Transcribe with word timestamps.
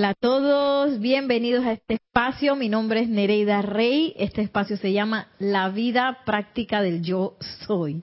Hola 0.00 0.08
a 0.08 0.14
todos, 0.14 0.98
bienvenidos 0.98 1.66
a 1.66 1.72
este 1.72 1.96
espacio. 1.96 2.56
Mi 2.56 2.70
nombre 2.70 3.00
es 3.00 3.08
Nereida 3.10 3.60
Rey. 3.60 4.14
Este 4.16 4.40
espacio 4.40 4.78
se 4.78 4.94
llama 4.94 5.28
La 5.38 5.68
vida 5.68 6.20
práctica 6.24 6.80
del 6.80 7.02
yo 7.02 7.36
soy. 7.66 8.02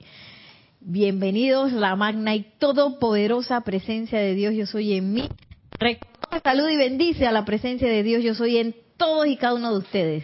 Bienvenidos, 0.79 1.71
la 1.71 1.95
magna 1.95 2.35
y 2.35 2.45
todopoderosa 2.59 3.61
presencia 3.61 4.19
de 4.19 4.35
Dios 4.35 4.53
yo 4.53 4.67
soy 4.67 4.93
en 4.93 5.11
mí. 5.11 5.27
Reconoce, 5.79 6.39
salud 6.43 6.69
y 6.69 6.75
bendice 6.75 7.25
a 7.25 7.31
la 7.31 7.45
presencia 7.45 7.87
de 7.87 8.03
Dios 8.03 8.23
yo 8.23 8.35
soy 8.35 8.57
en 8.57 8.75
todos 8.97 9.25
y 9.25 9.35
cada 9.35 9.55
uno 9.55 9.71
de 9.71 9.79
ustedes. 9.79 10.23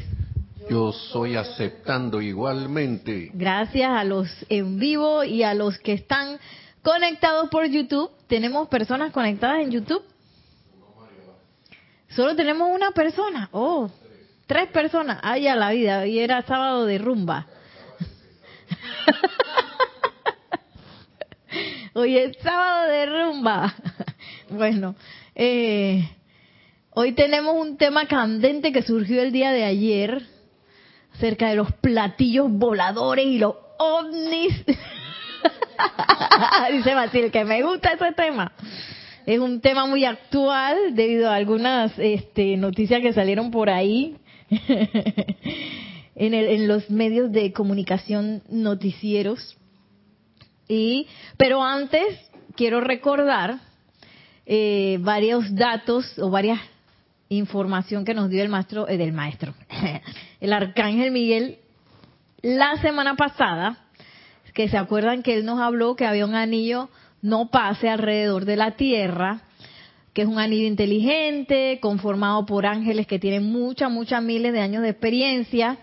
Yo 0.70 0.92
soy 0.92 1.38
aceptando 1.38 2.22
igualmente. 2.22 3.32
Gracias 3.34 3.90
a 3.90 4.04
los 4.04 4.30
en 4.48 4.78
vivo 4.78 5.24
y 5.24 5.42
a 5.42 5.56
los 5.56 5.80
que 5.80 5.94
están 5.94 6.38
conectados 6.84 7.50
por 7.50 7.66
YouTube. 7.66 8.12
Tenemos 8.28 8.68
personas 8.68 9.12
conectadas 9.12 9.64
en 9.64 9.72
YouTube. 9.72 10.04
Solo 12.16 12.36
tenemos 12.36 12.70
una 12.70 12.92
persona. 12.92 13.50
Oh, 13.52 13.90
tres 14.46 14.70
personas. 14.70 15.20
Ay, 15.24 15.48
a 15.48 15.56
la 15.56 15.72
vida. 15.72 16.06
Y 16.06 16.20
era 16.20 16.44
sábado 16.44 16.86
de 16.86 17.00
rumba. 17.00 17.48
Hoy 21.94 22.18
es 22.18 22.38
sábado 22.42 22.90
de 22.90 23.06
rumba. 23.06 23.74
Bueno, 24.50 24.96
eh, 25.34 26.08
hoy 26.92 27.14
tenemos 27.14 27.56
un 27.56 27.78
tema 27.78 28.06
candente 28.06 28.72
que 28.72 28.84
surgió 28.84 29.24
el 29.24 29.32
día 29.32 29.52
de 29.52 29.64
ayer 29.64 30.22
acerca 31.16 31.50
de 31.50 31.56
los 31.56 31.72
platillos 31.74 32.52
voladores 32.52 33.26
y 33.26 33.40
los 33.40 33.56
ovnis. 33.80 34.64
Dice 36.72 36.94
Basil 36.94 37.32
que 37.32 37.46
me 37.46 37.64
gusta 37.64 37.94
ese 37.94 38.12
tema. 38.12 38.52
Es 39.26 39.40
un 39.40 39.62
tema 39.62 39.86
muy 39.86 40.04
actual 40.06 40.96
debido 40.96 41.30
a 41.30 41.36
algunas 41.36 41.98
este, 41.98 42.58
noticias 42.58 43.02
que 43.02 43.14
salieron 43.14 43.52
por 43.52 43.70
ahí 43.70 44.18
en, 46.16 46.34
el, 46.34 46.46
en, 46.48 46.68
los 46.68 46.90
medios 46.90 47.32
de 47.32 47.54
comunicación 47.54 48.44
noticieros. 48.50 49.58
Y, 50.68 51.08
pero 51.38 51.64
antes 51.64 52.20
quiero 52.56 52.82
recordar 52.82 53.60
eh, 54.46 54.98
varios 55.02 55.56
datos 55.56 56.20
o 56.20 56.30
varias 56.30 56.60
información 57.30 58.06
que 58.06 58.14
nos 58.14 58.30
dio 58.30 58.44
el 58.44 58.50
maestro, 58.50 58.88
eh, 58.88 58.98
del 58.98 59.14
maestro, 59.14 59.54
el 60.40 60.54
arcángel 60.54 61.12
Miguel 61.12 61.58
la 62.42 62.76
semana 62.82 63.16
pasada, 63.16 63.78
que 64.54 64.68
se 64.68 64.78
acuerdan 64.78 65.24
que 65.24 65.36
él 65.36 65.46
nos 65.46 65.60
habló 65.60 65.96
que 65.96 66.06
había 66.06 66.26
un 66.26 66.36
anillo 66.36 66.90
no 67.24 67.50
pase 67.50 67.90
alrededor 67.90 68.46
de 68.46 68.58
la 68.58 68.72
Tierra, 68.72 69.42
que 70.14 70.22
es 70.22 70.28
un 70.28 70.38
anillo 70.38 70.68
inteligente, 70.68 71.80
conformado 71.82 72.46
por 72.46 72.68
ángeles 72.68 73.08
que 73.08 73.18
tienen 73.18 73.52
muchas, 73.52 73.90
muchas 73.90 74.22
miles 74.22 74.54
de 74.54 74.60
años 74.60 74.84
de 74.84 74.90
experiencia, 74.90 75.80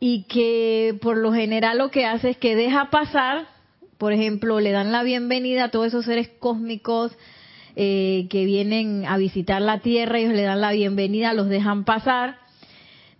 y 0.00 0.24
que 0.24 0.98
por 1.00 1.18
lo 1.18 1.32
general 1.32 1.78
lo 1.78 1.90
que 1.90 2.06
hace 2.06 2.30
es 2.30 2.36
que 2.38 2.56
deja 2.56 2.90
pasar, 2.90 3.46
por 3.98 4.12
ejemplo, 4.12 4.58
le 4.60 4.72
dan 4.72 4.90
la 4.90 5.02
bienvenida 5.02 5.64
a 5.64 5.70
todos 5.70 5.88
esos 5.88 6.06
seres 6.06 6.30
cósmicos 6.40 7.12
eh, 7.76 8.26
que 8.30 8.46
vienen 8.46 9.04
a 9.06 9.18
visitar 9.18 9.60
la 9.60 9.80
Tierra, 9.80 10.18
ellos 10.18 10.32
le 10.32 10.42
dan 10.42 10.62
la 10.62 10.72
bienvenida, 10.72 11.34
los 11.34 11.48
dejan 11.48 11.84
pasar, 11.84 12.38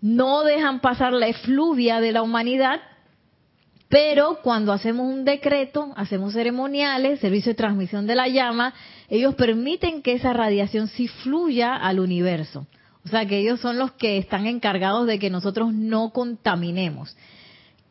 no 0.01 0.43
dejan 0.43 0.81
pasar 0.81 1.13
la 1.13 1.29
efluvia 1.29 2.01
de 2.01 2.13
la 2.13 2.23
humanidad, 2.23 2.81
pero 3.89 4.39
cuando 4.43 4.73
hacemos 4.73 5.07
un 5.07 5.25
decreto, 5.25 5.93
hacemos 5.97 6.33
ceremoniales, 6.33 7.21
servicio 7.21 7.51
de 7.51 7.57
transmisión 7.57 8.07
de 8.07 8.15
la 8.15 8.29
llama, 8.29 8.75
ellos 9.09 9.35
permiten 9.35 10.03
que 10.03 10.15
esa 10.15 10.33
radiación 10.33 10.89
sí 10.89 11.09
fluya 11.09 11.77
al 11.77 12.01
universo. 12.01 12.67
O 13.05 13.09
sea 13.09 13.27
que 13.27 13.39
ellos 13.39 13.61
son 13.61 13.79
los 13.79 13.93
que 13.93 14.17
están 14.17 14.47
encargados 14.47 15.07
de 15.07 15.19
que 15.19 15.29
nosotros 15.29 15.75
no 15.75 16.11
contaminemos, 16.11 17.15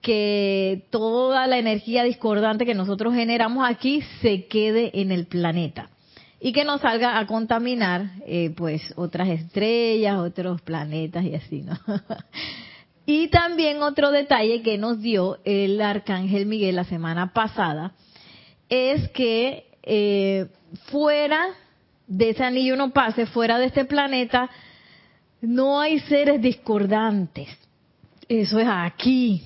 que 0.01 0.87
toda 0.89 1.47
la 1.47 1.59
energía 1.59 2.03
discordante 2.03 2.65
que 2.65 2.73
nosotros 2.73 3.13
generamos 3.13 3.65
aquí 3.69 4.01
se 4.21 4.47
quede 4.47 4.99
en 4.99 5.11
el 5.11 5.27
planeta 5.27 5.89
y 6.41 6.51
que 6.51 6.65
no 6.65 6.77
salga 6.79 7.19
a 7.19 7.25
contaminar 7.27 8.11
eh, 8.25 8.49
pues 8.57 8.93
otras 8.97 9.29
estrellas, 9.29 10.17
otros 10.17 10.61
planetas 10.61 11.23
y 11.23 11.35
así, 11.35 11.61
¿no? 11.61 11.79
Y 13.05 13.27
también 13.27 13.81
otro 13.81 14.11
detalle 14.11 14.61
que 14.61 14.77
nos 14.77 15.01
dio 15.01 15.39
el 15.43 15.81
arcángel 15.81 16.45
Miguel 16.45 16.77
la 16.77 16.85
semana 16.85 17.33
pasada 17.33 17.93
es 18.69 19.09
que 19.09 19.65
eh, 19.83 20.47
fuera 20.85 21.47
de 22.07 22.29
ese 22.29 22.43
anillo 22.43 22.75
no 22.75 22.91
pase, 22.91 23.25
fuera 23.25 23.59
de 23.59 23.65
este 23.65 23.85
planeta, 23.85 24.49
no 25.41 25.81
hay 25.81 25.99
seres 25.99 26.41
discordantes. 26.41 27.49
Eso 28.29 28.59
es 28.59 28.67
aquí, 28.69 29.43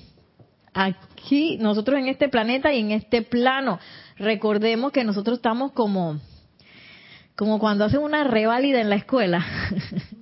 aquí, 0.72 1.58
nosotros 1.58 1.98
en 1.98 2.06
este 2.06 2.28
planeta 2.28 2.72
y 2.72 2.80
en 2.80 2.92
este 2.92 3.22
plano. 3.22 3.80
Recordemos 4.16 4.92
que 4.92 5.02
nosotros 5.02 5.38
estamos 5.38 5.72
como, 5.72 6.20
como 7.34 7.58
cuando 7.58 7.84
hacen 7.84 8.00
una 8.00 8.22
reválida 8.22 8.80
en 8.80 8.90
la 8.90 8.96
escuela. 8.96 9.44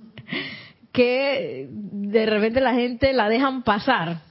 que 0.97 1.67
de 1.69 2.25
repente 2.25 2.59
la 2.59 2.73
gente 2.73 3.13
la 3.13 3.29
dejan 3.29 3.61
pasar. 3.61 4.21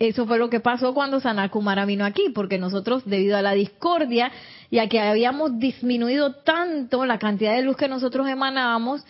Eso 0.00 0.26
fue 0.26 0.38
lo 0.38 0.50
que 0.50 0.58
pasó 0.58 0.92
cuando 0.92 1.20
Sanakumara 1.20 1.84
vino 1.84 2.04
aquí, 2.04 2.30
porque 2.34 2.58
nosotros, 2.58 3.04
debido 3.06 3.36
a 3.36 3.42
la 3.42 3.52
discordia 3.52 4.32
y 4.70 4.80
a 4.80 4.88
que 4.88 4.98
habíamos 4.98 5.56
disminuido 5.60 6.34
tanto 6.34 7.06
la 7.06 7.20
cantidad 7.20 7.54
de 7.54 7.62
luz 7.62 7.76
que 7.76 7.86
nosotros 7.86 8.26
emanábamos, 8.26 9.04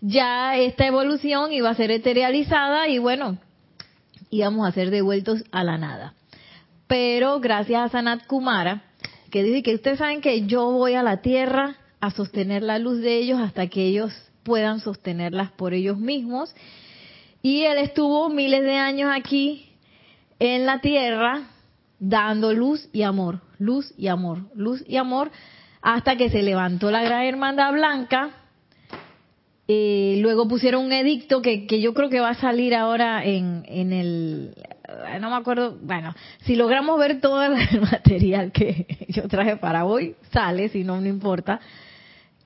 ya 0.00 0.56
esta 0.56 0.86
evolución 0.86 1.52
iba 1.52 1.68
a 1.68 1.74
ser 1.74 1.90
eterializada 1.90 2.88
y 2.88 2.96
bueno, 2.96 3.36
íbamos 4.30 4.66
a 4.66 4.72
ser 4.72 4.88
devueltos 4.88 5.44
a 5.52 5.62
la 5.62 5.76
nada. 5.76 6.14
Pero 6.86 7.38
gracias 7.40 7.82
a 7.82 7.88
Sanat 7.90 8.26
Kumara, 8.26 8.84
que 9.30 9.42
dice 9.42 9.62
que 9.62 9.74
ustedes 9.74 9.98
saben 9.98 10.22
que 10.22 10.46
yo 10.46 10.70
voy 10.70 10.94
a 10.94 11.02
la 11.02 11.20
tierra 11.20 11.76
a 12.00 12.10
sostener 12.10 12.62
la 12.62 12.78
luz 12.78 13.02
de 13.02 13.18
ellos 13.18 13.38
hasta 13.38 13.66
que 13.66 13.82
ellos 13.84 14.29
puedan 14.42 14.80
sostenerlas 14.80 15.50
por 15.52 15.74
ellos 15.74 15.98
mismos. 15.98 16.54
Y 17.42 17.62
él 17.62 17.78
estuvo 17.78 18.28
miles 18.28 18.62
de 18.62 18.76
años 18.76 19.10
aquí 19.14 19.70
en 20.38 20.66
la 20.66 20.80
tierra 20.80 21.48
dando 21.98 22.52
luz 22.52 22.88
y 22.92 23.02
amor, 23.02 23.40
luz 23.58 23.92
y 23.96 24.08
amor, 24.08 24.38
luz 24.54 24.82
y 24.86 24.96
amor, 24.96 25.30
hasta 25.82 26.16
que 26.16 26.30
se 26.30 26.42
levantó 26.42 26.90
la 26.90 27.02
gran 27.02 27.24
hermandad 27.24 27.72
blanca. 27.72 28.30
Eh, 29.68 30.18
luego 30.20 30.48
pusieron 30.48 30.84
un 30.84 30.92
edicto 30.92 31.40
que, 31.42 31.66
que, 31.66 31.80
yo 31.80 31.94
creo 31.94 32.10
que 32.10 32.18
va 32.18 32.30
a 32.30 32.34
salir 32.34 32.74
ahora 32.74 33.24
en, 33.24 33.64
en 33.68 33.92
el, 33.92 34.54
no 35.20 35.30
me 35.30 35.36
acuerdo, 35.36 35.78
bueno, 35.80 36.14
si 36.40 36.56
logramos 36.56 36.98
ver 36.98 37.20
todo 37.20 37.42
el 37.44 37.80
material 37.80 38.50
que 38.50 39.06
yo 39.08 39.28
traje 39.28 39.56
para 39.56 39.84
hoy, 39.84 40.16
sale, 40.32 40.70
si 40.70 40.82
no, 40.82 41.00
no 41.00 41.06
importa 41.06 41.60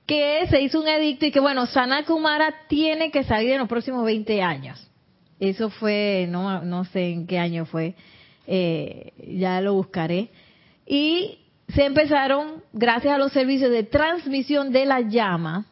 que 0.05 0.45
se 0.49 0.61
hizo 0.61 0.79
un 0.79 0.87
edicto 0.87 1.25
y 1.25 1.31
que, 1.31 1.39
bueno, 1.39 1.65
Sana 1.65 2.05
Kumara 2.05 2.53
tiene 2.67 3.11
que 3.11 3.23
salir 3.23 3.51
en 3.51 3.59
los 3.59 3.69
próximos 3.69 4.05
20 4.05 4.41
años. 4.41 4.79
Eso 5.39 5.69
fue, 5.69 6.27
no, 6.29 6.61
no 6.63 6.85
sé 6.85 7.11
en 7.11 7.27
qué 7.27 7.39
año 7.39 7.65
fue, 7.65 7.95
eh, 8.47 9.13
ya 9.27 9.59
lo 9.61 9.73
buscaré. 9.73 10.29
Y 10.85 11.39
se 11.69 11.85
empezaron, 11.85 12.63
gracias 12.73 13.13
a 13.13 13.17
los 13.17 13.31
servicios 13.31 13.71
de 13.71 13.83
transmisión 13.83 14.71
de 14.71 14.85
la 14.85 15.01
llama, 15.01 15.65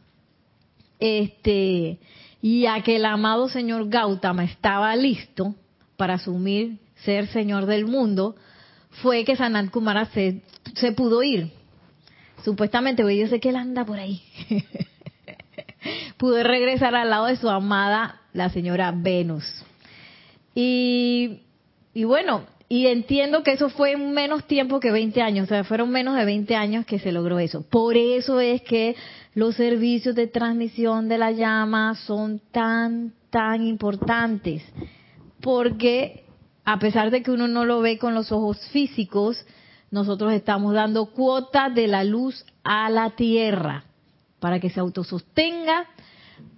este, 1.00 2.00
y 2.42 2.66
a 2.66 2.82
que 2.82 2.96
el 2.96 3.06
amado 3.06 3.50
señor 3.50 3.90
Gautama 3.90 4.44
estaba 4.44 4.96
listo 4.96 5.56
para 5.96 6.16
asumir 6.16 6.80
ser 7.06 7.28
señor 7.28 7.68
del 7.68 7.86
mundo, 7.86 8.36
fue 9.02 9.24
que 9.24 9.36
Sanat 9.36 9.70
Kumara 9.70 10.06
se, 10.08 10.42
se 10.76 10.92
pudo 10.92 11.24
ir 11.24 11.52
supuestamente, 12.44 13.04
porque 13.04 13.18
yo 13.18 13.28
sé 13.28 13.40
que 13.40 13.50
él 13.50 13.56
anda 13.56 13.86
por 13.86 14.00
ahí, 14.00 14.22
pudo 16.18 16.44
regresar 16.44 16.96
al 16.96 17.10
lado 17.10 17.26
de 17.26 17.36
su 17.38 17.50
amada, 17.50 18.22
la 18.34 18.50
señora 18.50 18.94
Venus. 18.96 19.46
Y, 20.56 21.42
y 21.94 22.04
bueno, 22.04 22.46
y 22.70 22.88
entiendo 22.88 23.44
que 23.44 23.52
eso 23.52 23.70
fue 23.70 23.92
en 23.92 24.14
menos 24.14 24.46
tiempo 24.46 24.80
que 24.80 24.92
20 24.92 25.22
años, 25.22 25.46
o 25.46 25.50
sea, 25.50 25.64
fueron 25.64 25.92
menos 25.92 26.16
de 26.16 26.26
20 26.26 26.56
años 26.56 26.86
que 26.86 27.00
se 27.00 27.12
logró 27.12 27.40
eso. 27.40 27.62
Por 27.70 27.98
eso 27.98 28.40
es 28.40 28.62
que 28.62 28.96
los 29.36 29.56
servicios 29.56 30.16
de 30.16 30.28
transmisión 30.28 31.08
de 31.08 31.18
la 31.18 31.32
llama 31.32 31.96
son 31.96 32.42
tan, 32.52 33.14
tan 33.30 33.66
importantes. 33.66 34.64
Porque 35.42 36.24
a 36.66 36.80
pesar 36.80 37.12
de 37.12 37.22
que 37.22 37.32
uno 37.32 37.48
no 37.48 37.66
lo 37.66 37.82
ve 37.82 37.98
con 37.98 38.14
los 38.14 38.32
ojos 38.32 38.58
físicos, 38.70 39.46
nosotros 39.94 40.34
estamos 40.34 40.74
dando 40.74 41.06
cuota 41.06 41.70
de 41.70 41.86
la 41.86 42.04
luz 42.04 42.44
a 42.64 42.90
la 42.90 43.12
tierra 43.12 43.84
para 44.40 44.60
que 44.60 44.72
se 44.72 44.80
autosostenga, 44.80 45.86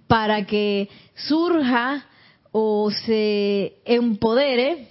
para 0.06 0.46
que 0.46 0.88
surja 1.14 2.06
o 2.50 2.90
se 2.90 3.74
empodere 3.84 4.88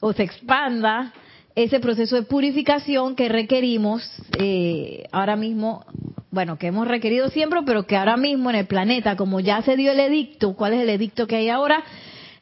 o 0.00 0.12
se 0.12 0.24
expanda 0.24 1.12
ese 1.54 1.78
proceso 1.78 2.16
de 2.16 2.22
purificación 2.22 3.14
que 3.14 3.28
requerimos 3.28 4.02
eh, 4.36 5.04
ahora 5.12 5.36
mismo 5.36 5.86
bueno, 6.32 6.58
que 6.58 6.66
hemos 6.66 6.88
requerido 6.88 7.28
siempre, 7.30 7.60
pero 7.64 7.86
que 7.86 7.96
ahora 7.96 8.16
mismo 8.16 8.50
en 8.50 8.56
el 8.56 8.66
planeta, 8.66 9.14
como 9.14 9.38
ya 9.38 9.62
se 9.62 9.76
dio 9.76 9.92
el 9.92 10.00
edicto, 10.00 10.56
¿cuál 10.56 10.72
es 10.72 10.80
el 10.80 10.90
edicto 10.90 11.28
que 11.28 11.36
hay 11.36 11.50
ahora? 11.50 11.84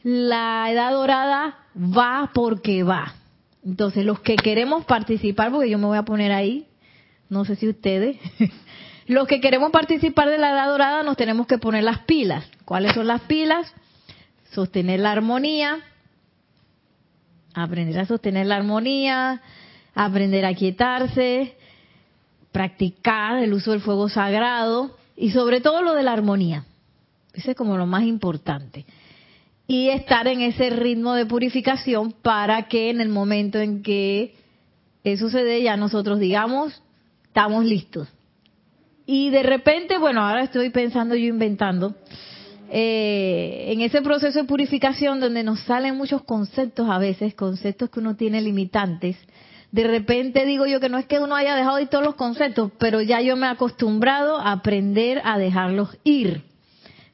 La 0.03 0.71
edad 0.71 0.91
dorada 0.91 1.59
va 1.77 2.31
porque 2.33 2.83
va. 2.83 3.17
Entonces, 3.65 4.05
los 4.05 4.21
que 4.21 4.37
queremos 4.37 4.85
participar, 4.85 5.53
porque 5.53 5.71
yo 5.71 5.79
me 5.79 5.87
voy 5.87 5.99
a 5.99 6.05
poner 6.05 6.33
ahí, 6.33 6.67
no 7.29 7.45
sé 7.45 7.57
si 7.57 7.69
ustedes, 7.69 8.19
los 9.07 9.27
que 9.29 9.41
queremos 9.41 9.71
participar 9.71 10.29
de 10.29 10.39
la 10.39 10.51
edad 10.51 10.69
dorada 10.69 11.03
nos 11.03 11.17
tenemos 11.17 11.47
que 11.47 11.59
poner 11.59 11.85
las 11.85 12.01
pilas. 12.01 12.45
¿Cuáles 12.65 12.95
son 12.95 13.07
las 13.07 13.23
pilas? 13.23 13.73
Sostener 14.51 15.01
la 15.01 15.13
armonía, 15.13 15.79
aprender 17.55 18.01
a 18.01 18.07
sostener 18.07 18.47
la 18.47 18.57
armonía, 18.57 19.41
aprender 19.95 20.45
a 20.45 20.55
quietarse, 20.55 21.57
practicar 22.51 23.39
el 23.39 23.53
uso 23.53 23.71
del 23.71 23.81
fuego 23.81 24.09
sagrado 24.09 24.97
y 25.17 25.31
sobre 25.31 25.61
todo 25.61 25.83
lo 25.83 25.95
de 25.95 26.03
la 26.03 26.13
armonía. 26.13 26.65
Ese 27.33 27.53
es 27.53 27.57
como 27.57 27.79
lo 27.79 27.87
más 27.87 28.03
importante 28.03 28.85
y 29.67 29.89
estar 29.89 30.27
en 30.27 30.41
ese 30.41 30.71
ritmo 30.71 31.15
de 31.15 31.27
purificación 31.27 32.13
para 32.13 32.65
que 32.69 32.91
en 32.91 33.01
el 33.01 33.09
momento 33.09 33.59
en 33.59 33.83
que 33.83 34.35
eso 35.05 35.31
se 35.31 35.45
dé 35.45 35.63
ya 35.63 35.77
nosotros 35.77 36.19
digamos, 36.19 36.83
estamos 37.25 37.65
listos. 37.65 38.09
Y 39.07 39.31
de 39.31 39.43
repente, 39.43 39.99
bueno, 39.99 40.25
ahora 40.25 40.45
estoy 40.45 40.71
pensando 40.71 41.15
yo 41.15 41.27
inventando, 41.27 41.95
eh, 42.71 43.67
en 43.69 43.81
ese 43.81 44.01
proceso 44.01 44.39
de 44.39 44.45
purificación 44.45 45.21
donde 45.21 45.43
nos 45.43 45.61
salen 45.61 45.97
muchos 45.97 46.23
conceptos 46.23 46.89
a 46.89 46.99
veces, 46.99 47.35
conceptos 47.35 47.91
que 47.91 48.01
uno 48.01 48.17
tiene 48.17 48.41
limitantes, 48.41 49.17
de 49.73 49.85
repente 49.85 50.45
digo 50.45 50.67
yo 50.67 50.81
que 50.81 50.89
no 50.89 50.99
es 50.99 51.07
que 51.07 51.19
uno 51.19 51.35
haya 51.35 51.57
dejado 51.57 51.77
de 51.77 51.87
todos 51.87 52.05
los 52.05 52.15
conceptos, 52.15 52.71
pero 52.79 53.01
ya 53.01 53.21
yo 53.21 53.37
me 53.37 53.47
he 53.47 53.51
acostumbrado 53.51 54.39
a 54.39 54.53
aprender 54.53 55.21
a 55.25 55.39
dejarlos 55.39 55.97
ir 56.05 56.52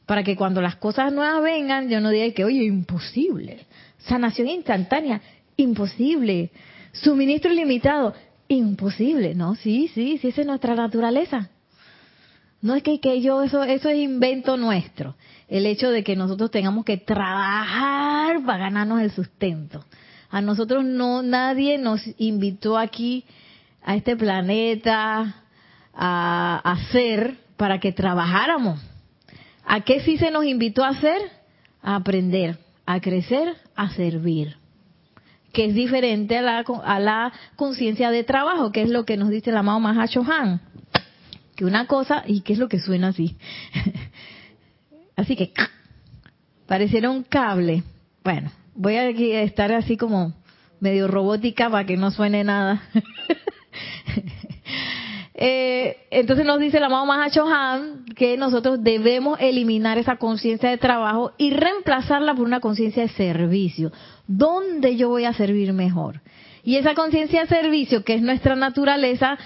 para 0.08 0.24
que 0.24 0.36
cuando 0.36 0.62
las 0.62 0.76
cosas 0.76 1.12
nuevas 1.12 1.42
vengan, 1.42 1.90
yo 1.90 2.00
no 2.00 2.08
diga 2.08 2.32
que, 2.32 2.42
oye, 2.42 2.64
imposible. 2.64 3.66
Sanación 3.98 4.48
instantánea, 4.48 5.20
imposible. 5.58 6.50
Suministro 6.92 7.52
ilimitado, 7.52 8.14
imposible. 8.48 9.34
No, 9.34 9.54
sí, 9.54 9.90
sí, 9.92 10.16
sí, 10.16 10.28
esa 10.28 10.40
es 10.40 10.46
nuestra 10.46 10.74
naturaleza. 10.74 11.50
No 12.62 12.74
es 12.74 12.82
que, 12.82 13.00
que 13.00 13.20
yo, 13.20 13.42
eso, 13.42 13.62
eso 13.64 13.90
es 13.90 13.98
invento 13.98 14.56
nuestro. 14.56 15.14
El 15.46 15.66
hecho 15.66 15.90
de 15.90 16.02
que 16.02 16.16
nosotros 16.16 16.50
tengamos 16.50 16.86
que 16.86 16.96
trabajar 16.96 18.42
para 18.46 18.60
ganarnos 18.60 19.02
el 19.02 19.10
sustento. 19.10 19.84
A 20.30 20.40
nosotros 20.40 20.86
no, 20.86 21.22
nadie 21.22 21.76
nos 21.76 22.00
invitó 22.16 22.78
aquí, 22.78 23.26
a 23.84 23.94
este 23.94 24.16
planeta, 24.16 25.44
a 25.92 26.60
hacer 26.64 27.36
para 27.58 27.78
que 27.78 27.92
trabajáramos 27.92 28.80
¿A 29.70 29.82
qué 29.82 30.00
sí 30.00 30.16
se 30.16 30.30
nos 30.30 30.46
invitó 30.46 30.82
a 30.82 30.88
hacer? 30.88 31.20
A 31.82 31.96
aprender, 31.96 32.58
a 32.86 33.00
crecer, 33.00 33.54
a 33.76 33.90
servir. 33.90 34.56
Que 35.52 35.66
es 35.66 35.74
diferente 35.74 36.38
a 36.38 36.42
la, 36.42 36.64
a 36.84 36.98
la 36.98 37.32
conciencia 37.54 38.10
de 38.10 38.24
trabajo, 38.24 38.72
que 38.72 38.80
es 38.80 38.88
lo 38.88 39.04
que 39.04 39.18
nos 39.18 39.28
dice 39.28 39.50
el 39.50 39.58
amado 39.58 39.78
Mahacho 39.78 40.22
Han. 40.22 40.62
Que 41.54 41.66
una 41.66 41.86
cosa, 41.86 42.24
y 42.26 42.40
qué 42.40 42.54
es 42.54 42.58
lo 42.58 42.70
que 42.70 42.78
suena 42.78 43.08
así. 43.08 43.36
así 45.16 45.36
que, 45.36 45.52
pareciera 46.66 47.10
un 47.10 47.22
cable. 47.22 47.82
Bueno, 48.24 48.50
voy 48.74 48.94
a 48.96 49.10
estar 49.42 49.70
así 49.72 49.98
como 49.98 50.32
medio 50.80 51.08
robótica 51.08 51.68
para 51.68 51.84
que 51.84 51.98
no 51.98 52.10
suene 52.10 52.42
nada. 52.42 52.82
Eh, 55.40 56.08
entonces 56.10 56.44
nos 56.44 56.58
dice 56.58 56.78
el 56.78 56.84
amado 56.84 57.06
Mahacho 57.06 57.46
Han 57.46 58.04
que 58.16 58.36
nosotros 58.36 58.82
debemos 58.82 59.38
eliminar 59.40 59.96
esa 59.96 60.16
conciencia 60.16 60.68
de 60.68 60.78
trabajo 60.78 61.30
y 61.38 61.52
reemplazarla 61.52 62.34
por 62.34 62.44
una 62.44 62.58
conciencia 62.58 63.04
de 63.04 63.08
servicio. 63.10 63.92
¿Dónde 64.26 64.96
yo 64.96 65.08
voy 65.08 65.26
a 65.26 65.32
servir 65.32 65.72
mejor? 65.72 66.22
Y 66.64 66.74
esa 66.74 66.94
conciencia 66.94 67.42
de 67.42 67.46
servicio, 67.46 68.02
que 68.02 68.14
es 68.14 68.20
nuestra 68.20 68.56
naturaleza, 68.56 69.38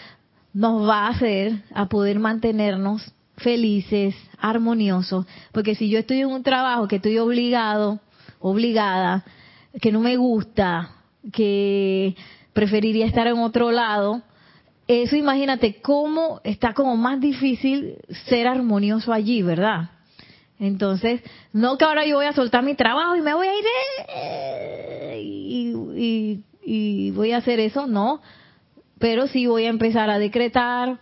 nos 0.55 0.89
va 0.89 1.07
a 1.07 1.09
hacer 1.11 1.57
a 1.75 1.91
poder 1.91 2.19
mantenernos 2.19 3.13
felices, 3.37 4.15
armoniosos, 4.39 5.27
porque 5.53 5.75
si 5.75 5.91
yo 5.91 5.99
estoy 5.99 6.21
en 6.21 6.29
un 6.29 6.43
trabajo 6.43 6.89
que 6.89 6.97
estoy 6.97 7.19
obligado, 7.19 8.01
obligada, 8.41 9.25
que 9.79 9.93
no 9.93 10.01
me 10.01 10.17
gusta, 10.17 10.93
que 11.35 12.17
preferiría 12.55 13.05
estar 13.05 13.27
en 13.27 13.39
otro 13.39 13.71
lado, 13.73 14.23
eso 14.93 15.17
imagínate 15.17 15.81
cómo 15.81 16.41
está 16.45 16.75
como 16.75 16.97
más 16.97 17.21
difícil 17.21 17.97
ser 18.29 18.47
armonioso 18.47 19.13
allí, 19.13 19.43
¿verdad? 19.43 19.91
Entonces, 20.59 21.21
no 21.53 21.77
que 21.77 21.85
ahora 21.85 22.07
yo 22.07 22.17
voy 22.17 22.27
a 22.27 22.33
soltar 22.33 22.63
mi 22.63 22.75
trabajo 22.75 23.17
y 23.17 23.21
me 23.21 23.35
voy 23.35 23.49
a 23.49 23.59
ir 23.59 23.65
eh, 24.15 25.21
y, 25.25 26.45
y, 26.65 27.11
voy 27.11 27.33
a 27.33 27.39
hacer 27.39 27.59
eso, 27.59 27.87
no. 27.87 28.21
Pero 28.99 29.27
sí 29.27 29.47
voy 29.47 29.65
a 29.65 29.71
empezar 29.71 30.09
a 30.11 30.19
decretar, 30.19 31.01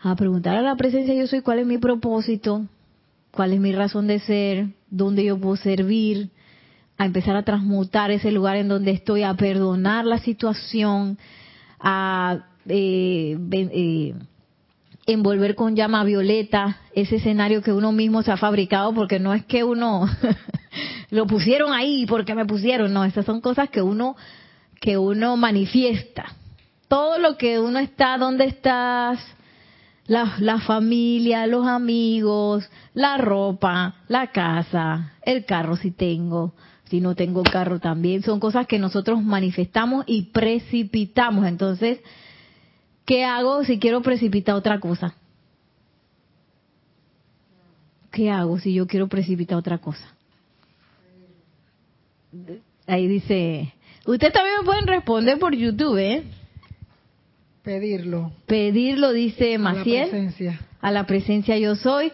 a 0.00 0.14
preguntar 0.14 0.56
a 0.56 0.62
la 0.62 0.76
presencia 0.76 1.14
yo 1.14 1.26
soy 1.26 1.40
cuál 1.40 1.58
es 1.58 1.66
mi 1.66 1.78
propósito, 1.78 2.66
cuál 3.32 3.52
es 3.52 3.60
mi 3.60 3.72
razón 3.72 4.06
de 4.06 4.20
ser, 4.20 4.68
dónde 4.90 5.24
yo 5.24 5.40
puedo 5.40 5.56
servir, 5.56 6.30
a 6.98 7.04
empezar 7.04 7.36
a 7.36 7.42
transmutar 7.42 8.10
ese 8.10 8.30
lugar 8.30 8.56
en 8.56 8.68
donde 8.68 8.92
estoy, 8.92 9.24
a 9.24 9.34
perdonar 9.34 10.04
la 10.04 10.18
situación, 10.18 11.18
a 11.80 12.44
eh, 12.68 13.38
eh, 13.52 14.14
envolver 15.06 15.54
con 15.54 15.76
llama 15.76 16.04
violeta 16.04 16.80
ese 16.94 17.16
escenario 17.16 17.62
que 17.62 17.72
uno 17.72 17.92
mismo 17.92 18.22
se 18.22 18.32
ha 18.32 18.36
fabricado, 18.36 18.92
porque 18.92 19.18
no 19.18 19.34
es 19.34 19.44
que 19.44 19.64
uno 19.64 20.08
lo 21.10 21.26
pusieron 21.26 21.72
ahí 21.72 22.06
porque 22.06 22.34
me 22.34 22.44
pusieron, 22.44 22.92
no, 22.92 23.04
esas 23.04 23.24
son 23.24 23.40
cosas 23.40 23.70
que 23.70 23.82
uno 23.82 24.16
que 24.80 24.98
uno 24.98 25.36
manifiesta. 25.36 26.26
Todo 26.88 27.18
lo 27.18 27.36
que 27.36 27.58
uno 27.58 27.78
está, 27.78 28.18
dónde 28.18 28.44
estás, 28.44 29.18
la, 30.06 30.36
la, 30.38 30.60
familia, 30.60 31.46
los 31.46 31.66
amigos, 31.66 32.68
la 32.94 33.16
ropa, 33.16 33.96
la 34.08 34.28
casa, 34.28 35.14
el 35.22 35.44
carro 35.44 35.76
si 35.76 35.90
tengo, 35.90 36.54
si 36.84 37.00
no 37.00 37.14
tengo 37.16 37.42
carro 37.42 37.80
también, 37.80 38.22
son 38.22 38.38
cosas 38.38 38.66
que 38.66 38.78
nosotros 38.78 39.22
manifestamos 39.22 40.04
y 40.06 40.30
precipitamos. 40.30 41.46
Entonces, 41.46 42.00
¿Qué 43.06 43.24
hago 43.24 43.64
si 43.64 43.78
quiero 43.78 44.02
precipitar 44.02 44.56
otra 44.56 44.80
cosa? 44.80 45.14
¿Qué 48.10 48.30
hago 48.30 48.58
si 48.58 48.74
yo 48.74 48.86
quiero 48.86 49.08
precipitar 49.08 49.56
otra 49.56 49.78
cosa? 49.78 50.04
Ahí 52.86 53.06
dice, 53.06 53.72
ustedes 54.04 54.32
también 54.32 54.56
me 54.58 54.64
pueden 54.64 54.86
responder 54.86 55.38
por 55.38 55.54
YouTube, 55.54 55.98
¿eh? 55.98 56.24
Pedirlo. 57.62 58.32
Pedirlo, 58.46 59.12
dice 59.12 59.56
Maciel. 59.58 60.02
A 60.02 60.06
la 60.06 60.10
presencia. 60.10 60.60
A 60.80 60.90
la 60.90 61.06
presencia 61.06 61.58
yo 61.58 61.76
soy. 61.76 62.12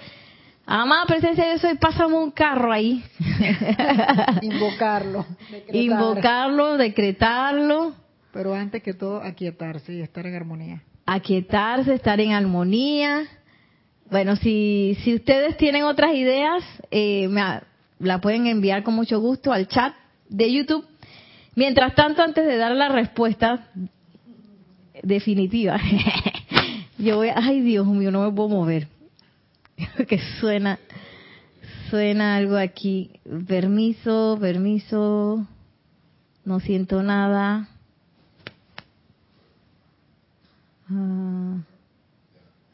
Amada 0.66 1.06
presencia 1.06 1.52
yo 1.52 1.58
soy, 1.58 1.76
pásame 1.76 2.16
un 2.16 2.30
carro 2.30 2.70
ahí. 2.70 3.02
Invocarlo. 4.42 5.26
Invocarlo, 5.72 6.76
decretarlo. 6.76 8.01
Pero 8.32 8.54
antes 8.54 8.82
que 8.82 8.94
todo, 8.94 9.22
aquietarse 9.22 9.94
y 9.94 10.00
estar 10.00 10.26
en 10.26 10.34
armonía. 10.34 10.82
Aquietarse, 11.06 11.94
estar 11.94 12.20
en 12.20 12.32
armonía. 12.32 13.24
Bueno, 14.10 14.36
si, 14.36 14.96
si 15.02 15.14
ustedes 15.14 15.56
tienen 15.56 15.84
otras 15.84 16.14
ideas, 16.14 16.62
eh, 16.90 17.28
la 17.98 18.20
pueden 18.20 18.46
enviar 18.46 18.82
con 18.82 18.94
mucho 18.94 19.20
gusto 19.20 19.52
al 19.52 19.68
chat 19.68 19.94
de 20.28 20.52
YouTube. 20.52 20.84
Mientras 21.54 21.94
tanto, 21.94 22.22
antes 22.22 22.46
de 22.46 22.56
dar 22.56 22.72
la 22.72 22.88
respuesta 22.88 23.68
definitiva, 25.02 25.78
yo 26.98 27.16
voy, 27.16 27.28
ay 27.34 27.60
Dios 27.60 27.86
mío, 27.86 28.10
no 28.10 28.24
me 28.24 28.34
puedo 28.34 28.48
mover. 28.48 28.88
que 30.08 30.18
suena, 30.40 30.78
suena 31.90 32.36
algo 32.36 32.56
aquí. 32.56 33.10
Permiso, 33.46 34.38
permiso, 34.40 35.46
no 36.44 36.60
siento 36.60 37.02
nada. 37.02 37.68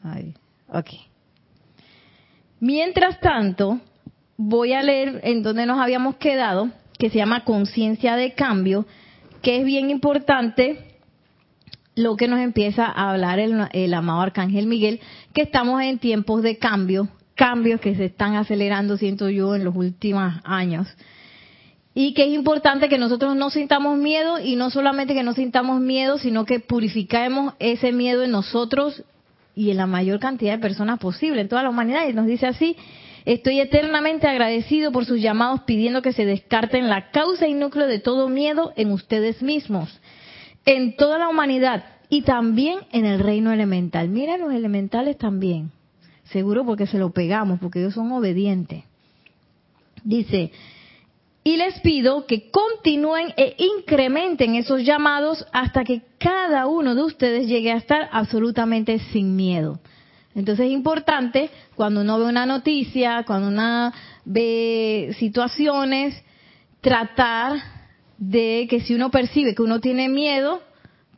Ah, 0.03 0.19
Mientras 2.59 3.19
tanto, 3.19 3.79
voy 4.37 4.73
a 4.73 4.83
leer 4.83 5.21
en 5.23 5.43
donde 5.43 5.65
nos 5.65 5.79
habíamos 5.79 6.15
quedado, 6.15 6.69
que 6.97 7.09
se 7.09 7.17
llama 7.17 7.45
conciencia 7.45 8.15
de 8.15 8.33
cambio, 8.33 8.85
que 9.41 9.57
es 9.57 9.65
bien 9.65 9.89
importante 9.89 10.85
lo 11.95 12.15
que 12.15 12.27
nos 12.27 12.39
empieza 12.39 12.85
a 12.85 13.11
hablar 13.11 13.39
el, 13.39 13.93
amado 13.93 14.21
Arcángel 14.21 14.67
Miguel, 14.67 14.99
que 15.33 15.41
estamos 15.41 15.81
en 15.81 15.99
tiempos 15.99 16.41
de 16.41 16.57
cambio, 16.57 17.09
cambios 17.35 17.79
que 17.81 17.95
se 17.95 18.05
están 18.05 18.35
acelerando, 18.35 18.97
siento 18.97 19.29
yo, 19.29 19.55
en 19.55 19.63
los 19.63 19.75
últimos 19.75 20.33
años 20.43 20.87
y 22.01 22.13
que 22.13 22.23
es 22.23 22.33
importante 22.33 22.87
que 22.87 22.97
nosotros 22.97 23.35
no 23.35 23.49
sintamos 23.49 23.97
miedo 23.97 24.39
y 24.39 24.55
no 24.55 24.69
solamente 24.69 25.13
que 25.13 25.21
no 25.21 25.33
sintamos 25.33 25.81
miedo, 25.81 26.17
sino 26.17 26.45
que 26.45 26.61
purifiquemos 26.61 27.55
ese 27.59 27.91
miedo 27.91 28.23
en 28.23 28.31
nosotros 28.31 29.03
y 29.53 29.69
en 29.71 29.75
la 29.75 29.85
mayor 29.85 30.21
cantidad 30.21 30.53
de 30.53 30.59
personas 30.59 30.99
posible, 30.99 31.41
en 31.41 31.49
toda 31.49 31.63
la 31.63 31.71
humanidad. 31.71 32.07
Y 32.07 32.13
nos 32.13 32.25
dice 32.25 32.47
así, 32.47 32.77
estoy 33.25 33.59
eternamente 33.59 34.27
agradecido 34.27 34.93
por 34.93 35.03
sus 35.03 35.19
llamados 35.19 35.63
pidiendo 35.63 36.01
que 36.01 36.13
se 36.13 36.23
descarten 36.23 36.87
la 36.87 37.11
causa 37.11 37.49
y 37.49 37.53
núcleo 37.53 37.85
de 37.85 37.99
todo 37.99 38.29
miedo 38.29 38.71
en 38.77 38.93
ustedes 38.93 39.41
mismos, 39.41 39.99
en 40.65 40.95
toda 40.95 41.17
la 41.17 41.27
humanidad 41.27 41.83
y 42.07 42.21
también 42.21 42.79
en 42.93 43.03
el 43.03 43.19
reino 43.19 43.51
elemental. 43.51 44.07
Miren 44.07 44.39
los 44.39 44.53
elementales 44.53 45.17
también, 45.17 45.71
seguro 46.31 46.65
porque 46.65 46.87
se 46.87 46.97
lo 46.97 47.09
pegamos, 47.09 47.59
porque 47.59 47.79
ellos 47.79 47.95
son 47.95 48.09
obedientes. 48.13 48.85
Dice, 50.05 50.53
y 51.49 51.57
les 51.57 51.79
pido 51.79 52.27
que 52.27 52.51
continúen 52.51 53.33
e 53.35 53.55
incrementen 53.57 54.53
esos 54.53 54.83
llamados 54.83 55.47
hasta 55.51 55.83
que 55.83 56.03
cada 56.19 56.67
uno 56.67 56.93
de 56.93 57.01
ustedes 57.01 57.47
llegue 57.47 57.71
a 57.71 57.77
estar 57.77 58.07
absolutamente 58.11 58.99
sin 59.11 59.35
miedo. 59.35 59.79
Entonces 60.35 60.67
es 60.67 60.71
importante 60.71 61.49
cuando 61.73 62.01
uno 62.01 62.19
ve 62.19 62.25
una 62.25 62.45
noticia, 62.45 63.23
cuando 63.25 63.47
uno 63.47 63.91
ve 64.25 65.15
situaciones, 65.17 66.23
tratar 66.81 67.57
de 68.19 68.67
que 68.69 68.81
si 68.81 68.93
uno 68.93 69.09
percibe 69.09 69.55
que 69.55 69.63
uno 69.63 69.79
tiene 69.79 70.07
miedo, 70.07 70.61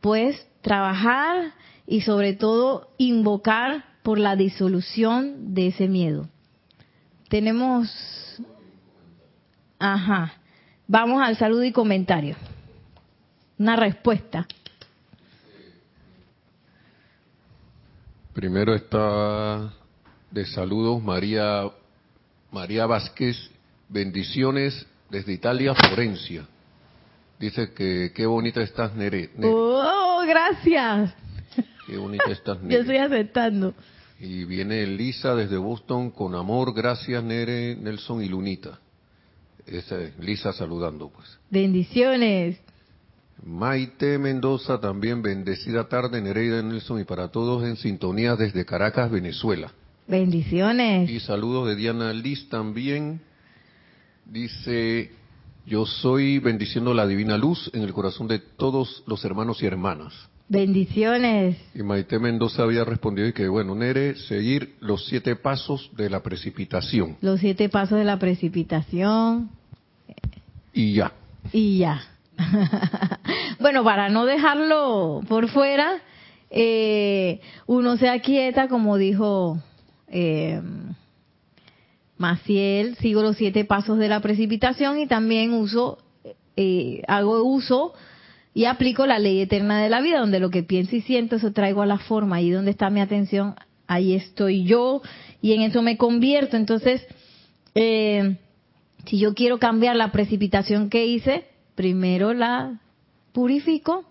pues 0.00 0.48
trabajar 0.62 1.52
y 1.86 2.00
sobre 2.00 2.32
todo 2.32 2.88
invocar 2.96 3.84
por 4.02 4.18
la 4.18 4.34
disolución 4.34 5.52
de 5.52 5.66
ese 5.66 5.88
miedo. 5.88 6.26
Tenemos 7.28 7.90
Ajá. 9.82 10.32
Vamos 10.86 11.20
al 11.20 11.36
saludo 11.36 11.64
y 11.64 11.72
comentario. 11.72 12.36
Una 13.58 13.74
respuesta. 13.74 14.46
Primero 18.32 18.76
está 18.76 19.72
de 20.30 20.46
saludos 20.46 21.02
María 21.02 21.64
María 22.52 22.86
Vázquez, 22.86 23.36
bendiciones 23.88 24.86
desde 25.10 25.32
Italia, 25.32 25.74
Florencia. 25.74 26.46
Dice 27.40 27.72
que 27.72 28.12
qué 28.14 28.24
bonita 28.24 28.62
estás, 28.62 28.94
Nere. 28.94 29.30
Nere. 29.34 29.52
Oh, 29.52 30.22
gracias. 30.24 31.12
Qué 31.88 31.96
bonita 31.96 32.30
estás, 32.30 32.58
Yo 32.62 32.68
Nere. 32.68 32.80
estoy 32.82 32.96
aceptando. 32.98 33.74
Y 34.20 34.44
viene 34.44 34.86
Lisa 34.86 35.34
desde 35.34 35.56
Boston 35.56 36.12
con 36.12 36.36
amor, 36.36 36.72
gracias 36.72 37.24
Nere, 37.24 37.74
Nelson 37.74 38.22
y 38.22 38.28
Lunita. 38.28 38.78
Esa 39.66 40.00
es 40.00 40.18
Lisa 40.18 40.52
saludando 40.52 41.08
pues. 41.08 41.38
Bendiciones. 41.50 42.58
Maite 43.44 44.18
Mendoza 44.18 44.80
también, 44.80 45.20
bendecida 45.20 45.88
tarde 45.88 46.20
Nereida 46.20 46.62
Nelson 46.62 47.00
y 47.00 47.04
para 47.04 47.28
todos 47.28 47.64
en 47.64 47.76
sintonía 47.76 48.36
desde 48.36 48.64
Caracas, 48.64 49.10
Venezuela. 49.10 49.72
Bendiciones. 50.06 51.10
Y 51.10 51.20
saludos 51.20 51.68
de 51.68 51.76
Diana 51.76 52.12
Liz 52.12 52.48
también. 52.48 53.20
Dice, 54.24 55.10
yo 55.66 55.86
soy 55.86 56.38
bendiciendo 56.38 56.94
la 56.94 57.06
divina 57.06 57.36
luz 57.36 57.70
en 57.74 57.82
el 57.82 57.92
corazón 57.92 58.28
de 58.28 58.38
todos 58.38 59.02
los 59.06 59.24
hermanos 59.24 59.62
y 59.62 59.66
hermanas. 59.66 60.12
Bendiciones. 60.48 61.56
Y 61.74 61.82
Maite 61.82 62.18
Mendoza 62.18 62.62
había 62.62 62.84
respondido 62.84 63.28
y 63.28 63.32
que, 63.32 63.48
bueno, 63.48 63.74
Nere, 63.74 64.16
seguir 64.16 64.74
los 64.80 65.06
siete 65.06 65.36
pasos 65.36 65.90
de 65.96 66.10
la 66.10 66.22
precipitación. 66.22 67.16
Los 67.20 67.40
siete 67.40 67.68
pasos 67.68 67.98
de 67.98 68.04
la 68.04 68.18
precipitación. 68.18 69.50
Y 70.72 70.94
ya. 70.94 71.12
Y 71.52 71.78
ya. 71.78 72.02
bueno, 73.60 73.84
para 73.84 74.08
no 74.08 74.26
dejarlo 74.26 75.22
por 75.28 75.48
fuera, 75.48 76.02
eh, 76.50 77.40
uno 77.66 77.96
se 77.96 78.08
aquieta, 78.08 78.68
como 78.68 78.98
dijo 78.98 79.58
eh, 80.08 80.60
Maciel, 82.18 82.96
sigo 82.96 83.22
los 83.22 83.36
siete 83.36 83.64
pasos 83.64 83.98
de 83.98 84.08
la 84.08 84.20
precipitación 84.20 85.00
y 85.00 85.06
también 85.06 85.54
uso, 85.54 85.98
eh, 86.56 87.02
hago 87.08 87.42
uso 87.42 87.94
y 88.54 88.66
aplico 88.66 89.06
la 89.06 89.18
ley 89.18 89.40
eterna 89.40 89.82
de 89.82 89.88
la 89.88 90.00
vida, 90.00 90.20
donde 90.20 90.40
lo 90.40 90.50
que 90.50 90.62
pienso 90.62 90.96
y 90.96 91.00
siento, 91.00 91.36
eso 91.36 91.52
traigo 91.52 91.82
a 91.82 91.86
la 91.86 91.98
forma, 91.98 92.36
ahí 92.36 92.50
donde 92.50 92.70
está 92.70 92.90
mi 92.90 93.00
atención, 93.00 93.54
ahí 93.86 94.14
estoy 94.14 94.64
yo 94.64 95.02
y 95.40 95.54
en 95.54 95.62
eso 95.62 95.82
me 95.82 95.96
convierto. 95.96 96.56
Entonces, 96.56 97.06
eh, 97.74 98.36
si 99.06 99.18
yo 99.18 99.34
quiero 99.34 99.58
cambiar 99.58 99.96
la 99.96 100.12
precipitación 100.12 100.90
que 100.90 101.06
hice, 101.06 101.46
primero 101.74 102.34
la 102.34 102.80
purifico, 103.32 104.04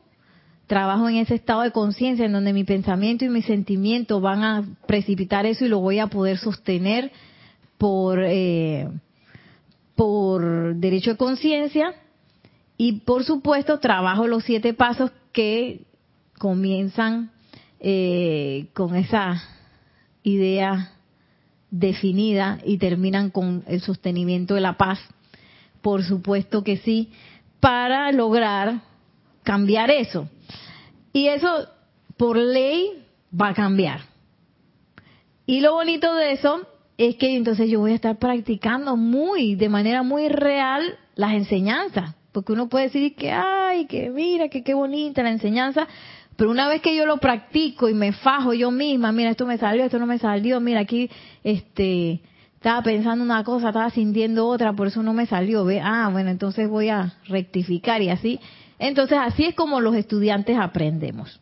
trabajo 0.66 1.08
en 1.10 1.18
ese 1.18 1.36
estado 1.36 1.62
de 1.62 1.72
conciencia 1.72 2.26
en 2.26 2.32
donde 2.32 2.54
mi 2.54 2.64
pensamiento 2.64 3.26
y 3.26 3.30
mi 3.30 3.42
sentimiento 3.42 4.22
van 4.22 4.44
a 4.44 4.66
precipitar 4.88 5.46
eso 5.46 5.66
y 5.66 5.70
lo 5.70 5.80
voy 5.80 6.00
a 6.00 6.08
poder 6.08 6.38
sostener 6.38 7.12
por, 7.78 8.24
eh, 8.24 8.88
por 9.96 10.76
derecho 10.76 11.12
de 11.12 11.18
conciencia 11.18 11.94
y 12.84 12.94
por 12.94 13.24
supuesto 13.24 13.78
trabajo 13.78 14.26
los 14.26 14.44
siete 14.44 14.74
pasos 14.74 15.12
que 15.34 15.86
comienzan 16.40 17.30
eh, 17.80 18.70
con 18.74 18.96
esa 18.96 19.40
idea 20.24 20.92
definida 21.70 22.58
y 22.66 22.80
terminan 22.80 23.30
con 23.30 23.64
el 23.68 23.82
sostenimiento 23.82 24.56
de 24.56 24.62
la 24.62 24.78
paz. 24.78 24.98
Por 25.84 26.04
supuesto 26.04 26.64
que 26.64 26.78
sí, 26.78 27.12
para 27.60 28.12
lograr 28.12 28.82
cambiar 29.44 29.92
eso. 29.92 30.28
Y 31.14 31.28
eso 31.28 31.68
por 32.18 32.36
ley 32.36 33.04
va 33.40 33.50
a 33.50 33.54
cambiar. 33.54 34.00
Y 35.46 35.60
lo 35.60 35.74
bonito 35.74 36.16
de 36.16 36.32
eso 36.32 36.66
es 36.98 37.16
que 37.18 37.36
entonces 37.36 37.70
yo 37.70 37.80
voy 37.80 37.92
a 37.92 37.96
estar 37.96 38.18
practicando 38.18 38.98
muy, 38.98 39.54
de 39.54 39.70
manera 39.70 40.02
muy 40.02 40.30
real, 40.30 40.98
las 41.14 41.34
enseñanzas. 41.34 42.16
Porque 42.32 42.54
uno 42.54 42.70
puede 42.70 42.86
decir 42.86 43.16
que, 43.16 43.32
ay, 43.32 43.86
que 43.86 44.10
mira, 44.10 44.48
que 44.48 44.64
qué 44.64 44.74
bonita 44.74 45.24
la 45.24 45.32
enseñanza, 45.32 45.88
pero 46.38 46.50
una 46.50 46.68
vez 46.68 46.82
que 46.82 46.96
yo 46.96 47.06
lo 47.06 47.18
practico 47.18 47.90
y 47.90 47.94
me 47.94 48.14
fajo 48.14 48.54
yo 48.54 48.72
misma, 48.72 49.12
mira, 49.12 49.32
esto 49.32 49.46
me 49.46 49.58
salió, 49.58 49.84
esto 49.84 50.00
no 50.00 50.06
me 50.06 50.18
salió, 50.18 50.60
mira, 50.60 50.80
aquí 50.80 51.10
este 51.44 52.22
estaba 52.56 52.84
pensando 52.84 53.24
una 53.24 53.44
cosa, 53.44 53.70
estaba 53.70 53.90
sintiendo 53.90 54.48
otra, 54.48 54.74
por 54.74 54.88
eso 54.88 55.02
no 55.02 55.14
me 55.14 55.26
salió, 55.26 55.66
ve, 55.66 55.82
ah, 55.84 56.10
bueno, 56.12 56.30
entonces 56.30 56.70
voy 56.70 56.90
a 56.90 57.16
rectificar 57.28 58.04
y 58.04 58.10
así. 58.10 58.40
Entonces, 58.78 59.18
así 59.20 59.46
es 59.46 59.56
como 59.56 59.82
los 59.82 59.96
estudiantes 59.96 60.58
aprendemos. 60.58 61.40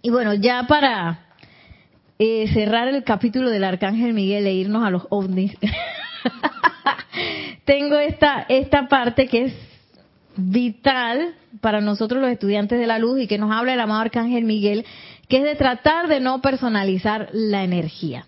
Y 0.00 0.10
bueno, 0.10 0.34
ya 0.34 0.66
para 0.66 1.26
eh, 2.18 2.48
cerrar 2.52 2.88
el 2.88 3.04
capítulo 3.04 3.50
del 3.50 3.64
Arcángel 3.64 4.14
Miguel 4.14 4.46
e 4.46 4.54
irnos 4.54 4.84
a 4.84 4.90
los 4.90 5.06
ovnis, 5.10 5.56
tengo 7.64 7.98
esta, 7.98 8.46
esta 8.48 8.88
parte 8.88 9.28
que 9.28 9.44
es 9.44 9.73
vital 10.36 11.34
para 11.60 11.80
nosotros 11.80 12.20
los 12.20 12.30
estudiantes 12.30 12.78
de 12.78 12.86
la 12.86 12.98
luz 12.98 13.20
y 13.20 13.26
que 13.26 13.38
nos 13.38 13.52
habla 13.52 13.74
el 13.74 13.80
amado 13.80 14.00
Arcángel 14.00 14.44
Miguel, 14.44 14.84
que 15.28 15.38
es 15.38 15.44
de 15.44 15.54
tratar 15.54 16.08
de 16.08 16.20
no 16.20 16.40
personalizar 16.40 17.28
la 17.32 17.64
energía. 17.64 18.26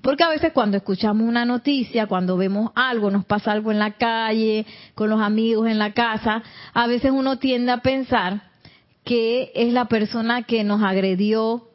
Porque 0.00 0.22
a 0.22 0.28
veces 0.28 0.52
cuando 0.52 0.76
escuchamos 0.76 1.28
una 1.28 1.44
noticia, 1.44 2.06
cuando 2.06 2.36
vemos 2.36 2.70
algo, 2.74 3.10
nos 3.10 3.24
pasa 3.24 3.52
algo 3.52 3.72
en 3.72 3.78
la 3.78 3.92
calle, 3.92 4.64
con 4.94 5.10
los 5.10 5.20
amigos 5.20 5.68
en 5.68 5.78
la 5.78 5.92
casa, 5.92 6.42
a 6.72 6.86
veces 6.86 7.10
uno 7.10 7.38
tiende 7.38 7.72
a 7.72 7.78
pensar 7.78 8.42
que 9.04 9.50
es 9.54 9.72
la 9.72 9.86
persona 9.86 10.42
que 10.42 10.64
nos 10.64 10.82
agredió 10.82 11.68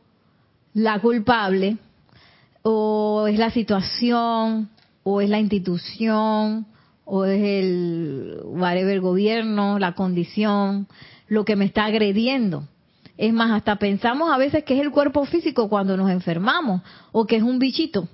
la 0.74 1.00
culpable, 1.00 1.78
o 2.62 3.28
es 3.28 3.38
la 3.38 3.50
situación, 3.50 4.70
o 5.04 5.20
es 5.20 5.30
la 5.30 5.40
institución, 5.40 6.66
o 7.06 7.26
es 7.26 7.42
el 7.44 8.40
whatever 8.46 9.00
gobierno, 9.02 9.80
la 9.80 9.94
condición, 9.94 10.88
lo 11.28 11.46
que 11.46 11.56
me 11.56 11.66
está 11.66 11.86
agrediendo. 11.86 12.68
Es 13.18 13.34
más, 13.34 13.52
hasta 13.52 13.76
pensamos 13.76 14.32
a 14.32 14.38
veces 14.38 14.64
que 14.64 14.76
es 14.76 14.82
el 14.82 14.92
cuerpo 14.92 15.26
físico 15.26 15.70
cuando 15.70 15.98
nos 15.98 16.10
enfermamos 16.10 16.82
o 17.12 17.26
que 17.26 17.36
es 17.36 17.44
un 17.44 17.60
bichito, 17.60 18.08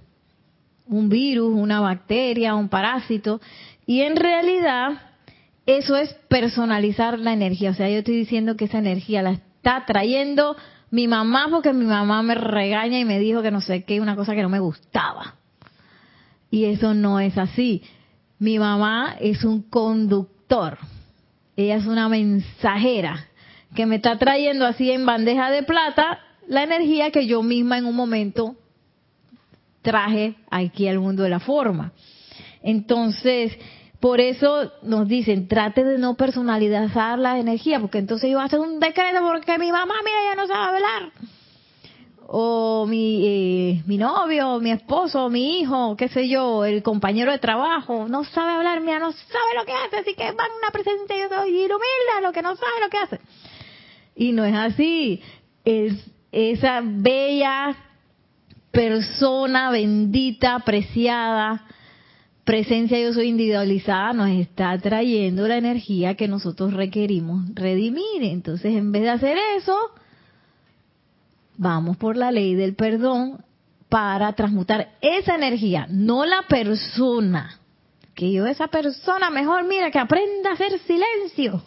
un 0.88 1.10
virus, 1.10 1.54
una 1.56 1.80
bacteria, 1.80 2.56
un 2.56 2.70
parásito. 2.70 3.40
Y 3.86 4.02
en 4.02 4.16
realidad 4.16 5.02
eso 5.66 5.96
es 5.96 6.14
personalizar 6.28 7.20
la 7.20 7.34
energía. 7.34 7.72
O 7.72 7.74
sea, 7.74 7.90
yo 7.90 8.00
estoy 8.00 8.16
diciendo 8.16 8.58
que 8.58 8.66
esa 8.66 8.80
energía 8.80 9.22
la 9.22 9.32
está 9.32 9.86
trayendo 9.86 10.58
mi 10.92 11.08
mamá 11.08 11.48
porque 11.52 11.74
mi 11.74 11.86
mamá 11.86 12.24
me 12.24 12.36
regaña 12.36 13.00
y 13.00 13.06
me 13.06 13.20
dijo 13.20 13.42
que 13.42 13.52
no 13.52 13.62
sé 13.62 13.84
qué, 13.84 14.02
una 14.02 14.16
cosa 14.16 14.34
que 14.34 14.42
no 14.42 14.50
me 14.50 14.60
gustaba. 14.60 15.36
Y 16.52 16.66
eso 16.66 16.94
no 16.94 17.20
es 17.20 17.38
así. 17.38 17.84
Mi 18.40 18.58
mamá 18.58 19.18
es 19.20 19.44
un 19.44 19.62
conductor. 19.62 20.78
Ella 21.56 21.76
es 21.76 21.86
una 21.86 22.08
mensajera 22.08 23.28
que 23.76 23.86
me 23.86 23.98
está 23.98 24.18
trayendo 24.18 24.66
así 24.66 24.92
en 24.92 25.06
bandeja 25.06 25.52
de 25.52 25.64
plata 25.64 26.20
la 26.48 26.64
energía 26.64 27.12
que 27.12 27.28
yo 27.28 27.44
misma 27.44 27.78
en 27.78 27.86
un 27.86 27.96
momento 27.96 28.56
traje 29.82 30.36
aquí 30.50 30.88
al 30.88 31.00
mundo 31.00 31.24
de 31.24 31.30
la 31.30 31.40
forma. 31.40 31.92
Entonces, 32.64 33.58
por 34.00 34.22
eso 34.22 34.72
nos 34.84 35.08
dicen, 35.08 35.48
trate 35.48 35.84
de 35.84 35.98
no 35.98 36.16
personalizar 36.16 37.20
la 37.20 37.38
energía, 37.38 37.80
porque 37.80 37.98
entonces 37.98 38.30
yo 38.30 38.38
voy 38.38 38.44
a 38.44 38.46
hacer 38.46 38.60
un 38.60 38.80
decreto 38.80 39.20
porque 39.22 39.58
mi 39.58 39.72
mamá, 39.72 39.96
mira, 40.04 40.18
ya 40.30 40.36
no 40.36 40.48
sabe 40.48 40.78
hablar. 40.78 41.12
O 42.32 42.86
mi, 42.86 43.26
eh, 43.26 43.84
mi 43.88 43.98
novio, 43.98 44.60
mi 44.60 44.70
esposo, 44.70 45.32
mi 45.32 45.62
hijo, 45.62 45.96
qué 45.98 46.10
sé 46.10 46.30
yo, 46.30 46.64
el 46.64 46.84
compañero 46.84 47.32
de 47.32 47.40
trabajo, 47.40 48.08
no 48.08 48.24
sabe 48.24 48.52
hablar, 48.52 48.82
mira, 48.82 49.00
no 49.00 49.12
sabe 49.12 49.56
lo 49.58 49.66
que 49.66 49.72
hace, 49.72 49.98
así 49.98 50.14
que 50.14 50.26
van 50.26 50.52
una 50.60 50.70
presencia 50.72 51.16
y 51.48 51.50
ilumina 51.50 52.22
lo 52.22 52.32
que 52.32 52.44
no 52.44 52.56
sabe 52.56 52.82
lo 52.84 52.90
que 52.90 52.98
hace. 53.00 53.20
Y 54.16 54.32
no 54.32 54.46
es 54.46 54.54
así, 54.54 55.24
es 55.66 55.94
esa 56.32 56.82
bella 56.84 57.76
persona 58.70 59.72
bendita, 59.72 60.54
apreciada, 60.54 61.66
presencia 62.44 63.00
yo 63.00 63.12
soy 63.12 63.30
individualizada 63.30 64.14
nos 64.14 64.30
está 64.30 64.78
trayendo 64.78 65.48
la 65.48 65.58
energía 65.58 66.14
que 66.14 66.28
nosotros 66.28 66.74
requerimos 66.76 67.46
redimir. 67.56 68.22
Entonces, 68.22 68.76
en 68.76 68.92
vez 68.92 69.02
de 69.02 69.10
hacer 69.10 69.38
eso, 69.58 69.76
vamos 71.60 71.98
por 71.98 72.16
la 72.16 72.32
ley 72.32 72.56
del 72.56 72.74
perdón 72.74 73.44
para 73.90 74.32
transmutar 74.34 74.90
esa 75.02 75.36
energía, 75.36 75.86
no 75.90 76.26
la 76.26 76.44
persona. 76.44 77.60
Que 78.16 78.32
yo 78.32 78.48
esa 78.48 78.68
persona 78.68 79.30
mejor, 79.30 79.66
mira, 79.66 79.92
que 79.92 80.00
aprenda 80.00 80.50
a 80.50 80.54
hacer 80.54 80.80
silencio. 80.80 81.62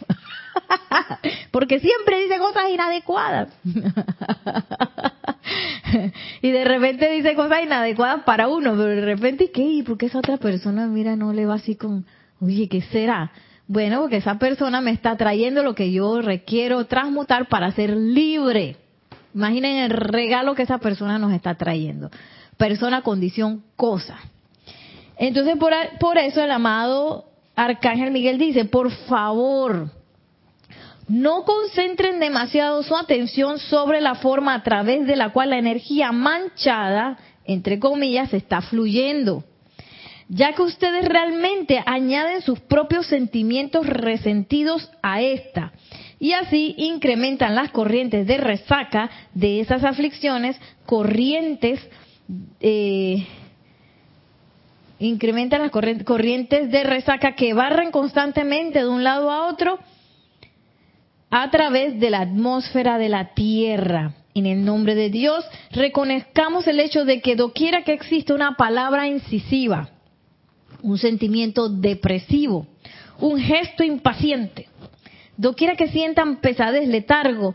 Porque 1.50 1.80
siempre 1.80 2.22
dice 2.22 2.38
cosas 2.38 2.70
inadecuadas. 2.70 3.48
y 6.42 6.50
de 6.50 6.64
repente 6.64 7.10
dice 7.10 7.34
cosas 7.34 7.62
inadecuadas 7.62 8.22
para 8.24 8.48
uno, 8.48 8.72
pero 8.72 8.88
de 8.88 9.00
repente, 9.00 9.50
¿qué? 9.50 9.62
¿Y 9.62 9.82
por 9.82 9.98
qué 9.98 10.06
esa 10.06 10.18
otra 10.18 10.36
persona, 10.36 10.86
mira, 10.86 11.16
no 11.16 11.32
le 11.32 11.46
va 11.46 11.54
así 11.54 11.76
con, 11.76 12.06
oye, 12.40 12.68
¿qué 12.68 12.82
será? 12.82 13.32
Bueno, 13.66 14.00
porque 14.00 14.18
esa 14.18 14.38
persona 14.38 14.80
me 14.80 14.90
está 14.90 15.16
trayendo 15.16 15.62
lo 15.62 15.74
que 15.74 15.90
yo 15.90 16.20
requiero 16.20 16.84
transmutar 16.86 17.48
para 17.48 17.72
ser 17.72 17.96
libre. 17.96 18.76
Imaginen 19.34 19.76
el 19.78 19.90
regalo 19.90 20.54
que 20.54 20.62
esa 20.62 20.78
persona 20.78 21.18
nos 21.18 21.32
está 21.32 21.54
trayendo. 21.54 22.10
Persona, 22.56 23.02
condición, 23.02 23.64
cosa. 23.76 24.18
Entonces, 25.16 25.56
por, 25.56 25.72
por 25.98 26.18
eso 26.18 26.42
el 26.42 26.50
amado 26.50 27.26
Arcángel 27.56 28.10
Miguel 28.10 28.38
dice, 28.38 28.64
por 28.64 28.90
favor, 28.90 29.90
no 31.08 31.44
concentren 31.44 32.20
demasiado 32.20 32.82
su 32.82 32.96
atención 32.96 33.58
sobre 33.58 34.00
la 34.00 34.14
forma 34.16 34.54
a 34.54 34.62
través 34.62 35.06
de 35.06 35.16
la 35.16 35.30
cual 35.32 35.50
la 35.50 35.58
energía 35.58 36.12
manchada, 36.12 37.18
entre 37.44 37.78
comillas, 37.78 38.32
está 38.32 38.62
fluyendo, 38.62 39.44
ya 40.28 40.54
que 40.54 40.62
ustedes 40.62 41.06
realmente 41.06 41.82
añaden 41.84 42.40
sus 42.42 42.60
propios 42.60 43.06
sentimientos 43.06 43.86
resentidos 43.86 44.90
a 45.02 45.20
esta 45.20 45.72
y 46.22 46.34
así 46.34 46.76
incrementan 46.78 47.56
las 47.56 47.72
corrientes 47.72 48.28
de 48.28 48.36
resaca 48.36 49.10
de 49.34 49.58
esas 49.58 49.82
aflicciones, 49.82 50.56
corrientes, 50.86 51.80
eh, 52.60 53.26
incrementan 55.00 55.62
las 55.62 55.72
corrientes 55.72 56.70
de 56.70 56.84
resaca 56.84 57.34
que 57.34 57.54
barren 57.54 57.90
constantemente 57.90 58.78
de 58.78 58.88
un 58.88 59.02
lado 59.02 59.32
a 59.32 59.48
otro 59.48 59.80
a 61.28 61.50
través 61.50 61.98
de 61.98 62.10
la 62.10 62.20
atmósfera 62.20 62.98
de 62.98 63.08
la 63.08 63.34
Tierra. 63.34 64.14
En 64.32 64.46
el 64.46 64.64
nombre 64.64 64.94
de 64.94 65.10
Dios, 65.10 65.44
reconozcamos 65.72 66.68
el 66.68 66.78
hecho 66.78 67.04
de 67.04 67.20
que 67.20 67.34
doquiera 67.34 67.82
que 67.82 67.94
existe 67.94 68.32
una 68.32 68.54
palabra 68.54 69.08
incisiva, 69.08 69.88
un 70.82 70.98
sentimiento 70.98 71.68
depresivo, 71.68 72.68
un 73.18 73.40
gesto 73.40 73.82
impaciente, 73.82 74.68
doquiera 75.42 75.74
que 75.74 75.88
sientan 75.88 76.36
pesadez, 76.36 76.88
letargo, 76.88 77.54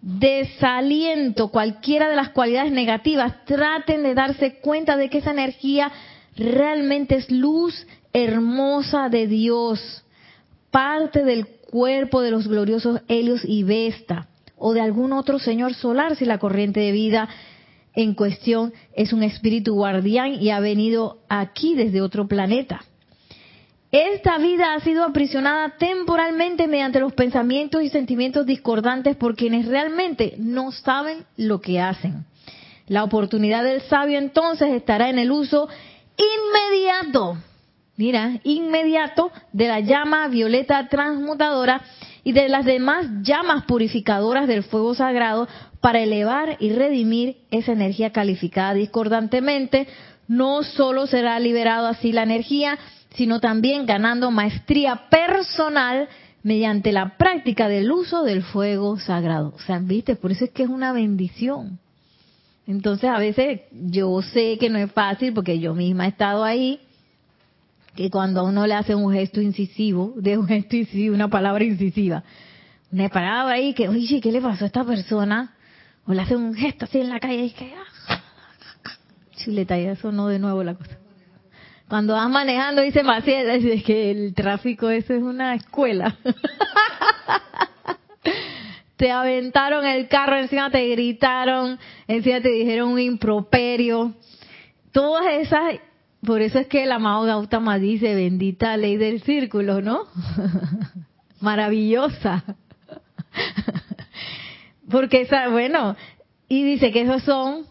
desaliento, 0.00 1.48
cualquiera 1.48 2.08
de 2.08 2.14
las 2.14 2.28
cualidades 2.30 2.70
negativas, 2.70 3.44
traten 3.44 4.04
de 4.04 4.14
darse 4.14 4.60
cuenta 4.60 4.96
de 4.96 5.10
que 5.10 5.18
esa 5.18 5.32
energía 5.32 5.90
realmente 6.36 7.16
es 7.16 7.28
luz 7.28 7.86
hermosa 8.12 9.08
de 9.08 9.26
Dios, 9.26 10.04
parte 10.70 11.24
del 11.24 11.48
cuerpo 11.48 12.22
de 12.22 12.30
los 12.30 12.46
gloriosos 12.46 13.00
Helios 13.08 13.42
y 13.44 13.64
Vesta, 13.64 14.28
o 14.56 14.72
de 14.72 14.80
algún 14.80 15.12
otro 15.12 15.40
señor 15.40 15.74
solar 15.74 16.14
si 16.14 16.26
la 16.26 16.38
corriente 16.38 16.78
de 16.78 16.92
vida 16.92 17.28
en 17.94 18.14
cuestión 18.14 18.72
es 18.94 19.12
un 19.12 19.24
espíritu 19.24 19.74
guardián 19.74 20.34
y 20.34 20.50
ha 20.50 20.60
venido 20.60 21.18
aquí 21.28 21.74
desde 21.74 22.02
otro 22.02 22.28
planeta. 22.28 22.84
Esta 23.92 24.38
vida 24.38 24.74
ha 24.74 24.80
sido 24.80 25.04
aprisionada 25.04 25.76
temporalmente 25.78 26.66
mediante 26.66 27.00
los 27.00 27.12
pensamientos 27.12 27.82
y 27.82 27.88
sentimientos 27.88 28.44
discordantes 28.44 29.16
por 29.16 29.36
quienes 29.36 29.66
realmente 29.66 30.34
no 30.38 30.72
saben 30.72 31.24
lo 31.36 31.60
que 31.60 31.80
hacen. 31.80 32.24
La 32.88 33.04
oportunidad 33.04 33.64
del 33.64 33.82
sabio 33.82 34.18
entonces 34.18 34.70
estará 34.70 35.08
en 35.08 35.18
el 35.18 35.30
uso 35.30 35.68
inmediato 36.16 37.38
mira, 37.96 38.40
inmediato 38.44 39.30
de 39.52 39.68
la 39.68 39.80
llama 39.80 40.28
violeta 40.28 40.88
transmutadora 40.88 41.82
y 42.24 42.32
de 42.32 42.48
las 42.48 42.64
demás 42.64 43.06
llamas 43.22 43.64
purificadoras 43.64 44.48
del 44.48 44.64
fuego 44.64 44.94
sagrado 44.94 45.48
para 45.80 46.00
elevar 46.00 46.56
y 46.60 46.72
redimir 46.72 47.38
esa 47.50 47.72
energía 47.72 48.12
calificada 48.12 48.74
discordantemente. 48.74 49.86
No 50.28 50.64
solo 50.64 51.06
será 51.06 51.38
liberado 51.38 51.86
así 51.86 52.12
la 52.12 52.24
energía, 52.24 52.78
sino 53.16 53.40
también 53.40 53.86
ganando 53.86 54.30
maestría 54.30 55.08
personal 55.08 56.08
mediante 56.42 56.92
la 56.92 57.16
práctica 57.16 57.66
del 57.66 57.90
uso 57.90 58.22
del 58.22 58.42
fuego 58.42 58.98
sagrado. 58.98 59.54
O 59.56 59.58
sea, 59.60 59.78
viste, 59.78 60.16
por 60.16 60.32
eso 60.32 60.44
es 60.44 60.50
que 60.50 60.62
es 60.62 60.68
una 60.68 60.92
bendición. 60.92 61.78
Entonces, 62.66 63.08
a 63.08 63.18
veces 63.18 63.62
yo 63.72 64.20
sé 64.22 64.58
que 64.58 64.68
no 64.68 64.78
es 64.78 64.92
fácil 64.92 65.32
porque 65.32 65.58
yo 65.58 65.74
misma 65.74 66.06
he 66.06 66.08
estado 66.10 66.44
ahí 66.44 66.80
que 67.94 68.10
cuando 68.10 68.40
a 68.40 68.42
uno 68.42 68.66
le 68.66 68.74
hace 68.74 68.94
un 68.94 69.10
gesto 69.12 69.40
incisivo, 69.40 70.12
de 70.16 70.36
un 70.36 70.46
gesto 70.46 70.76
incisivo, 70.76 71.14
una 71.14 71.28
palabra 71.28 71.64
incisiva, 71.64 72.22
una 72.92 73.08
palabra 73.08 73.54
ahí 73.54 73.72
que, 73.72 73.88
oye, 73.88 74.20
¿qué 74.20 74.30
le 74.30 74.42
pasó 74.42 74.64
a 74.64 74.66
esta 74.66 74.84
persona? 74.84 75.54
O 76.06 76.12
le 76.12 76.20
hace 76.20 76.36
un 76.36 76.54
gesto 76.54 76.84
así 76.84 76.98
en 76.98 77.08
la 77.08 77.18
calle 77.18 77.44
y 77.44 77.50
que, 77.50 77.72
ah, 77.74 78.20
chuleta, 79.36 79.78
y 79.78 79.86
eso 79.86 80.12
no 80.12 80.28
de 80.28 80.38
nuevo 80.38 80.62
la 80.62 80.74
cosa. 80.74 80.98
Cuando 81.88 82.14
vas 82.14 82.28
manejando, 82.28 82.82
dice 82.82 83.02
Maciel, 83.02 83.48
es 83.48 83.84
que 83.84 84.10
el 84.10 84.34
tráfico 84.34 84.90
eso 84.90 85.14
es 85.14 85.22
una 85.22 85.54
escuela. 85.54 86.16
te 88.96 89.10
aventaron 89.10 89.86
el 89.86 90.08
carro, 90.08 90.36
encima 90.36 90.70
te 90.70 90.86
gritaron, 90.88 91.78
encima 92.08 92.40
te 92.40 92.48
dijeron 92.48 92.90
un 92.90 92.98
improperio. 92.98 94.14
Todas 94.90 95.26
esas 95.40 95.76
por 96.26 96.42
eso 96.42 96.58
es 96.58 96.66
que 96.66 96.82
el 96.82 96.90
amado 96.90 97.24
Gautama 97.24 97.78
dice, 97.78 98.16
bendita 98.16 98.76
ley 98.76 98.96
del 98.96 99.22
círculo, 99.22 99.80
¿no? 99.80 100.06
Maravillosa. 101.40 102.42
Porque 104.90 105.20
esa, 105.20 105.48
bueno, 105.48 105.94
y 106.48 106.64
dice 106.64 106.90
que 106.90 107.02
esos 107.02 107.22
son 107.22 107.66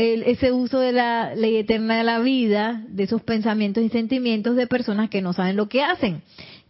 el, 0.00 0.22
ese 0.22 0.50
uso 0.50 0.80
de 0.80 0.92
la 0.92 1.34
ley 1.34 1.56
eterna 1.56 1.98
de 1.98 2.04
la 2.04 2.20
vida, 2.20 2.82
de 2.88 3.02
esos 3.02 3.20
pensamientos 3.22 3.84
y 3.84 3.90
sentimientos 3.90 4.56
de 4.56 4.66
personas 4.66 5.10
que 5.10 5.20
no 5.20 5.34
saben 5.34 5.56
lo 5.56 5.68
que 5.68 5.82
hacen, 5.82 6.22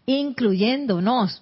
incluyéndonos. 0.06 1.40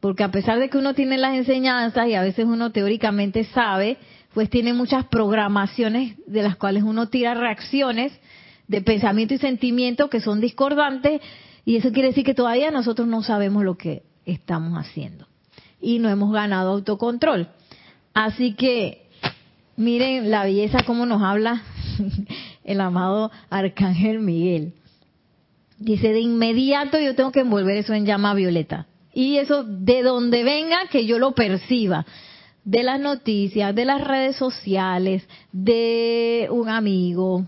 Porque 0.00 0.24
a 0.24 0.30
pesar 0.30 0.58
de 0.58 0.70
que 0.70 0.78
uno 0.78 0.94
tiene 0.94 1.18
las 1.18 1.34
enseñanzas 1.34 2.08
y 2.08 2.14
a 2.14 2.22
veces 2.22 2.46
uno 2.46 2.72
teóricamente 2.72 3.44
sabe, 3.44 3.98
pues 4.32 4.48
tiene 4.48 4.72
muchas 4.72 5.04
programaciones 5.06 6.16
de 6.26 6.42
las 6.42 6.56
cuales 6.56 6.84
uno 6.84 7.08
tira 7.08 7.34
reacciones 7.34 8.18
de 8.66 8.80
pensamiento 8.80 9.34
y 9.34 9.38
sentimiento 9.38 10.08
que 10.08 10.20
son 10.20 10.40
discordantes 10.40 11.20
y 11.66 11.76
eso 11.76 11.92
quiere 11.92 12.08
decir 12.08 12.24
que 12.24 12.34
todavía 12.34 12.70
nosotros 12.70 13.06
no 13.08 13.22
sabemos 13.22 13.62
lo 13.62 13.76
que 13.76 14.04
estamos 14.24 14.72
haciendo 14.78 15.26
y 15.82 15.98
no 15.98 16.08
hemos 16.08 16.32
ganado 16.32 16.70
autocontrol. 16.70 17.48
Así 18.14 18.54
que 18.54 19.07
miren 19.78 20.30
la 20.30 20.42
belleza 20.42 20.82
como 20.84 21.06
nos 21.06 21.22
habla 21.22 21.62
el 22.64 22.80
amado 22.80 23.30
Arcángel 23.48 24.18
Miguel. 24.18 24.74
Dice, 25.78 26.12
de 26.12 26.20
inmediato 26.20 26.98
yo 26.98 27.14
tengo 27.14 27.30
que 27.30 27.40
envolver 27.40 27.78
eso 27.78 27.94
en 27.94 28.04
llama 28.04 28.34
violeta. 28.34 28.86
Y 29.14 29.38
eso 29.38 29.64
de 29.64 30.02
donde 30.02 30.42
venga 30.42 30.88
que 30.90 31.06
yo 31.06 31.18
lo 31.18 31.32
perciba. 31.32 32.04
De 32.64 32.82
las 32.82 33.00
noticias, 33.00 33.74
de 33.74 33.84
las 33.84 34.02
redes 34.02 34.36
sociales, 34.36 35.26
de 35.52 36.48
un 36.50 36.68
amigo, 36.68 37.46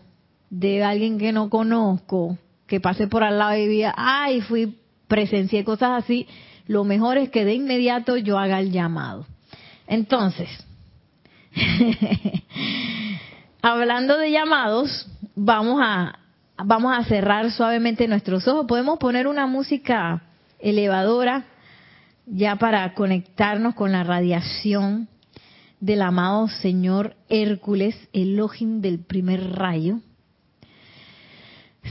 de 0.48 0.82
alguien 0.82 1.18
que 1.18 1.32
no 1.32 1.50
conozco, 1.50 2.38
que 2.66 2.80
pase 2.80 3.08
por 3.08 3.24
al 3.24 3.38
lado 3.38 3.56
y 3.56 3.66
diga, 3.66 3.92
ay, 3.96 4.40
fui, 4.40 4.78
presencié 5.08 5.64
cosas 5.64 6.04
así, 6.04 6.26
lo 6.66 6.84
mejor 6.84 7.18
es 7.18 7.28
que 7.30 7.44
de 7.44 7.54
inmediato 7.54 8.16
yo 8.16 8.38
haga 8.38 8.60
el 8.60 8.70
llamado. 8.70 9.26
Entonces, 9.86 10.48
hablando 13.62 14.18
de 14.18 14.30
llamados, 14.30 15.08
vamos 15.34 15.80
a, 15.82 16.18
vamos 16.56 16.96
a 16.96 17.04
cerrar 17.04 17.50
suavemente 17.50 18.08
nuestros 18.08 18.46
ojos. 18.48 18.66
Podemos 18.66 18.98
poner 18.98 19.26
una 19.26 19.46
música 19.46 20.22
elevadora 20.58 21.44
ya 22.26 22.56
para 22.56 22.94
conectarnos 22.94 23.74
con 23.74 23.92
la 23.92 24.04
radiación 24.04 25.08
del 25.80 26.02
amado 26.02 26.48
Señor 26.48 27.16
Hércules, 27.28 27.96
Elohim 28.12 28.80
del 28.80 29.00
primer 29.00 29.52
rayo. 29.52 30.00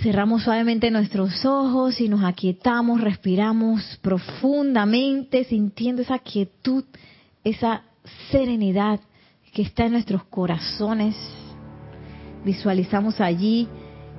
Cerramos 0.03 0.43
suavemente 0.43 0.91
nuestros 0.91 1.43
ojos 1.45 1.99
y 1.99 2.07
nos 2.07 2.23
aquietamos, 2.23 3.01
respiramos 3.01 3.97
profundamente, 4.03 5.43
sintiendo 5.45 6.03
esa 6.03 6.19
quietud, 6.19 6.85
esa 7.43 7.81
serenidad 8.31 8.99
que 9.53 9.61
está 9.63 9.85
en 9.85 9.93
nuestros 9.93 10.23
corazones. 10.25 11.15
Visualizamos 12.45 13.19
allí 13.19 13.67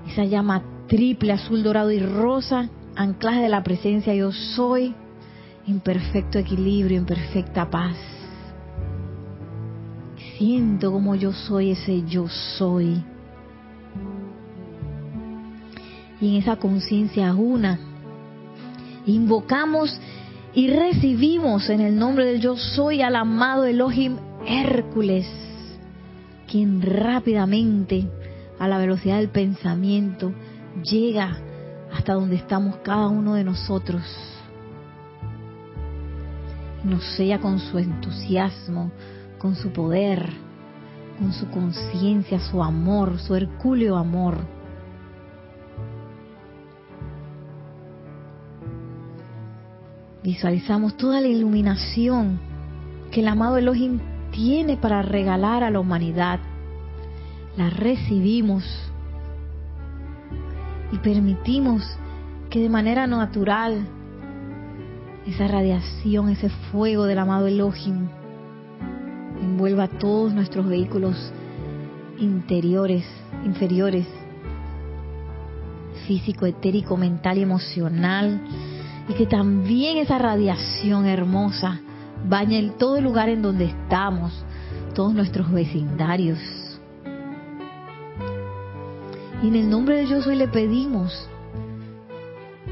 esa 0.07 0.25
llama 0.25 0.62
triple, 0.88 1.33
azul, 1.33 1.62
dorado 1.62 1.90
y 1.90 2.01
rosa, 2.01 2.69
anclaje 2.97 3.40
de 3.40 3.49
la 3.49 3.62
presencia 3.62 4.14
yo 4.14 4.33
soy, 4.33 4.95
en 5.66 5.81
perfecto 5.81 6.38
equilibrio, 6.38 6.99
en 6.99 7.07
perfecta 7.07 7.69
paz. 7.71 7.97
Siento 10.37 10.90
como 10.90 11.14
yo 11.14 11.33
soy 11.33 11.71
ese 11.71 12.03
yo 12.07 12.29
soy. 12.29 13.05
Y 16.21 16.29
en 16.29 16.43
esa 16.43 16.57
conciencia 16.57 17.33
una, 17.35 17.79
invocamos 19.07 19.99
y 20.55 20.69
recibimos 20.69 21.71
en 21.71 21.81
el 21.81 21.97
nombre 21.97 22.25
del 22.25 22.40
yo 22.40 22.57
soy 22.57 23.01
al 23.03 23.16
amado 23.16 23.64
Elohim 23.64 24.16
Hércules, 24.46 25.26
quien 26.46 26.83
rápidamente, 26.83 28.09
a 28.59 28.68
la 28.68 28.79
velocidad 28.79 29.18
del 29.18 29.29
pensamiento, 29.29 30.33
llega 30.83 31.38
hasta 31.92 32.14
donde 32.14 32.37
estamos 32.37 32.76
cada 32.79 33.09
uno 33.09 33.35
de 33.35 33.44
nosotros. 33.44 34.03
Nos 36.85 37.05
sella 37.16 37.38
con 37.40 37.59
su 37.59 37.79
entusiasmo, 37.79 38.90
con 39.38 39.55
su 39.55 39.70
poder, 39.70 40.31
con 41.18 41.33
su 41.33 41.48
conciencia, 41.50 42.40
su 42.40 42.62
amor, 42.62 43.18
su 43.18 43.35
hercúleo 43.35 43.96
amor. 43.96 44.38
Visualizamos 50.22 50.96
toda 50.96 51.20
la 51.20 51.29
iluminación 51.29 52.38
que 53.11 53.20
el 53.20 53.29
amado 53.29 53.57
Elohim 53.57 54.00
tiene 54.31 54.77
para 54.77 55.03
regalar 55.03 55.62
a 55.62 55.71
la 55.71 55.81
humanidad. 55.81 56.40
La 57.57 57.71
recibimos 57.71 58.64
y 60.93 60.99
permitimos 60.99 61.83
que 62.49 62.61
de 62.61 62.69
manera 62.69 63.07
natural 63.07 63.87
esa 65.27 65.47
radiación, 65.47 66.31
ese 66.31 66.49
fuego 66.73 67.05
del 67.05 67.19
amado 67.19 67.47
Elohim 67.47 68.09
envuelva 69.40 69.88
todos 69.88 70.33
nuestros 70.33 70.66
vehículos 70.66 71.33
interiores, 72.19 73.05
inferiores, 73.45 74.07
físico, 76.07 76.47
etérico, 76.47 76.97
mental 76.97 77.38
y 77.38 77.43
emocional, 77.43 78.40
y 79.09 79.14
que 79.14 79.27
también 79.27 79.99
esa 79.99 80.19
radiación 80.19 81.07
hermosa 81.07 81.81
bañe 82.28 82.72
todo 82.78 82.96
el 82.96 83.04
lugar 83.04 83.28
en 83.28 83.42
donde 83.42 83.66
estamos, 83.66 84.33
todos 84.94 85.14
nuestros 85.14 85.50
vecindarios. 85.50 86.38
Y 89.42 89.48
en 89.48 89.56
el 89.56 89.70
nombre 89.70 89.96
de 89.96 90.06
Yo 90.06 90.22
Soy 90.22 90.37
le 90.37 90.48
pedimos 90.48 91.28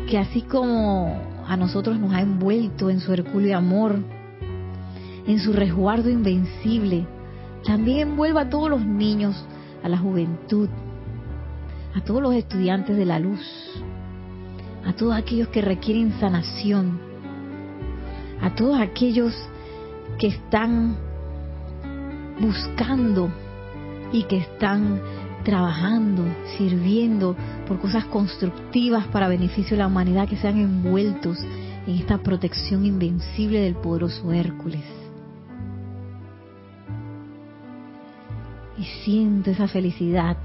que 0.08 0.18
así 0.18 0.42
como 0.42 1.18
a 1.46 1.56
nosotros 1.56 1.98
nos 1.98 2.12
ha 2.12 2.20
envuelto 2.20 2.90
en 2.90 3.00
su 3.00 3.12
hercúleo 3.12 3.56
amor, 3.56 3.98
en 5.26 5.38
su 5.38 5.52
resguardo 5.52 6.10
invencible, 6.10 7.06
también 7.64 8.08
envuelva 8.08 8.42
a 8.42 8.50
todos 8.50 8.70
los 8.70 8.84
niños, 8.84 9.44
a 9.82 9.88
la 9.88 9.98
juventud, 9.98 10.68
a 11.94 12.00
todos 12.02 12.22
los 12.22 12.34
estudiantes 12.34 12.96
de 12.96 13.04
la 13.04 13.18
luz, 13.18 13.40
a 14.86 14.92
todos 14.92 15.14
aquellos 15.14 15.48
que 15.48 15.62
requieren 15.62 16.18
sanación, 16.20 17.07
a 18.40 18.54
todos 18.54 18.80
aquellos 18.80 19.34
que 20.18 20.28
están 20.28 20.96
buscando 22.40 23.30
y 24.12 24.24
que 24.24 24.38
están 24.38 25.00
trabajando, 25.44 26.24
sirviendo 26.56 27.36
por 27.66 27.80
cosas 27.80 28.04
constructivas 28.06 29.06
para 29.08 29.28
beneficio 29.28 29.76
de 29.76 29.82
la 29.82 29.86
humanidad, 29.86 30.28
que 30.28 30.36
sean 30.36 30.58
envueltos 30.58 31.38
en 31.86 31.96
esta 31.96 32.18
protección 32.18 32.84
invencible 32.84 33.60
del 33.60 33.74
poderoso 33.74 34.32
Hércules. 34.32 34.98
y 38.78 38.84
siento 39.04 39.50
esa 39.50 39.68
felicidad 39.68 40.36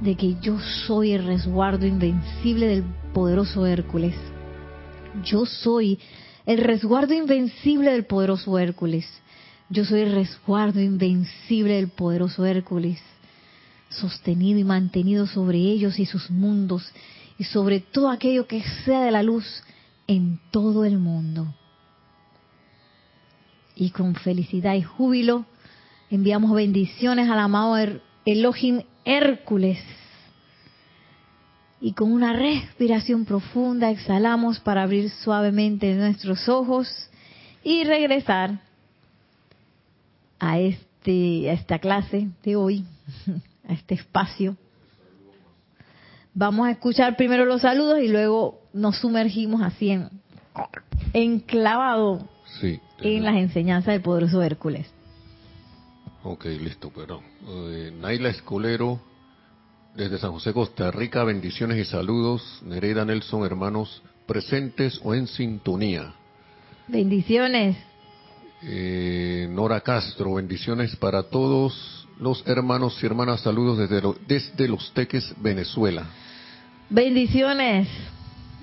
de 0.00 0.14
que 0.14 0.36
yo 0.40 0.58
soy 0.86 1.12
el 1.12 1.26
resguardo 1.26 1.86
invencible 1.86 2.66
del 2.66 2.84
poderoso 3.12 3.66
Hércules. 3.66 4.14
Yo 5.22 5.44
soy 5.44 5.98
el 6.48 6.58
resguardo 6.64 7.12
invencible 7.12 7.92
del 7.92 8.06
poderoso 8.06 8.58
Hércules. 8.58 9.06
Yo 9.68 9.84
soy 9.84 10.00
el 10.00 10.14
resguardo 10.14 10.80
invencible 10.80 11.74
del 11.74 11.88
poderoso 11.88 12.46
Hércules, 12.46 12.98
sostenido 13.90 14.58
y 14.58 14.64
mantenido 14.64 15.26
sobre 15.26 15.58
ellos 15.58 15.98
y 15.98 16.06
sus 16.06 16.30
mundos 16.30 16.90
y 17.38 17.44
sobre 17.44 17.80
todo 17.80 18.08
aquello 18.08 18.46
que 18.46 18.62
sea 18.84 19.02
de 19.02 19.10
la 19.10 19.22
luz 19.22 19.62
en 20.06 20.40
todo 20.50 20.86
el 20.86 20.98
mundo. 20.98 21.54
Y 23.76 23.90
con 23.90 24.14
felicidad 24.14 24.74
y 24.74 24.82
júbilo, 24.82 25.44
Enviamos 26.10 26.54
bendiciones 26.54 27.28
al 27.28 27.38
amado 27.38 27.76
Elohim 28.24 28.80
Hércules. 29.04 29.78
Y 31.80 31.92
con 31.92 32.12
una 32.12 32.32
respiración 32.32 33.24
profunda 33.24 33.90
exhalamos 33.90 34.58
para 34.60 34.82
abrir 34.82 35.10
suavemente 35.10 35.94
nuestros 35.94 36.48
ojos 36.48 36.88
y 37.62 37.84
regresar 37.84 38.60
a 40.40 40.58
este 40.58 41.48
a 41.48 41.52
esta 41.52 41.78
clase 41.78 42.28
de 42.42 42.56
hoy, 42.56 42.84
a 43.68 43.72
este 43.72 43.94
espacio. 43.94 44.56
Vamos 46.34 46.66
a 46.66 46.72
escuchar 46.72 47.16
primero 47.16 47.44
los 47.44 47.62
saludos 47.62 48.00
y 48.00 48.08
luego 48.08 48.60
nos 48.72 48.98
sumergimos 48.98 49.62
así 49.62 49.90
en 49.90 50.08
enclavado 51.12 52.28
en 53.00 53.24
las 53.24 53.36
enseñanzas 53.36 53.94
del 53.94 54.02
poderoso 54.02 54.42
Hércules. 54.42 54.86
Ok, 56.24 56.44
listo, 56.46 56.90
perdón. 56.90 57.22
Eh, 57.46 57.92
Naila 57.98 58.28
Escolero, 58.28 59.00
desde 59.98 60.18
San 60.18 60.30
José, 60.30 60.52
Costa 60.52 60.92
Rica, 60.92 61.24
bendiciones 61.24 61.76
y 61.76 61.84
saludos. 61.84 62.60
Nereida 62.64 63.04
Nelson, 63.04 63.44
hermanos 63.44 64.00
presentes 64.26 65.00
o 65.02 65.12
en 65.12 65.26
sintonía. 65.26 66.14
Bendiciones. 66.86 67.76
Eh, 68.62 69.48
Nora 69.50 69.80
Castro, 69.80 70.34
bendiciones 70.34 70.94
para 70.94 71.24
todos 71.24 72.06
los 72.20 72.46
hermanos 72.46 72.96
y 73.02 73.06
hermanas. 73.06 73.40
Saludos 73.40 73.76
desde, 73.76 74.00
desde 74.28 74.68
Los 74.68 74.92
Teques, 74.94 75.34
Venezuela. 75.42 76.06
Bendiciones. 76.88 77.88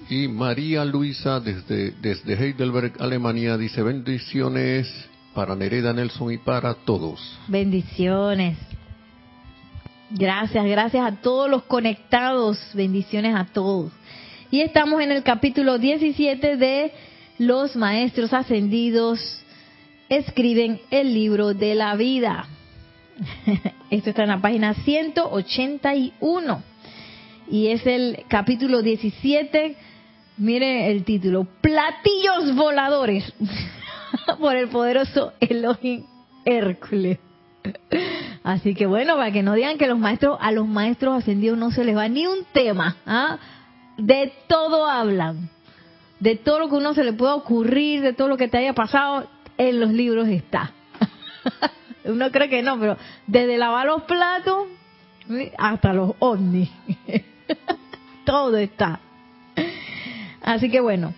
Y 0.09 0.29
María 0.29 0.85
Luisa, 0.85 1.41
desde, 1.41 1.91
desde 1.91 2.33
Heidelberg, 2.33 2.93
Alemania, 2.99 3.57
dice 3.57 3.83
bendiciones 3.83 4.87
para 5.33 5.53
Nereda 5.53 5.91
Nelson 5.91 6.31
y 6.31 6.37
para 6.37 6.73
todos. 6.75 7.19
Bendiciones. 7.49 8.57
Gracias, 10.11 10.65
gracias 10.65 11.05
a 11.05 11.15
todos 11.21 11.49
los 11.49 11.63
conectados. 11.63 12.59
Bendiciones 12.73 13.35
a 13.35 13.45
todos. 13.45 13.91
Y 14.51 14.61
estamos 14.61 15.01
en 15.01 15.11
el 15.11 15.23
capítulo 15.23 15.77
17 15.77 16.57
de 16.57 16.91
Los 17.39 17.75
Maestros 17.75 18.31
Ascendidos 18.33 19.41
escriben 20.09 20.79
el 20.91 21.13
libro 21.13 21.53
de 21.53 21.75
la 21.75 21.95
vida. 21.95 22.47
Esto 23.89 24.09
está 24.09 24.23
en 24.23 24.29
la 24.29 24.41
página 24.41 24.73
181. 24.73 26.63
Y 27.49 27.67
es 27.67 27.85
el 27.85 28.23
capítulo 28.27 28.81
17. 28.81 29.75
Mire 30.37 30.91
el 30.91 31.03
título, 31.03 31.47
Platillos 31.61 32.55
Voladores. 32.55 33.31
por 34.39 34.55
el 34.55 34.67
poderoso 34.69 35.33
Elohim 35.39 36.05
Hércules. 36.45 37.19
Así 38.43 38.75
que 38.75 38.85
bueno, 38.85 39.15
para 39.15 39.31
que 39.31 39.43
no 39.43 39.53
digan 39.53 39.77
que 39.77 39.87
los 39.87 39.97
maestros 39.97 40.37
a 40.39 40.51
los 40.51 40.67
maestros 40.67 41.17
ascendidos 41.17 41.57
no 41.57 41.71
se 41.71 41.83
les 41.83 41.95
va 41.95 42.07
ni 42.07 42.27
un 42.27 42.45
tema, 42.51 42.97
¿ah? 43.05 43.37
de 43.97 44.33
todo 44.47 44.87
hablan, 44.87 45.49
de 46.19 46.35
todo 46.35 46.59
lo 46.59 46.69
que 46.69 46.75
uno 46.75 46.93
se 46.93 47.03
le 47.03 47.13
pueda 47.13 47.35
ocurrir, 47.35 48.01
de 48.01 48.13
todo 48.13 48.27
lo 48.27 48.37
que 48.37 48.47
te 48.47 48.57
haya 48.57 48.73
pasado, 48.73 49.27
en 49.57 49.79
los 49.79 49.91
libros 49.91 50.27
está. 50.27 50.71
uno 52.05 52.31
cree 52.31 52.49
que 52.49 52.61
no, 52.61 52.79
pero 52.79 52.97
desde 53.25 53.57
lavar 53.57 53.87
los 53.87 54.03
platos 54.03 54.67
hasta 55.57 55.93
los 55.93 56.13
ovnis, 56.19 56.69
todo 58.25 58.57
está. 58.57 58.99
Así 60.41 60.69
que 60.69 60.81
bueno, 60.81 61.13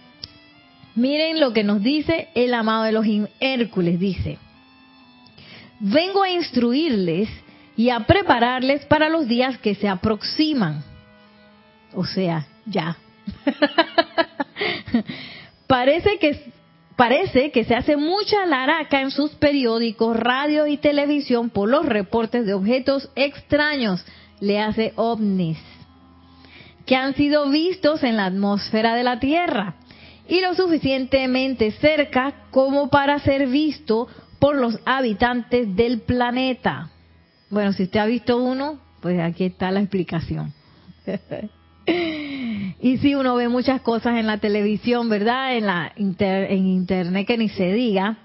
Miren 0.97 1.39
lo 1.39 1.53
que 1.53 1.63
nos 1.63 1.83
dice 1.83 2.29
el 2.33 2.55
amado 2.55 2.85
Elohim 2.85 3.27
Hércules, 3.39 3.99
dice, 3.99 4.39
vengo 5.79 6.23
a 6.23 6.29
instruirles 6.29 7.29
y 7.75 7.89
a 7.89 8.01
prepararles 8.01 8.85
para 8.85 9.09
los 9.09 9.27
días 9.27 9.57
que 9.59 9.75
se 9.75 9.87
aproximan. 9.87 10.83
O 11.93 12.05
sea, 12.05 12.47
ya. 12.65 12.97
parece 15.67 16.17
que 16.19 16.51
parece 16.95 17.51
que 17.51 17.63
se 17.63 17.75
hace 17.75 17.95
mucha 17.95 18.45
laraca 18.45 19.01
en 19.01 19.11
sus 19.11 19.31
periódicos, 19.35 20.17
radio 20.17 20.65
y 20.65 20.77
televisión 20.77 21.51
por 21.51 21.69
los 21.69 21.85
reportes 21.85 22.45
de 22.45 22.55
objetos 22.55 23.11
extraños, 23.15 24.03
le 24.39 24.59
hace 24.59 24.93
ovnis, 24.95 25.59
que 26.87 26.95
han 26.95 27.13
sido 27.13 27.49
vistos 27.49 28.03
en 28.03 28.17
la 28.17 28.25
atmósfera 28.25 28.95
de 28.95 29.03
la 29.03 29.19
Tierra 29.19 29.75
y 30.27 30.41
lo 30.41 30.55
suficientemente 30.55 31.71
cerca 31.71 32.47
como 32.49 32.89
para 32.89 33.19
ser 33.19 33.47
visto 33.47 34.07
por 34.39 34.55
los 34.55 34.79
habitantes 34.85 35.75
del 35.75 36.01
planeta. 36.01 36.89
Bueno, 37.49 37.73
si 37.73 37.83
usted 37.83 37.99
ha 37.99 38.05
visto 38.05 38.37
uno, 38.37 38.79
pues 39.01 39.19
aquí 39.19 39.45
está 39.45 39.71
la 39.71 39.79
explicación. 39.79 40.53
y 42.81 42.97
si 42.97 43.15
uno 43.15 43.35
ve 43.35 43.47
muchas 43.47 43.81
cosas 43.81 44.17
en 44.17 44.27
la 44.27 44.39
televisión, 44.39 45.09
¿verdad? 45.09 45.55
En 45.55 45.65
la 45.65 45.91
en 45.95 46.67
internet 46.67 47.27
que 47.27 47.37
ni 47.37 47.49
se 47.49 47.71
diga. 47.71 48.17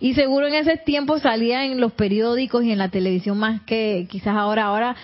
Y 0.00 0.14
seguro 0.14 0.46
en 0.46 0.54
ese 0.54 0.76
tiempo 0.76 1.18
salía 1.18 1.64
en 1.64 1.80
los 1.80 1.92
periódicos 1.92 2.64
y 2.64 2.72
en 2.72 2.78
la 2.78 2.90
televisión 2.90 3.38
más 3.38 3.62
que 3.62 4.06
quizás 4.10 4.36
ahora. 4.36 4.66
Ahora 4.66 4.96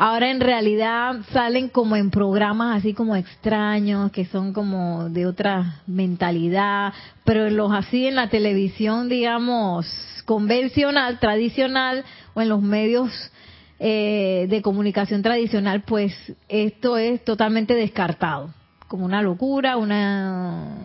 Ahora 0.00 0.30
en 0.30 0.38
realidad 0.38 1.16
salen 1.32 1.68
como 1.68 1.96
en 1.96 2.12
programas 2.12 2.76
así 2.76 2.94
como 2.94 3.16
extraños, 3.16 4.12
que 4.12 4.26
son 4.26 4.52
como 4.52 5.08
de 5.08 5.26
otra 5.26 5.82
mentalidad, 5.88 6.92
pero 7.24 7.50
los 7.50 7.72
así 7.72 8.06
en 8.06 8.14
la 8.14 8.30
televisión, 8.30 9.08
digamos, 9.08 9.88
convencional, 10.24 11.18
tradicional, 11.18 12.04
o 12.34 12.40
en 12.40 12.48
los 12.48 12.62
medios 12.62 13.10
eh, 13.80 14.46
de 14.48 14.62
comunicación 14.62 15.20
tradicional, 15.22 15.82
pues 15.82 16.14
esto 16.48 16.96
es 16.96 17.24
totalmente 17.24 17.74
descartado, 17.74 18.54
como 18.86 19.04
una 19.04 19.20
locura, 19.20 19.76
una, 19.78 20.76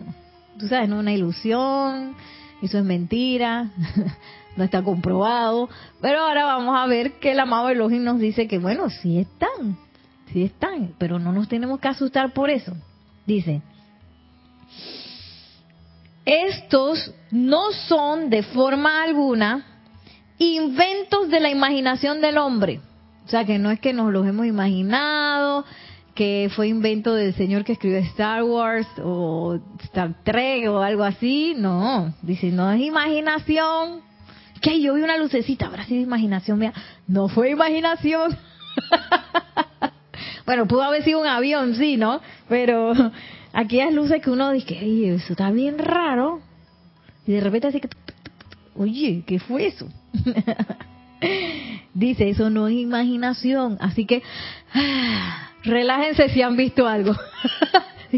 tú 0.58 0.66
sabes, 0.66 0.88
¿no? 0.88 0.98
una 0.98 1.12
ilusión, 1.12 2.16
eso 2.62 2.78
es 2.78 2.84
mentira. 2.84 3.70
no 4.56 4.64
está 4.64 4.82
comprobado, 4.82 5.68
pero 6.00 6.20
ahora 6.20 6.44
vamos 6.44 6.76
a 6.76 6.86
ver 6.86 7.12
que 7.14 7.32
el 7.32 7.40
amado 7.40 7.68
Elohim 7.68 8.04
nos 8.04 8.18
dice 8.18 8.46
que 8.46 8.58
bueno, 8.58 8.90
sí 8.90 9.18
están, 9.18 9.76
sí 10.32 10.44
están, 10.44 10.94
pero 10.98 11.18
no 11.18 11.32
nos 11.32 11.48
tenemos 11.48 11.80
que 11.80 11.88
asustar 11.88 12.32
por 12.32 12.50
eso. 12.50 12.72
Dice, 13.26 13.62
estos 16.24 17.12
no 17.30 17.72
son 17.72 18.30
de 18.30 18.42
forma 18.42 19.02
alguna 19.02 19.66
inventos 20.38 21.28
de 21.30 21.40
la 21.40 21.50
imaginación 21.50 22.20
del 22.20 22.38
hombre. 22.38 22.80
O 23.26 23.28
sea, 23.28 23.44
que 23.44 23.58
no 23.58 23.70
es 23.70 23.80
que 23.80 23.92
nos 23.92 24.12
los 24.12 24.26
hemos 24.26 24.46
imaginado, 24.46 25.64
que 26.14 26.50
fue 26.54 26.68
invento 26.68 27.14
del 27.14 27.34
señor 27.34 27.64
que 27.64 27.72
escribió 27.72 27.98
Star 27.98 28.42
Wars 28.42 28.86
o 29.02 29.58
Star 29.84 30.22
Trek 30.22 30.68
o 30.68 30.80
algo 30.80 31.02
así. 31.02 31.54
No, 31.56 32.14
dice, 32.22 32.50
no 32.50 32.70
es 32.70 32.80
imaginación, 32.80 34.02
que 34.64 34.80
yo 34.80 34.94
vi 34.94 35.02
una 35.02 35.18
lucecita, 35.18 35.66
habrá 35.66 35.84
sido 35.84 36.00
imaginación 36.00 36.58
mía. 36.58 36.72
No 37.06 37.28
fue 37.28 37.50
imaginación. 37.50 38.34
bueno, 40.46 40.66
pudo 40.66 40.82
haber 40.82 41.04
sido 41.04 41.20
un 41.20 41.26
avión, 41.26 41.74
sí, 41.76 41.98
¿no? 41.98 42.22
Pero 42.48 42.94
aquellas 43.52 43.92
luces 43.92 44.22
que 44.22 44.30
uno 44.30 44.50
dice, 44.52 44.78
eso 45.14 45.34
está 45.34 45.50
bien 45.50 45.78
raro. 45.78 46.40
Y 47.26 47.32
de 47.32 47.40
repente 47.40 47.66
así 47.68 47.78
que, 47.78 47.90
oye, 48.74 49.22
¿qué 49.26 49.38
fue 49.38 49.66
eso? 49.66 49.86
Dice, 51.94 52.28
eso 52.28 52.50
no 52.50 52.66
es 52.66 52.74
imaginación. 52.74 53.76
Así 53.80 54.06
que, 54.06 54.22
relájense 55.62 56.30
si 56.30 56.40
han 56.40 56.56
visto 56.56 56.86
algo. 56.86 57.14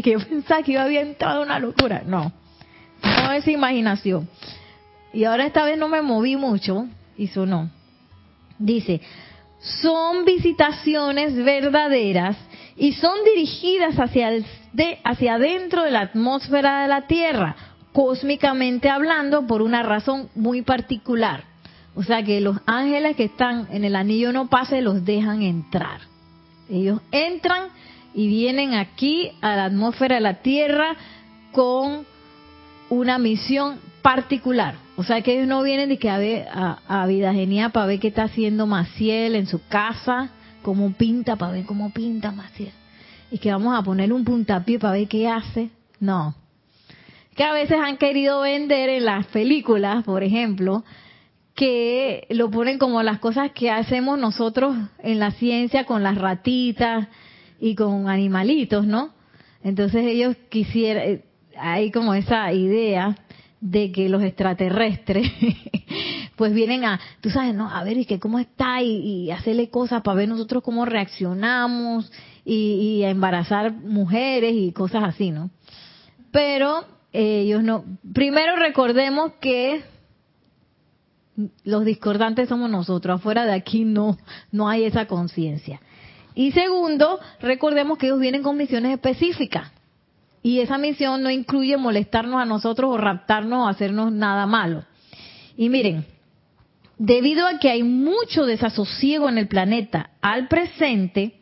que 0.01 0.11
yo 0.11 0.19
pensaba 0.19 0.63
que 0.63 0.71
iba 0.73 0.83
a 0.83 0.89
entrado 0.89 1.41
una 1.41 1.59
locura. 1.59 2.03
No, 2.05 2.31
no 3.03 3.31
es 3.33 3.47
imaginación. 3.47 4.29
Y 5.13 5.23
ahora 5.23 5.45
esta 5.45 5.65
vez 5.65 5.77
no 5.77 5.87
me 5.87 6.01
moví 6.01 6.35
mucho 6.35 6.87
y 7.17 7.27
sonó. 7.27 7.69
Dice, 8.59 9.01
son 9.59 10.25
visitaciones 10.25 11.35
verdaderas 11.35 12.37
y 12.75 12.93
son 12.93 13.23
dirigidas 13.23 13.95
hacia, 13.95 14.29
el, 14.29 14.45
de, 14.73 14.99
hacia 15.03 15.35
adentro 15.35 15.83
de 15.83 15.91
la 15.91 16.01
atmósfera 16.01 16.83
de 16.83 16.87
la 16.87 17.07
Tierra, 17.07 17.55
cósmicamente 17.93 18.89
hablando, 18.89 19.47
por 19.47 19.61
una 19.61 19.83
razón 19.83 20.29
muy 20.35 20.61
particular. 20.61 21.43
O 21.95 22.03
sea 22.03 22.21
que 22.21 22.39
los 22.41 22.57
ángeles 22.67 23.15
que 23.15 23.23
están 23.23 23.67
en 23.71 23.83
el 23.83 23.95
anillo 23.95 24.31
no 24.31 24.47
pase 24.47 24.81
los 24.81 25.03
dejan 25.03 25.41
entrar. 25.41 26.01
Ellos 26.69 27.01
entran 27.11 27.69
y 28.13 28.27
vienen 28.27 28.75
aquí 28.75 29.31
a 29.41 29.55
la 29.55 29.65
atmósfera 29.65 30.15
de 30.15 30.21
la 30.21 30.41
Tierra 30.41 30.95
con 31.51 32.05
una 32.89 33.17
misión 33.17 33.79
particular. 34.07 34.75
O 34.95 35.03
sea 35.03 35.21
que 35.21 35.33
ellos 35.33 35.49
no 35.49 35.61
vienen 35.63 35.89
de 35.89 35.99
que 35.99 36.09
a, 36.09 36.17
ver, 36.17 36.47
a, 36.49 37.05
Vida 37.07 37.33
Genial 37.33 37.73
para 37.73 37.87
ver 37.87 37.99
qué 37.99 38.07
está 38.07 38.23
haciendo 38.23 38.65
Maciel 38.65 39.35
en 39.35 39.47
su 39.47 39.67
casa, 39.67 40.29
cómo 40.61 40.93
pinta, 40.93 41.35
para 41.35 41.51
ver 41.51 41.65
cómo 41.65 41.89
pinta 41.89 42.31
Maciel. 42.31 42.71
Y 43.31 43.37
que 43.39 43.51
vamos 43.51 43.77
a 43.77 43.83
poner 43.83 44.13
un 44.13 44.23
puntapié 44.23 44.79
para 44.79 44.93
ver 44.93 45.09
qué 45.09 45.27
hace. 45.27 45.71
No. 45.99 46.35
Que 47.35 47.43
a 47.43 47.51
veces 47.51 47.79
han 47.83 47.97
querido 47.97 48.39
vender 48.39 48.87
en 48.87 49.03
las 49.03 49.25
películas, 49.25 50.05
por 50.05 50.23
ejemplo, 50.23 50.85
que 51.53 52.27
lo 52.29 52.49
ponen 52.49 52.77
como 52.77 53.03
las 53.03 53.19
cosas 53.19 53.51
que 53.51 53.71
hacemos 53.71 54.17
nosotros 54.17 54.73
en 54.99 55.19
la 55.19 55.31
ciencia 55.31 55.83
con 55.83 56.01
las 56.01 56.17
ratitas 56.17 57.09
y 57.59 57.75
con 57.75 58.07
animalitos, 58.07 58.87
¿no? 58.87 59.09
Entonces 59.65 60.05
ellos 60.05 60.37
quisieran, 60.47 61.03
eh, 61.03 61.25
hay 61.57 61.91
como 61.91 62.13
esa 62.13 62.53
idea 62.53 63.17
de 63.59 63.91
que 63.91 64.09
los 64.09 64.23
extraterrestres 64.23 65.31
pues 66.35 66.53
vienen 66.53 66.85
a, 66.85 66.99
tú 67.21 67.29
sabes, 67.29 67.55
¿no? 67.55 67.69
A 67.69 67.83
ver, 67.83 67.97
y 67.97 68.05
que 68.05 68.19
cómo 68.19 68.39
está 68.39 68.81
y, 68.81 69.31
hacerle 69.31 69.69
cosas 69.69 70.03
para 70.03 70.17
ver 70.17 70.29
nosotros 70.29 70.63
cómo 70.63 70.85
reaccionamos 70.85 72.11
y, 72.45 73.03
a 73.03 73.09
embarazar 73.09 73.73
mujeres 73.73 74.53
y 74.55 74.71
cosas 74.71 75.03
así, 75.03 75.31
¿no? 75.31 75.49
Pero 76.31 76.85
ellos 77.11 77.63
no. 77.63 77.83
Primero 78.13 78.55
recordemos 78.55 79.33
que 79.41 79.83
los 81.63 81.85
discordantes 81.85 82.49
somos 82.49 82.69
nosotros, 82.69 83.19
afuera 83.19 83.45
de 83.45 83.53
aquí 83.53 83.83
no, 83.83 84.17
no 84.51 84.69
hay 84.69 84.83
esa 84.83 85.07
conciencia. 85.07 85.81
Y 86.35 86.51
segundo, 86.51 87.19
recordemos 87.41 87.97
que 87.97 88.07
ellos 88.07 88.19
vienen 88.19 88.43
con 88.43 88.57
misiones 88.57 88.93
específicas. 88.93 89.71
Y 90.43 90.59
esa 90.59 90.77
misión 90.77 91.23
no 91.23 91.29
incluye 91.29 91.77
molestarnos 91.77 92.41
a 92.41 92.45
nosotros 92.45 92.91
o 92.91 92.97
raptarnos 92.97 93.65
o 93.65 93.67
hacernos 93.67 94.11
nada 94.11 94.45
malo. 94.45 94.83
Y 95.57 95.69
miren, 95.69 96.05
debido 96.97 97.47
a 97.47 97.59
que 97.59 97.69
hay 97.69 97.83
mucho 97.83 98.45
desasosiego 98.45 99.29
en 99.29 99.37
el 99.37 99.47
planeta 99.47 100.11
al 100.21 100.47
presente 100.47 101.33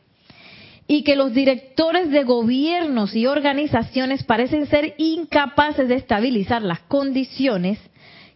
y 0.88 1.04
que 1.04 1.16
los 1.16 1.34
directores 1.34 2.12
de 2.12 2.24
gobiernos 2.24 3.16
y 3.16 3.26
organizaciones 3.26 4.24
parecen 4.24 4.68
ser 4.68 4.94
incapaces 4.98 5.88
de 5.88 5.96
estabilizar 5.96 6.62
las 6.62 6.80
condiciones 6.82 7.80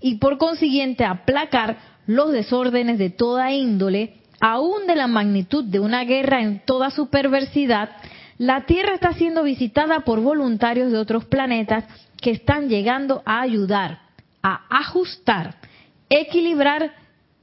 y 0.02 0.16
por 0.16 0.38
consiguiente 0.38 1.06
aplacar 1.06 1.78
los 2.08 2.32
desórdenes 2.32 2.98
de 2.98 3.12
toda 3.12 3.52
índole, 3.52 4.16
aún 4.40 4.88
de 4.88 4.96
la 4.96 5.08
magnitud 5.08 5.64
de 5.64 5.80
una 5.80 6.06
guerra 6.06 6.42
en 6.42 6.62
toda 6.66 6.90
su 6.90 7.10
perversidad, 7.10 7.92
la 8.40 8.62
Tierra 8.62 8.94
está 8.94 9.12
siendo 9.14 9.44
visitada 9.44 10.00
por 10.00 10.22
voluntarios 10.22 10.92
de 10.92 10.98
otros 10.98 11.26
planetas 11.26 11.84
que 12.22 12.32
están 12.32 12.70
llegando 12.70 13.22
a 13.26 13.42
ayudar, 13.42 14.00
a 14.42 14.62
ajustar, 14.70 15.56
equilibrar 16.10 16.94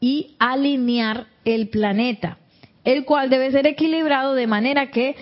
y 0.01 0.35
alinear 0.39 1.27
el 1.45 1.69
planeta, 1.69 2.39
el 2.83 3.05
cual 3.05 3.29
debe 3.29 3.51
ser 3.51 3.67
equilibrado 3.67 4.35
de 4.35 4.47
manera 4.47 4.91
que 4.91 5.17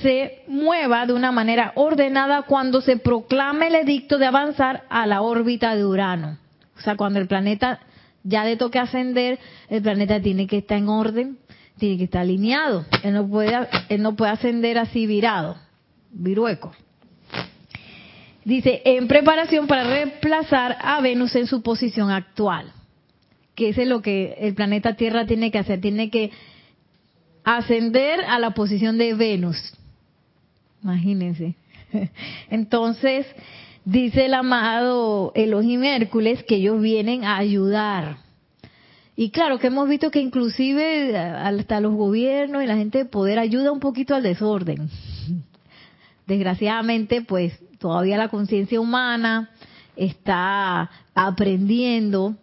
se 0.00 0.44
mueva 0.48 1.04
de 1.04 1.12
una 1.12 1.30
manera 1.30 1.72
ordenada 1.74 2.42
cuando 2.42 2.80
se 2.80 2.96
proclame 2.96 3.66
el 3.66 3.74
edicto 3.74 4.16
de 4.16 4.26
avanzar 4.26 4.84
a 4.88 5.06
la 5.06 5.20
órbita 5.20 5.76
de 5.76 5.84
Urano. 5.84 6.38
O 6.78 6.80
sea, 6.80 6.96
cuando 6.96 7.18
el 7.18 7.28
planeta 7.28 7.80
ya 8.24 8.44
le 8.44 8.56
toque 8.56 8.78
ascender, 8.78 9.38
el 9.68 9.82
planeta 9.82 10.20
tiene 10.22 10.46
que 10.46 10.58
estar 10.58 10.78
en 10.78 10.88
orden, 10.88 11.38
tiene 11.78 11.98
que 11.98 12.04
estar 12.04 12.22
alineado. 12.22 12.84
Él 13.02 13.14
no 13.14 13.26
puede, 13.26 13.68
él 13.88 14.02
no 14.02 14.14
puede 14.14 14.32
ascender 14.32 14.78
así 14.78 15.06
virado, 15.06 15.56
virueco. 16.10 16.72
Dice, 18.44 18.82
en 18.84 19.06
preparación 19.06 19.66
para 19.66 19.84
reemplazar 19.84 20.76
a 20.80 21.00
Venus 21.00 21.34
en 21.36 21.46
su 21.46 21.62
posición 21.62 22.10
actual. 22.10 22.72
Que 23.54 23.68
es 23.68 23.78
lo 23.86 24.02
que 24.02 24.34
el 24.38 24.54
planeta 24.54 24.94
Tierra 24.94 25.26
tiene 25.26 25.50
que 25.50 25.58
hacer. 25.58 25.80
Tiene 25.80 26.10
que 26.10 26.30
ascender 27.44 28.20
a 28.26 28.38
la 28.38 28.52
posición 28.52 28.98
de 28.98 29.14
Venus. 29.14 29.74
Imagínense. 30.82 31.54
Entonces, 32.50 33.26
dice 33.84 34.26
el 34.26 34.34
amado 34.34 35.32
Elohim 35.34 35.84
Hércules 35.84 36.42
que 36.44 36.56
ellos 36.56 36.80
vienen 36.80 37.24
a 37.24 37.36
ayudar 37.36 38.16
Y 39.14 39.30
claro 39.30 39.58
que 39.58 39.66
hemos 39.66 39.88
visto 39.88 40.10
que 40.10 40.20
inclusive 40.20 41.16
hasta 41.16 41.80
los 41.80 41.94
gobiernos 41.94 42.62
y 42.62 42.66
la 42.66 42.76
gente 42.76 42.98
de 42.98 43.04
poder 43.04 43.38
ayuda 43.38 43.70
un 43.70 43.80
poquito 43.80 44.14
al 44.14 44.22
desorden. 44.22 44.88
Desgraciadamente, 46.26 47.20
pues 47.20 47.58
todavía 47.78 48.16
la 48.16 48.28
conciencia 48.28 48.80
humana 48.80 49.50
está 49.96 50.90
aprendiendo, 51.14 52.36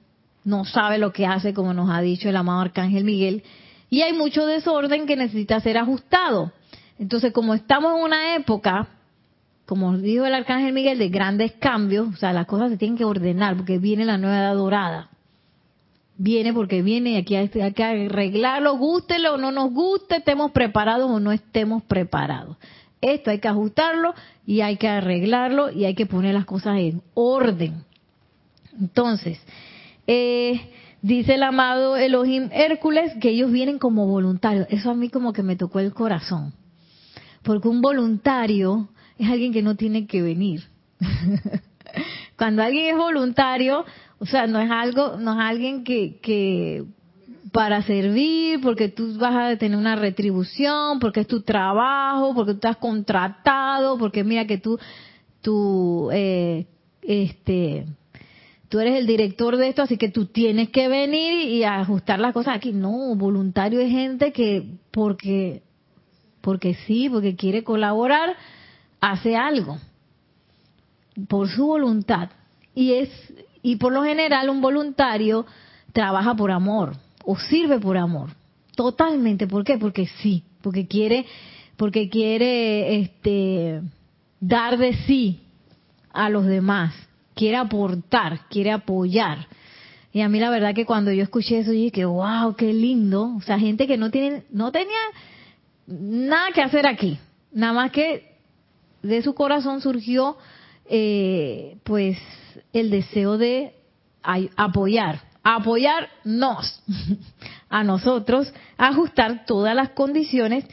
no 0.43 0.63
sabe 0.65 0.99
lo 0.99 1.11
que 1.11 1.25
hace, 1.25 1.53
como 1.53 1.73
nos 1.73 1.89
ha 1.89 2.01
dicho 2.01 2.29
el 2.29 2.35
amado 2.35 2.61
Arcángel 2.61 3.03
Miguel, 3.03 3.43
y 3.89 4.01
hay 4.01 4.13
mucho 4.13 4.45
desorden 4.45 5.07
que 5.07 5.15
necesita 5.15 5.59
ser 5.61 5.77
ajustado. 5.79 6.51
Entonces, 6.99 7.33
como 7.33 7.55
estamos 7.55 7.97
en 7.97 8.03
una 8.03 8.35
época, 8.35 8.89
como 9.65 9.97
dijo 9.97 10.25
el 10.25 10.35
Arcángel 10.35 10.73
Miguel, 10.73 10.99
de 10.99 11.09
grandes 11.09 11.53
cambios, 11.53 12.09
o 12.13 12.17
sea, 12.17 12.31
las 12.31 12.45
cosas 12.45 12.69
se 12.69 12.77
tienen 12.77 12.97
que 12.97 13.05
ordenar 13.05 13.55
porque 13.55 13.79
viene 13.79 14.05
la 14.05 14.19
nueva 14.19 14.37
edad 14.37 14.53
dorada 14.53 15.09
viene 16.19 16.53
porque 16.53 16.81
viene 16.81 17.11
y 17.11 17.15
aquí 17.15 17.35
hay, 17.35 17.47
que 17.47 17.83
arreglarlo, 17.83 18.77
gústelo 18.77 19.35
o 19.35 19.37
no 19.37 19.51
nos 19.51 19.71
guste, 19.71 20.17
estemos 20.17 20.51
preparados 20.51 21.09
o 21.09 21.19
no 21.19 21.31
estemos 21.31 21.81
preparados. 21.83 22.57
Esto 23.01 23.31
hay 23.31 23.39
que 23.39 23.47
ajustarlo 23.47 24.13
y 24.45 24.59
hay 24.59 24.75
que 24.75 24.89
arreglarlo 24.89 25.71
y 25.71 25.85
hay 25.85 25.95
que 25.95 26.05
poner 26.05 26.33
las 26.33 26.45
cosas 26.45 26.77
en 26.77 27.01
orden. 27.13 27.85
Entonces, 28.77 29.39
eh, 30.07 30.69
dice 31.01 31.35
el 31.35 31.43
amado 31.43 31.95
Elohim 31.95 32.49
Hércules 32.51 33.13
que 33.21 33.29
ellos 33.29 33.49
vienen 33.49 33.79
como 33.79 34.05
voluntarios. 34.05 34.67
Eso 34.69 34.91
a 34.91 34.95
mí 34.95 35.09
como 35.09 35.31
que 35.31 35.41
me 35.41 35.55
tocó 35.55 35.79
el 35.79 35.93
corazón. 35.93 36.53
Porque 37.43 37.69
un 37.69 37.79
voluntario 37.81 38.89
es 39.17 39.29
alguien 39.29 39.53
que 39.53 39.61
no 39.61 39.75
tiene 39.75 40.05
que 40.05 40.21
venir. 40.21 40.63
Cuando 42.37 42.61
alguien 42.61 42.87
es 42.93 42.97
voluntario, 42.97 43.85
o 44.19 44.25
sea, 44.25 44.47
no 44.47 44.59
es 44.59 44.69
algo, 44.69 45.17
no 45.17 45.33
es 45.33 45.39
alguien 45.39 45.83
que, 45.83 46.19
que 46.21 46.83
para 47.51 47.81
servir, 47.83 48.59
porque 48.61 48.89
tú 48.89 49.17
vas 49.17 49.35
a 49.35 49.57
tener 49.57 49.77
una 49.77 49.95
retribución, 49.95 50.99
porque 50.99 51.21
es 51.21 51.27
tu 51.27 51.41
trabajo, 51.41 52.33
porque 52.35 52.51
tú 52.51 52.57
estás 52.57 52.77
contratado, 52.77 53.97
porque 53.97 54.23
mira 54.23 54.45
que 54.45 54.57
tú, 54.57 54.77
tú, 55.41 56.09
eh, 56.11 56.67
este, 57.01 57.85
tú 58.67 58.79
eres 58.79 58.99
el 58.99 59.07
director 59.07 59.55
de 59.57 59.69
esto, 59.69 59.81
así 59.81 59.97
que 59.97 60.09
tú 60.09 60.25
tienes 60.25 60.69
que 60.69 60.87
venir 60.89 61.47
y 61.47 61.63
ajustar 61.63 62.19
las 62.19 62.33
cosas 62.33 62.55
aquí. 62.55 62.73
No, 62.73 63.15
voluntario 63.15 63.79
es 63.79 63.89
gente 63.89 64.31
que 64.31 64.75
porque, 64.91 65.63
porque 66.41 66.75
sí, 66.85 67.09
porque 67.09 67.35
quiere 67.35 67.63
colaborar, 67.63 68.35
hace 68.99 69.35
algo 69.37 69.77
por 71.27 71.49
su 71.49 71.65
voluntad. 71.65 72.29
Y 72.75 72.93
es 72.93 73.09
y 73.61 73.75
por 73.77 73.93
lo 73.93 74.03
general 74.03 74.49
un 74.49 74.61
voluntario 74.61 75.45
trabaja 75.93 76.35
por 76.35 76.51
amor 76.51 76.95
o 77.23 77.37
sirve 77.37 77.79
por 77.79 77.97
amor. 77.97 78.29
Totalmente. 78.75 79.47
¿Por 79.47 79.63
qué? 79.63 79.77
Porque 79.77 80.07
sí, 80.21 80.43
porque 80.61 80.87
quiere, 80.87 81.25
porque 81.75 82.09
quiere 82.09 82.99
este, 82.99 83.81
dar 84.39 84.77
de 84.77 84.93
sí 85.05 85.41
a 86.11 86.29
los 86.29 86.45
demás, 86.45 86.93
quiere 87.35 87.57
aportar, 87.57 88.47
quiere 88.49 88.71
apoyar. 88.71 89.47
Y 90.11 90.21
a 90.21 90.29
mí 90.29 90.39
la 90.39 90.49
verdad 90.49 90.73
que 90.73 90.85
cuando 90.85 91.11
yo 91.11 91.23
escuché 91.23 91.59
eso, 91.59 91.71
dije 91.71 91.91
que 91.91 92.05
wow, 92.05 92.55
qué 92.55 92.73
lindo. 92.73 93.35
O 93.35 93.41
sea, 93.41 93.59
gente 93.59 93.85
que 93.85 93.97
no 93.97 94.09
tiene, 94.09 94.43
no 94.51 94.71
tenía 94.71 94.97
nada 95.87 96.51
que 96.53 96.61
hacer 96.61 96.87
aquí, 96.87 97.19
nada 97.51 97.73
más 97.73 97.91
que 97.91 98.37
de 99.01 99.21
su 99.21 99.33
corazón 99.33 99.81
surgió, 99.81 100.37
eh, 100.85 101.77
pues 101.83 102.17
el 102.73 102.89
deseo 102.89 103.37
de 103.37 103.73
apoyar, 104.55 105.21
apoyarnos 105.43 106.81
a 107.69 107.83
nosotros, 107.83 108.53
ajustar 108.77 109.45
todas 109.45 109.75
las 109.75 109.89
condiciones 109.89 110.65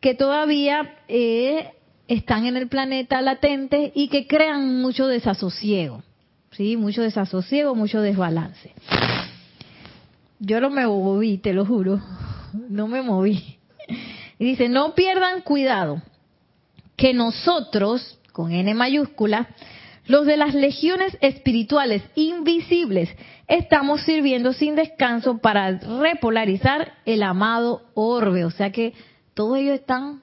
que 0.00 0.14
todavía 0.14 0.96
eh, 1.08 1.70
están 2.08 2.46
en 2.46 2.56
el 2.56 2.68
planeta 2.68 3.22
latente 3.22 3.92
y 3.94 4.08
que 4.08 4.26
crean 4.26 4.80
mucho 4.80 5.06
desasosiego, 5.06 6.02
sí, 6.50 6.76
mucho 6.76 7.02
desasosiego, 7.02 7.74
mucho 7.74 8.00
desbalance. 8.00 8.72
Yo 10.38 10.60
no 10.60 10.68
me 10.68 10.86
moví, 10.86 11.38
te 11.38 11.52
lo 11.52 11.64
juro, 11.64 12.00
no 12.68 12.88
me 12.88 13.02
moví. 13.02 13.58
Y 14.38 14.44
dice, 14.44 14.68
no 14.68 14.94
pierdan 14.94 15.42
cuidado, 15.42 16.02
que 16.96 17.14
nosotros, 17.14 18.18
con 18.32 18.52
N 18.52 18.74
mayúscula, 18.74 19.48
los 20.06 20.26
de 20.26 20.36
las 20.36 20.54
legiones 20.54 21.16
espirituales 21.20 22.02
invisibles 22.14 23.08
estamos 23.48 24.02
sirviendo 24.02 24.52
sin 24.52 24.74
descanso 24.76 25.38
para 25.38 25.78
repolarizar 25.78 26.92
el 27.06 27.22
amado 27.22 27.82
orbe. 27.94 28.44
O 28.44 28.50
sea 28.50 28.70
que 28.70 28.92
todos 29.34 29.58
ellos 29.58 29.80
están, 29.80 30.20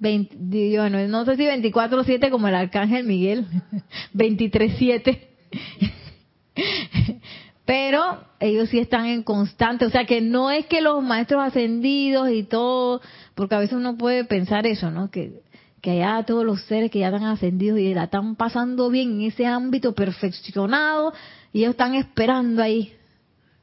20, 0.00 0.78
bueno, 0.78 1.06
no 1.08 1.24
sé 1.24 1.36
si 1.36 1.44
24-7 1.44 2.30
como 2.30 2.48
el 2.48 2.54
arcángel 2.54 3.04
Miguel, 3.04 3.46
23-7. 4.14 5.20
Pero 7.64 8.24
ellos 8.40 8.68
sí 8.68 8.80
están 8.80 9.06
en 9.06 9.22
constante, 9.22 9.84
o 9.84 9.90
sea 9.90 10.04
que 10.04 10.20
no 10.20 10.50
es 10.50 10.66
que 10.66 10.80
los 10.80 11.04
maestros 11.04 11.40
ascendidos 11.42 12.30
y 12.30 12.42
todo, 12.42 13.00
porque 13.36 13.54
a 13.54 13.60
veces 13.60 13.76
uno 13.76 13.96
puede 13.96 14.24
pensar 14.24 14.66
eso, 14.66 14.90
¿no? 14.90 15.08
Que 15.08 15.40
que 15.80 15.90
allá 15.90 16.24
todos 16.24 16.44
los 16.44 16.62
seres 16.64 16.90
que 16.90 16.98
ya 16.98 17.08
están 17.08 17.24
ascendidos 17.24 17.78
y 17.78 17.94
la 17.94 18.04
están 18.04 18.36
pasando 18.36 18.90
bien 18.90 19.12
en 19.12 19.22
ese 19.22 19.46
ámbito 19.46 19.94
perfeccionado 19.94 21.12
y 21.52 21.60
ellos 21.60 21.70
están 21.70 21.94
esperando 21.94 22.62
ahí 22.62 22.94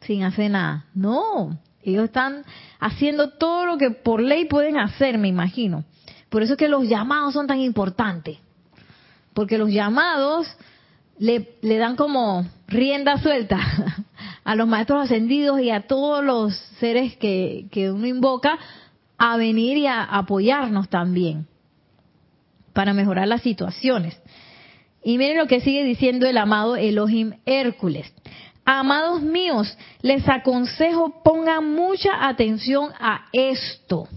sin 0.01 0.23
hacer 0.23 0.51
nada. 0.51 0.85
No, 0.93 1.59
ellos 1.83 2.05
están 2.05 2.43
haciendo 2.79 3.29
todo 3.31 3.65
lo 3.65 3.77
que 3.77 3.91
por 3.91 4.21
ley 4.21 4.45
pueden 4.45 4.77
hacer, 4.77 5.17
me 5.17 5.27
imagino. 5.27 5.83
Por 6.29 6.43
eso 6.43 6.53
es 6.53 6.59
que 6.59 6.67
los 6.67 6.87
llamados 6.87 7.33
son 7.33 7.47
tan 7.47 7.59
importantes. 7.59 8.37
Porque 9.33 9.57
los 9.57 9.69
llamados 9.69 10.47
le, 11.19 11.55
le 11.61 11.77
dan 11.77 11.95
como 11.95 12.45
rienda 12.67 13.19
suelta 13.19 13.59
a 14.43 14.55
los 14.55 14.67
maestros 14.67 15.03
ascendidos 15.03 15.61
y 15.61 15.69
a 15.69 15.87
todos 15.87 16.23
los 16.23 16.55
seres 16.79 17.15
que, 17.17 17.67
que 17.71 17.91
uno 17.91 18.07
invoca 18.07 18.57
a 19.19 19.37
venir 19.37 19.77
y 19.77 19.87
a 19.87 20.03
apoyarnos 20.03 20.89
también 20.89 21.47
para 22.77 22.93
mejorar 22.93 23.27
las 23.27 23.41
situaciones. 23.41 24.21
Y 25.03 25.17
miren 25.17 25.37
lo 25.37 25.47
que 25.47 25.61
sigue 25.61 25.83
diciendo 25.83 26.27
el 26.27 26.37
amado 26.37 26.75
Elohim 26.75 27.33
Hércules. 27.47 28.13
Amados 28.65 29.23
míos, 29.23 29.75
les 30.03 30.29
aconsejo 30.29 31.23
pongan 31.23 31.73
mucha 31.73 32.27
atención 32.27 32.91
a 32.99 33.25
esto. 33.33 34.07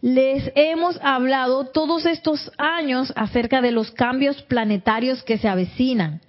Les 0.00 0.50
hemos 0.54 0.98
hablado 1.02 1.66
todos 1.66 2.06
estos 2.06 2.50
años 2.56 3.12
acerca 3.14 3.60
de 3.60 3.72
los 3.72 3.90
cambios 3.90 4.40
planetarios 4.40 5.22
que 5.22 5.36
se 5.36 5.48
avecinan 5.48 6.22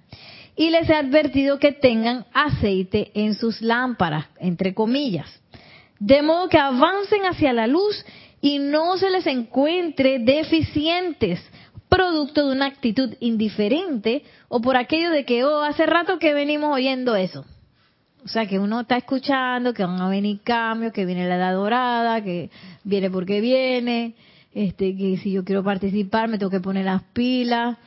y 0.56 0.68
les 0.68 0.90
he 0.90 0.94
advertido 0.94 1.58
que 1.58 1.72
tengan 1.72 2.26
aceite 2.34 3.10
en 3.14 3.32
sus 3.32 3.62
lámparas, 3.62 4.26
entre 4.38 4.74
comillas, 4.74 5.40
de 5.98 6.20
modo 6.20 6.50
que 6.50 6.58
avancen 6.58 7.22
hacia 7.24 7.54
la 7.54 7.66
luz 7.66 8.04
y 8.44 8.58
no 8.58 8.98
se 8.98 9.08
les 9.08 9.26
encuentre 9.26 10.18
deficientes, 10.18 11.40
producto 11.88 12.46
de 12.46 12.52
una 12.52 12.66
actitud 12.66 13.14
indiferente 13.20 14.22
o 14.48 14.60
por 14.60 14.76
aquello 14.76 15.10
de 15.12 15.24
que, 15.24 15.44
oh, 15.44 15.62
hace 15.62 15.86
rato 15.86 16.18
que 16.18 16.34
venimos 16.34 16.70
oyendo 16.74 17.16
eso. 17.16 17.46
O 18.22 18.28
sea, 18.28 18.44
que 18.44 18.58
uno 18.58 18.82
está 18.82 18.98
escuchando 18.98 19.72
que 19.72 19.82
van 19.82 19.98
a 19.98 20.10
venir 20.10 20.40
cambios, 20.44 20.92
que 20.92 21.06
viene 21.06 21.26
la 21.26 21.36
edad 21.36 21.54
dorada, 21.54 22.22
que 22.22 22.50
viene 22.84 23.10
porque 23.10 23.40
viene, 23.40 24.14
este, 24.52 24.94
que 24.94 25.16
si 25.16 25.32
yo 25.32 25.42
quiero 25.42 25.64
participar 25.64 26.28
me 26.28 26.36
tengo 26.36 26.50
que 26.50 26.60
poner 26.60 26.84
las 26.84 27.02
pilas. 27.02 27.78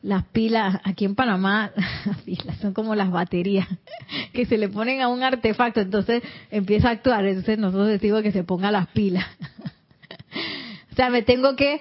Las 0.00 0.24
pilas, 0.24 0.80
aquí 0.84 1.04
en 1.04 1.14
Panamá, 1.14 1.70
las 2.06 2.22
pilas 2.22 2.56
son 2.60 2.72
como 2.72 2.94
las 2.94 3.10
baterías, 3.10 3.68
que 4.32 4.46
se 4.46 4.56
le 4.56 4.70
ponen 4.70 5.02
a 5.02 5.08
un 5.08 5.22
artefacto, 5.22 5.80
entonces 5.80 6.22
empieza 6.50 6.88
a 6.88 6.92
actuar. 6.92 7.26
Entonces 7.26 7.58
nosotros 7.58 7.88
decimos 7.88 8.22
que 8.22 8.32
se 8.32 8.42
ponga 8.42 8.70
las 8.70 8.86
pilas. 8.86 9.26
sea, 10.98 11.10
me 11.10 11.22
tengo 11.22 11.54
que, 11.54 11.80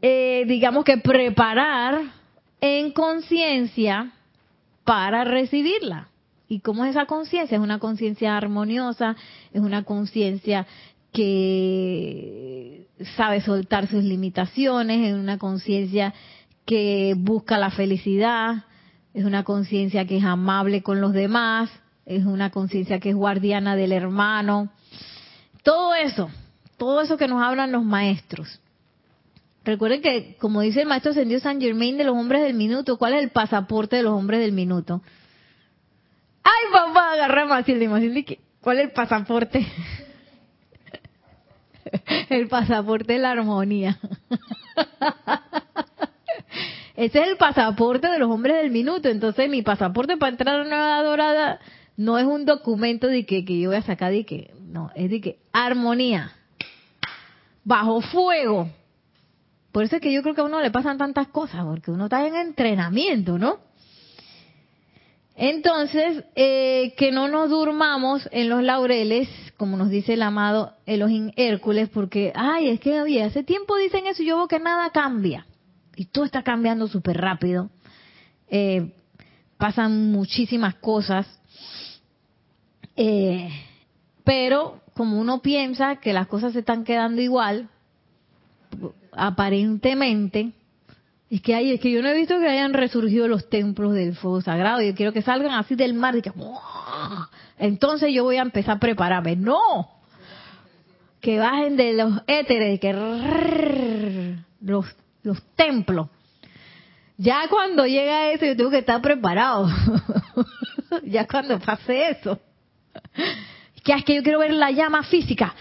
eh, 0.00 0.44
digamos 0.46 0.84
que 0.84 0.96
preparar 0.96 2.00
en 2.62 2.90
conciencia 2.92 4.12
para 4.84 5.24
recibirla. 5.24 6.08
¿Y 6.48 6.60
cómo 6.60 6.86
es 6.86 6.92
esa 6.92 7.04
conciencia? 7.04 7.56
Es 7.56 7.62
una 7.62 7.78
conciencia 7.78 8.38
armoniosa, 8.38 9.14
es 9.52 9.60
una 9.60 9.84
conciencia 9.84 10.66
que 11.12 12.86
sabe 13.14 13.42
soltar 13.42 13.88
sus 13.88 14.04
limitaciones, 14.04 15.06
es 15.06 15.14
una 15.14 15.36
conciencia 15.36 16.14
que 16.64 17.14
busca 17.16 17.58
la 17.58 17.70
felicidad, 17.70 18.64
es 19.12 19.26
una 19.26 19.44
conciencia 19.44 20.06
que 20.06 20.16
es 20.16 20.24
amable 20.24 20.82
con 20.82 21.02
los 21.02 21.12
demás, 21.12 21.68
es 22.06 22.24
una 22.24 22.48
conciencia 22.48 23.00
que 23.00 23.10
es 23.10 23.16
guardiana 23.16 23.76
del 23.76 23.92
hermano. 23.92 24.70
Todo 25.62 25.94
eso 25.94 26.30
todo 26.80 27.02
eso 27.02 27.18
que 27.18 27.28
nos 27.28 27.42
hablan 27.42 27.72
los 27.72 27.84
maestros. 27.84 28.58
Recuerden 29.64 30.00
que, 30.00 30.38
como 30.40 30.62
dice 30.62 30.80
el 30.80 30.88
maestro 30.88 31.10
ascendido 31.10 31.38
San 31.38 31.60
Germain 31.60 31.98
de 31.98 32.04
los 32.04 32.16
hombres 32.16 32.40
del 32.40 32.54
minuto, 32.54 32.96
¿cuál 32.96 33.12
es 33.12 33.22
el 33.22 33.28
pasaporte 33.28 33.96
de 33.96 34.02
los 34.02 34.14
hombres 34.14 34.40
del 34.40 34.52
minuto? 34.52 35.02
¡Ay, 36.42 36.72
papá! 36.72 37.12
Agarra 37.12 37.42
a 37.42 37.44
Maciel 37.44 38.24
que, 38.24 38.40
¿Cuál 38.62 38.78
es 38.78 38.84
el 38.84 38.92
pasaporte? 38.92 39.66
El 42.30 42.48
pasaporte 42.48 43.14
de 43.14 43.18
la 43.18 43.32
armonía. 43.32 43.98
Ese 46.94 47.20
es 47.20 47.28
el 47.28 47.36
pasaporte 47.36 48.06
de 48.06 48.18
los 48.18 48.30
hombres 48.30 48.56
del 48.56 48.70
minuto. 48.70 49.08
Entonces, 49.08 49.50
mi 49.50 49.62
pasaporte 49.62 50.16
para 50.16 50.30
entrar 50.30 50.60
a 50.60 50.62
una 50.62 50.76
Nueva 50.76 51.02
Dorada 51.02 51.58
no 51.96 52.16
es 52.18 52.26
un 52.26 52.44
documento 52.44 53.08
de 53.08 53.26
que, 53.26 53.44
que 53.44 53.58
yo 53.58 53.70
voy 53.70 53.78
a 53.78 53.82
sacar 53.82 54.12
de 54.12 54.24
que, 54.24 54.54
no, 54.60 54.92
es 54.94 55.10
de 55.10 55.20
que 55.20 55.38
armonía, 55.52 56.32
bajo 57.64 58.00
fuego. 58.00 58.68
Por 59.72 59.84
eso 59.84 59.96
es 59.96 60.02
que 60.02 60.12
yo 60.12 60.22
creo 60.22 60.34
que 60.34 60.40
a 60.40 60.44
uno 60.44 60.60
le 60.60 60.70
pasan 60.70 60.98
tantas 60.98 61.28
cosas, 61.28 61.64
porque 61.64 61.90
uno 61.90 62.04
está 62.04 62.26
en 62.26 62.34
entrenamiento, 62.34 63.38
¿no? 63.38 63.58
Entonces, 65.36 66.24
eh, 66.34 66.92
que 66.98 67.12
no 67.12 67.28
nos 67.28 67.48
durmamos 67.48 68.28
en 68.32 68.48
los 68.48 68.62
laureles, 68.62 69.28
como 69.56 69.76
nos 69.76 69.88
dice 69.88 70.14
el 70.14 70.22
amado 70.22 70.74
Elohim 70.86 71.32
Hércules, 71.36 71.88
porque, 71.88 72.32
ay, 72.34 72.68
es 72.68 72.80
que, 72.80 73.00
oye, 73.00 73.22
hace 73.22 73.42
tiempo 73.42 73.76
dicen 73.76 74.06
eso 74.06 74.22
y 74.22 74.26
yo 74.26 74.36
veo 74.36 74.48
que 74.48 74.58
nada 74.58 74.90
cambia. 74.90 75.46
Y 75.96 76.06
todo 76.06 76.24
está 76.24 76.42
cambiando 76.42 76.88
súper 76.88 77.18
rápido. 77.18 77.70
Eh, 78.48 78.92
pasan 79.56 80.10
muchísimas 80.10 80.74
cosas. 80.74 81.26
Eh, 82.96 83.48
pero 84.24 84.80
como 85.00 85.18
uno 85.18 85.40
piensa 85.40 85.96
que 85.96 86.12
las 86.12 86.26
cosas 86.26 86.52
se 86.52 86.58
están 86.58 86.84
quedando 86.84 87.22
igual, 87.22 87.70
aparentemente, 89.12 90.52
es 91.30 91.40
que 91.40 91.54
hay, 91.54 91.72
es 91.72 91.80
que 91.80 91.90
yo 91.90 92.02
no 92.02 92.10
he 92.10 92.14
visto 92.14 92.38
que 92.38 92.46
hayan 92.46 92.74
resurgido 92.74 93.26
los 93.26 93.48
templos 93.48 93.94
del 93.94 94.14
fuego 94.14 94.42
sagrado. 94.42 94.82
Yo 94.82 94.94
quiero 94.94 95.14
que 95.14 95.22
salgan 95.22 95.52
así 95.52 95.74
del 95.74 95.94
mar 95.94 96.16
entonces 97.58 98.12
yo 98.12 98.24
voy 98.24 98.36
a 98.36 98.42
empezar 98.42 98.76
a 98.76 98.78
prepararme. 98.78 99.36
No, 99.36 99.88
que 101.22 101.38
bajen 101.38 101.78
de 101.78 101.94
los 101.94 102.20
éteres, 102.26 102.78
que 102.78 102.92
los 104.60 104.84
los 105.22 105.42
templos. 105.56 106.08
Ya 107.16 107.48
cuando 107.48 107.86
llega 107.86 108.32
eso 108.32 108.44
yo 108.44 108.54
tengo 108.54 108.70
que 108.70 108.80
estar 108.80 109.00
preparado. 109.00 109.66
ya 111.04 111.26
cuando 111.26 111.58
pase 111.58 112.10
eso. 112.10 112.38
Que 113.90 113.96
es 113.96 114.04
que 114.04 114.14
yo 114.14 114.22
quiero 114.22 114.38
ver 114.38 114.52
la 114.52 114.70
llama 114.70 115.02
física. 115.02 115.52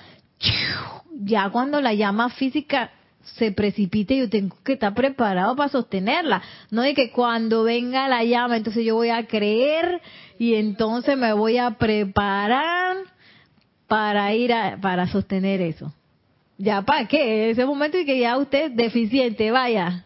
Ya 1.23 1.49
cuando 1.49 1.81
la 1.81 1.95
llama 1.95 2.29
física 2.29 2.91
se 3.23 3.51
precipite, 3.51 4.15
yo 4.15 4.29
tengo 4.29 4.55
que 4.63 4.73
estar 4.73 4.93
preparado 4.93 5.55
para 5.55 5.69
sostenerla. 5.69 6.39
No 6.69 6.83
de 6.83 6.93
que 6.93 7.09
cuando 7.09 7.63
venga 7.63 8.07
la 8.07 8.23
llama, 8.23 8.57
entonces 8.57 8.85
yo 8.85 8.93
voy 8.93 9.09
a 9.09 9.25
creer 9.25 9.99
y 10.37 10.53
entonces 10.53 11.17
me 11.17 11.33
voy 11.33 11.57
a 11.57 11.71
preparar 11.71 12.97
para 13.87 14.31
ir 14.35 14.53
a, 14.53 14.77
para 14.79 15.07
sostener 15.07 15.61
eso. 15.61 15.91
Ya, 16.59 16.83
¿para 16.83 17.07
qué? 17.07 17.49
Ese 17.49 17.65
momento 17.65 17.97
y 17.97 18.05
que 18.05 18.19
ya 18.19 18.37
usted 18.37 18.69
deficiente, 18.69 19.49
vaya. 19.49 20.05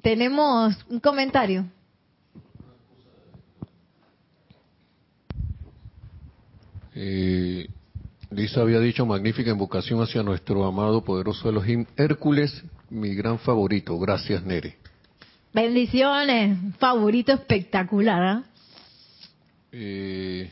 Tenemos 0.00 0.76
un 0.88 1.00
comentario. 1.00 1.64
Eh, 7.00 7.68
Lisa 8.32 8.60
había 8.60 8.80
dicho 8.80 9.06
magnífica 9.06 9.52
invocación 9.52 10.02
hacia 10.02 10.24
nuestro 10.24 10.64
amado 10.64 11.04
poderoso 11.04 11.48
Elohim 11.48 11.86
Hércules, 11.96 12.64
mi 12.90 13.14
gran 13.14 13.38
favorito. 13.38 13.96
Gracias, 14.00 14.42
Nere. 14.42 14.76
Bendiciones, 15.54 16.58
favorito 16.78 17.32
espectacular. 17.32 18.22
¿ah? 18.22 18.44
Eh, 19.70 20.50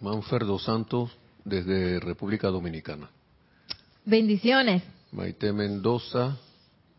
Manfer 0.00 0.46
dos 0.46 0.62
Santos 0.62 1.10
desde 1.44 1.98
República 1.98 2.46
Dominicana. 2.46 3.10
Bendiciones. 4.04 4.84
Maite 5.10 5.52
Mendoza, 5.52 6.36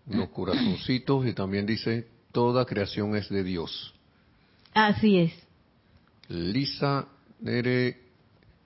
los 0.09 0.27
corazoncitos 0.29 1.25
y 1.25 1.31
también 1.31 1.65
dice, 1.65 2.05
toda 2.33 2.65
creación 2.65 3.15
es 3.15 3.29
de 3.29 3.45
Dios. 3.45 3.93
Así 4.73 5.19
es. 5.19 5.31
Lisa 6.27 7.07
Nere 7.39 8.04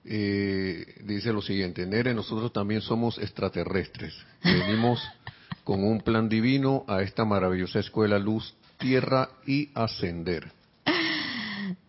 eh, 0.04 0.94
dice 1.04 1.32
lo 1.32 1.42
siguiente, 1.42 1.86
Nere, 1.86 2.14
nosotros 2.14 2.52
también 2.52 2.80
somos 2.80 3.18
extraterrestres. 3.18 4.14
Venimos 4.42 5.02
con 5.64 5.84
un 5.84 6.00
plan 6.00 6.28
divino 6.28 6.84
a 6.88 7.02
esta 7.02 7.24
maravillosa 7.24 7.80
escuela 7.80 8.18
luz, 8.18 8.54
tierra 8.78 9.28
y 9.46 9.70
ascender. 9.74 10.52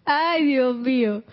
Ay, 0.05 0.45
Dios 0.45 0.75
mío. 0.75 1.23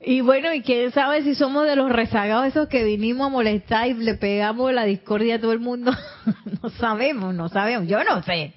Y 0.00 0.20
bueno, 0.20 0.52
y 0.52 0.60
quién 0.60 0.92
sabe 0.92 1.22
si 1.22 1.34
somos 1.34 1.66
de 1.66 1.74
los 1.74 1.90
rezagados 1.90 2.46
esos 2.46 2.68
que 2.68 2.84
vinimos 2.84 3.26
a 3.26 3.30
molestar 3.30 3.88
y 3.88 3.94
le 3.94 4.14
pegamos 4.14 4.72
la 4.72 4.84
discordia 4.84 5.36
a 5.36 5.40
todo 5.40 5.52
el 5.52 5.58
mundo. 5.58 5.92
no 6.62 6.68
sabemos, 6.70 7.34
no 7.34 7.48
sabemos. 7.48 7.88
Yo 7.88 8.04
no 8.04 8.22
sé. 8.22 8.52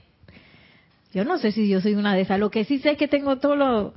Yo 1.14 1.24
no 1.24 1.38
sé 1.40 1.52
si 1.52 1.68
yo 1.70 1.82
soy 1.82 1.96
una 1.96 2.14
de 2.14 2.22
esas. 2.22 2.40
Lo 2.40 2.52
que 2.52 2.66
sí 2.66 2.80
sé 2.80 2.92
es 2.92 2.98
que 2.98 3.08
tengo 3.08 3.38
todo 3.38 3.56
lo, 3.56 3.94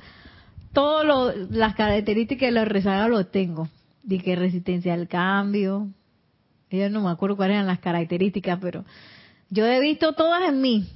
todo 0.73 1.05
lo, 1.05 1.33
las 1.51 1.75
características 1.75 2.49
de 2.49 2.53
los 2.53 2.69
rezagados 2.69 3.11
lo 3.11 3.27
tengo. 3.27 3.69
Que 4.09 4.37
resistencia 4.37 4.95
al 4.95 5.09
cambio. 5.09 5.89
Yo 6.71 6.91
no 6.91 7.03
me 7.03 7.11
acuerdo 7.11 7.37
cuáles 7.37 7.55
eran 7.55 7.67
las 7.67 7.79
características, 7.79 8.59
pero 8.61 8.85
yo 9.51 9.67
he 9.67 9.81
visto 9.81 10.15
todas 10.15 10.49
en 10.49 10.61
mí. 10.61 10.89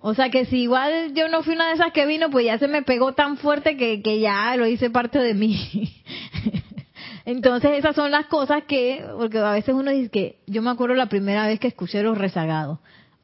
O 0.00 0.14
sea 0.14 0.30
que 0.30 0.46
si 0.46 0.62
igual 0.62 1.12
yo 1.14 1.28
no 1.28 1.42
fui 1.42 1.54
una 1.54 1.68
de 1.68 1.74
esas 1.74 1.92
que 1.92 2.06
vino, 2.06 2.30
pues 2.30 2.46
ya 2.46 2.58
se 2.58 2.68
me 2.68 2.82
pegó 2.82 3.12
tan 3.12 3.36
fuerte 3.36 3.76
que, 3.76 4.02
que 4.02 4.18
ya 4.18 4.56
lo 4.56 4.66
hice 4.66 4.90
parte 4.90 5.18
de 5.18 5.34
mí. 5.34 5.94
Entonces 7.26 7.72
esas 7.78 7.94
son 7.94 8.10
las 8.10 8.26
cosas 8.26 8.64
que, 8.64 9.04
porque 9.16 9.38
a 9.38 9.52
veces 9.52 9.74
uno 9.74 9.90
dice 9.90 10.10
que, 10.10 10.40
yo 10.46 10.62
me 10.62 10.70
acuerdo 10.70 10.94
la 10.94 11.10
primera 11.10 11.46
vez 11.46 11.60
que 11.60 11.68
escuché 11.68 12.02
los 12.02 12.16
rezagados. 12.16 12.78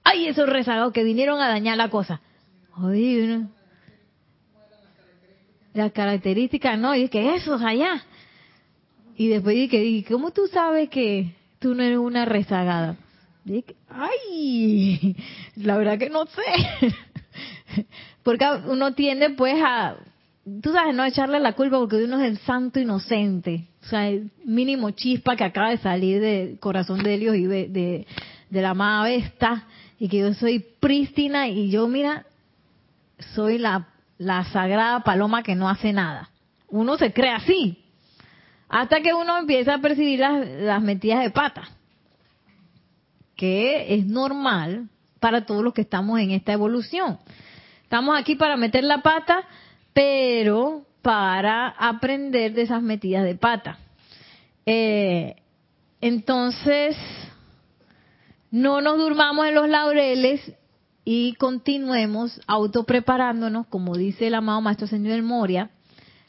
¡Ay, 0.05 0.29
esos 0.29 0.49
rezagados 0.49 0.93
que 0.93 1.03
vinieron 1.03 1.41
a 1.41 1.49
dañar 1.49 1.79
la 1.79 1.89
cosa! 1.89 2.21
Oye, 2.81 3.25
uno, 3.25 3.51
las 5.77 5.93
características, 5.93 6.79
no, 6.79 6.95
y 6.95 7.09
que 7.09 7.37
esos 7.37 7.63
allá. 7.63 8.03
Y 9.17 9.29
después 9.29 9.55
dije, 9.55 10.05
¿cómo 10.09 10.31
tú 10.31 10.47
sabes 10.49 10.89
que 10.89 11.35
tú 11.59 11.75
no 11.75 11.83
eres 11.83 11.99
una 11.99 12.25
rezagada? 12.25 12.97
ay, 13.89 15.15
la 15.57 15.79
verdad 15.79 15.99
que 15.99 16.11
no 16.11 16.27
sé. 16.27 16.97
Porque 18.23 18.45
uno 18.67 18.93
tiende 18.95 19.31
pues 19.31 19.55
a, 19.65 19.97
tú 20.63 20.73
sabes, 20.73 20.95
no 20.95 21.05
echarle 21.05 21.39
la 21.39 21.53
culpa 21.53 21.79
porque 21.79 22.03
uno 22.03 22.21
es 22.21 22.29
el 22.29 22.39
santo 22.39 22.81
inocente. 22.81 23.69
O 23.83 23.87
sea, 23.87 24.09
el 24.09 24.31
mínimo 24.45 24.91
chispa 24.91 25.37
que 25.37 25.45
acaba 25.45 25.71
de 25.71 25.79
salir 25.79 26.21
del 26.21 26.59
corazón 26.59 27.03
de 27.03 27.19
Dios 27.19 27.37
y 27.37 27.45
de, 27.45 27.69
de, 27.69 28.07
de 28.51 28.63
la 28.63 28.71
amada 28.71 29.05
Vesta. 29.05 29.67
Y 29.99 30.09
que 30.09 30.19
yo 30.19 30.35
soy 30.35 30.59
prístina 30.81 31.49
y 31.49 31.71
yo, 31.71 31.87
mira, 31.87 32.27
soy 33.35 33.59
la, 33.59 33.87
la 34.19 34.45
sagrada 34.45 35.01
paloma 35.01 35.43
que 35.43 35.55
no 35.55 35.69
hace 35.69 35.93
nada. 35.93 36.31
Uno 36.69 36.97
se 36.97 37.13
cree 37.13 37.33
así. 37.33 37.83
Hasta 38.69 39.01
que 39.01 39.15
uno 39.15 39.39
empieza 39.39 39.75
a 39.75 39.79
percibir 39.79 40.21
las, 40.21 40.83
metidas 40.83 41.23
de 41.23 41.31
pata 41.31 41.69
que 43.37 43.95
es 43.95 44.07
normal 44.07 44.89
para 45.21 45.45
todos 45.45 45.63
los 45.63 45.75
que 45.75 45.83
estamos 45.83 46.19
en 46.21 46.31
esta 46.31 46.53
evolución. 46.53 47.19
Estamos 47.83 48.19
aquí 48.19 48.35
para 48.35 48.57
meter 48.57 48.83
la 48.83 49.03
pata, 49.03 49.45
pero 49.93 50.87
para 51.03 51.69
aprender 51.69 52.55
de 52.55 52.63
esas 52.63 52.83
metidas 52.83 53.25
de 53.25 53.35
pata. 53.35 53.79
Eh, 54.65 55.37
entonces, 56.01 56.97
no 58.51 58.81
nos 58.81 58.97
durmamos 58.97 59.47
en 59.47 59.55
los 59.55 59.69
laureles 59.69 60.41
y 61.09 61.35
continuemos 61.35 62.41
autopreparándonos, 62.49 63.69
como 63.69 63.97
dice 63.97 64.27
el 64.27 64.35
amado 64.35 64.61
Maestro 64.61 64.89
Señor 64.89 65.13
del 65.13 65.23
Moria, 65.23 65.71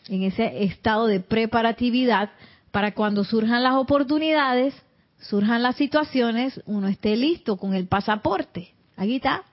en 0.07 0.21
ese 0.21 0.65
estado 0.65 1.07
de 1.07 1.19
preparatividad 1.19 2.30
para 2.69 2.93
cuando 2.93 3.23
surjan 3.23 3.63
las 3.63 3.73
oportunidades, 3.73 4.75
surjan 5.19 5.63
las 5.63 5.78
situaciones, 5.78 6.61
uno 6.67 6.88
esté 6.89 7.15
listo 7.15 7.57
con 7.57 7.73
el 7.73 7.88
pasaporte. 7.88 8.75
Aquí 8.95 9.15
está, 9.15 9.45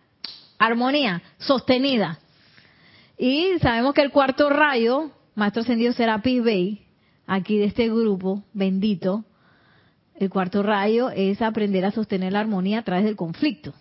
armonía 0.59 1.23
sostenida. 1.39 2.19
Y 3.17 3.59
sabemos 3.63 3.95
que 3.95 4.03
el 4.03 4.11
cuarto 4.11 4.51
rayo, 4.51 5.11
Maestro 5.35 5.63
Ascendido 5.63 5.95
Serapis 5.95 6.45
Bey, 6.45 6.87
aquí 7.27 7.57
de 7.57 7.65
este 7.65 7.89
grupo 7.89 8.43
bendito, 8.53 9.25
el 10.17 10.29
cuarto 10.29 10.63
rayo 10.63 11.09
es 11.09 11.41
aprender 11.41 11.87
a 11.87 11.93
sostener 11.93 12.35
la 12.35 12.41
armonía 12.41 12.81
a 12.81 12.85
través 12.85 13.07
del 13.07 13.17
conflicto. 13.17 13.73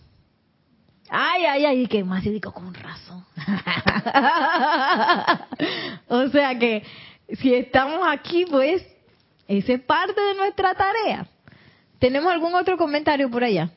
Ay, 1.09 1.45
ay, 1.45 1.65
ay, 1.65 1.87
que 1.87 2.03
más 2.03 2.23
digo 2.23 2.51
con 2.51 2.73
razón. 2.73 3.23
o 6.07 6.27
sea 6.29 6.57
que 6.57 6.83
si 7.39 7.53
estamos 7.53 7.99
aquí, 8.07 8.45
pues, 8.49 8.85
esa 9.47 9.73
es 9.73 9.81
parte 9.81 10.19
de 10.19 10.35
nuestra 10.35 10.73
tarea. 10.73 11.27
¿Tenemos 11.99 12.31
algún 12.31 12.55
otro 12.55 12.77
comentario 12.77 13.29
por 13.29 13.43
allá? 13.43 13.69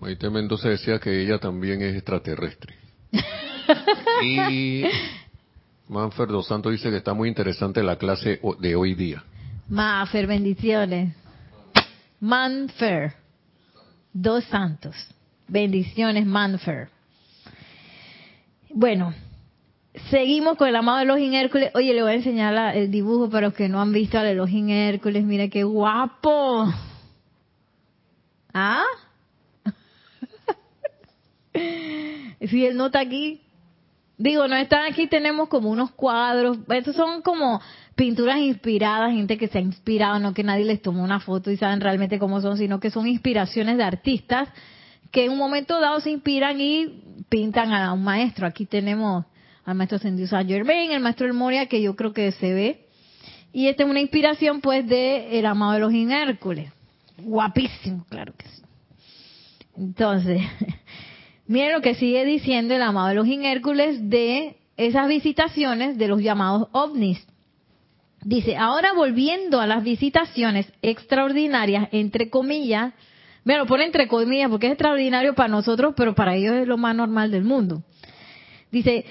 Maite 0.00 0.28
Mendoza 0.28 0.68
decía 0.68 0.98
que 0.98 1.22
ella 1.22 1.38
también 1.38 1.80
es 1.82 1.94
extraterrestre. 1.94 2.74
Y 4.22 4.84
Manfer 5.88 6.28
dos 6.28 6.46
Santos 6.46 6.72
dice 6.72 6.90
que 6.90 6.98
está 6.98 7.14
muy 7.14 7.28
interesante 7.28 7.82
la 7.82 7.96
clase 7.96 8.40
de 8.60 8.76
hoy 8.76 8.94
día. 8.94 9.24
Mafer, 9.68 10.26
bendiciones. 10.26 11.14
Manfer, 12.24 13.12
dos 14.14 14.44
santos. 14.44 14.96
Bendiciones, 15.46 16.24
Manfer. 16.24 16.88
Bueno, 18.70 19.12
seguimos 20.08 20.56
con 20.56 20.68
el 20.68 20.76
amado 20.76 21.00
Elohim 21.00 21.34
Hércules. 21.34 21.70
Oye, 21.74 21.92
le 21.92 22.00
voy 22.00 22.12
a 22.12 22.14
enseñar 22.14 22.78
el 22.78 22.90
dibujo 22.90 23.28
para 23.28 23.48
los 23.48 23.54
que 23.54 23.68
no 23.68 23.78
han 23.78 23.92
visto 23.92 24.18
al 24.18 24.24
Elohim 24.24 24.70
Hércules. 24.70 25.22
Mira 25.22 25.48
qué 25.48 25.64
guapo. 25.64 26.72
¿Ah? 28.54 28.86
si 31.52 32.64
él 32.64 32.78
no 32.78 32.86
está 32.86 33.00
aquí, 33.00 33.44
Digo, 34.16 34.46
no 34.46 34.54
están 34.54 34.84
aquí, 34.84 35.08
tenemos 35.08 35.48
como 35.48 35.70
unos 35.70 35.90
cuadros, 35.90 36.58
estos 36.68 36.94
son 36.94 37.20
como 37.22 37.60
pinturas 37.94 38.38
inspiradas, 38.38 39.12
gente 39.12 39.38
que 39.38 39.48
se 39.48 39.58
ha 39.58 39.60
inspirado, 39.60 40.18
no 40.18 40.34
que 40.34 40.42
nadie 40.42 40.64
les 40.64 40.82
tomó 40.82 41.02
una 41.02 41.20
foto 41.20 41.50
y 41.50 41.56
saben 41.56 41.80
realmente 41.80 42.18
cómo 42.18 42.40
son, 42.40 42.56
sino 42.56 42.80
que 42.80 42.90
son 42.90 43.06
inspiraciones 43.06 43.76
de 43.76 43.84
artistas 43.84 44.48
que 45.10 45.26
en 45.26 45.32
un 45.32 45.38
momento 45.38 45.80
dado 45.80 46.00
se 46.00 46.10
inspiran 46.10 46.60
y 46.60 47.02
pintan 47.28 47.72
a 47.72 47.92
un 47.92 48.02
maestro. 48.02 48.46
Aquí 48.46 48.66
tenemos 48.66 49.24
al 49.64 49.76
maestro 49.76 49.98
Sendiu 49.98 50.26
Saint 50.26 50.50
Germain, 50.50 50.90
el 50.90 51.00
maestro 51.00 51.26
El 51.26 51.34
Moria, 51.34 51.66
que 51.66 51.80
yo 51.80 51.94
creo 51.94 52.12
que 52.12 52.32
se 52.32 52.52
ve. 52.52 52.86
Y 53.52 53.68
esta 53.68 53.84
es 53.84 53.90
una 53.90 54.00
inspiración 54.00 54.60
pues 54.60 54.86
de 54.88 55.38
el 55.38 55.46
amado 55.46 55.74
Elohim 55.76 56.10
Hércules. 56.10 56.72
Guapísimo, 57.18 58.04
claro 58.08 58.34
que 58.36 58.48
sí. 58.48 58.62
Entonces, 59.76 60.42
Miren 61.46 61.72
lo 61.72 61.82
que 61.82 61.94
sigue 61.94 62.24
diciendo 62.24 62.74
el 62.74 62.82
amado 62.82 63.10
Elohim 63.10 63.44
Hércules 63.44 64.08
de 64.08 64.56
esas 64.78 65.08
visitaciones 65.08 65.98
de 65.98 66.08
los 66.08 66.22
llamados 66.22 66.68
ovnis. 66.72 67.24
Dice, 68.24 68.56
ahora 68.56 68.94
volviendo 68.94 69.60
a 69.60 69.66
las 69.66 69.84
visitaciones 69.84 70.66
extraordinarias, 70.80 71.88
entre 71.92 72.30
comillas, 72.30 72.94
me 73.44 73.58
lo 73.58 73.66
pone 73.66 73.84
entre 73.84 74.08
comillas 74.08 74.48
porque 74.48 74.66
es 74.66 74.72
extraordinario 74.72 75.34
para 75.34 75.48
nosotros, 75.48 75.92
pero 75.94 76.14
para 76.14 76.34
ellos 76.34 76.54
es 76.54 76.66
lo 76.66 76.78
más 76.78 76.96
normal 76.96 77.30
del 77.30 77.44
mundo. 77.44 77.82
Dice, 78.72 79.04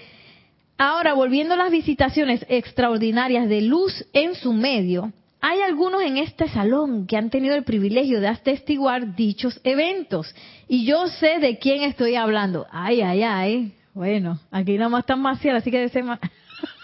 ahora 0.80 1.14
volviendo 1.14 1.54
a 1.54 1.58
las 1.58 1.70
visitaciones 1.70 2.44
extraordinarias 2.50 3.48
de 3.48 3.62
luz 3.62 4.04
en 4.14 4.34
su 4.34 4.52
medio, 4.52 5.14
hay 5.42 5.62
algunos 5.62 6.02
en 6.02 6.18
este 6.18 6.48
salón 6.48 7.06
que 7.06 7.16
han 7.16 7.30
tenido 7.30 7.54
el 7.54 7.64
privilegio 7.64 8.20
de 8.20 8.30
atestiguar 8.30 9.16
dichos 9.16 9.62
eventos. 9.64 10.34
Y 10.68 10.86
yo 10.86 11.08
sé 11.08 11.38
de 11.38 11.60
quién 11.60 11.84
estoy 11.84 12.16
hablando. 12.16 12.66
Ay, 12.72 13.02
ay, 13.02 13.22
ay. 13.22 13.74
Bueno, 13.94 14.40
aquí 14.50 14.76
nada 14.76 14.90
más 14.90 15.02
están 15.02 15.22
Maciel, 15.22 15.56
así 15.56 15.70
que 15.70 15.78
debe 15.78 15.90
ser 15.90 16.04
más... 16.04 16.20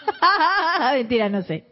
Mentira, 0.94 1.28
no 1.30 1.42
sé. 1.42 1.64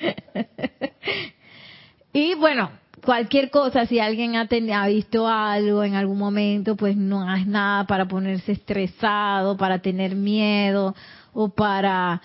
y 2.12 2.34
bueno, 2.34 2.70
cualquier 3.04 3.50
cosa, 3.50 3.86
si 3.86 3.98
alguien 3.98 4.36
ha, 4.36 4.86
visto 4.86 5.26
algo 5.26 5.84
en 5.84 5.94
algún 5.94 6.18
momento, 6.18 6.76
pues 6.76 6.96
no 6.96 7.34
es 7.34 7.46
nada 7.46 7.86
para 7.86 8.06
ponerse 8.06 8.52
estresado, 8.52 9.56
para 9.56 9.80
tener 9.80 10.14
miedo 10.14 10.94
o 11.32 11.48
para 11.48 12.20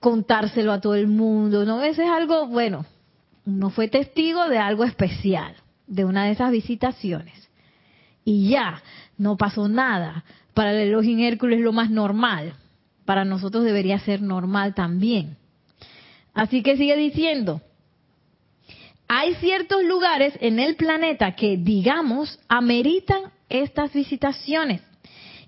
contárselo 0.00 0.72
a 0.72 0.80
todo 0.80 0.94
el 0.94 1.08
mundo. 1.08 1.64
No, 1.64 1.82
eso 1.82 2.02
es 2.02 2.08
algo, 2.08 2.46
bueno, 2.46 2.86
uno 3.44 3.70
fue 3.70 3.88
testigo 3.88 4.48
de 4.48 4.58
algo 4.58 4.84
especial, 4.84 5.54
de 5.86 6.04
una 6.04 6.24
de 6.24 6.32
esas 6.32 6.50
visitaciones. 6.50 7.48
Y 8.24 8.48
ya, 8.48 8.82
no 9.18 9.36
pasó 9.36 9.68
nada. 9.68 10.24
Para 10.52 10.72
el 10.72 10.88
Elohim 10.88 11.20
Hércules 11.20 11.58
es 11.58 11.64
lo 11.64 11.72
más 11.72 11.90
normal. 11.90 12.54
Para 13.04 13.24
nosotros 13.24 13.62
debería 13.62 14.00
ser 14.00 14.20
normal 14.20 14.74
también. 14.74 15.36
Así 16.36 16.62
que 16.62 16.76
sigue 16.76 16.96
diciendo, 16.96 17.62
hay 19.08 19.34
ciertos 19.36 19.82
lugares 19.84 20.34
en 20.40 20.58
el 20.60 20.76
planeta 20.76 21.34
que, 21.34 21.56
digamos, 21.56 22.38
ameritan 22.48 23.32
estas 23.48 23.92
visitaciones. 23.94 24.82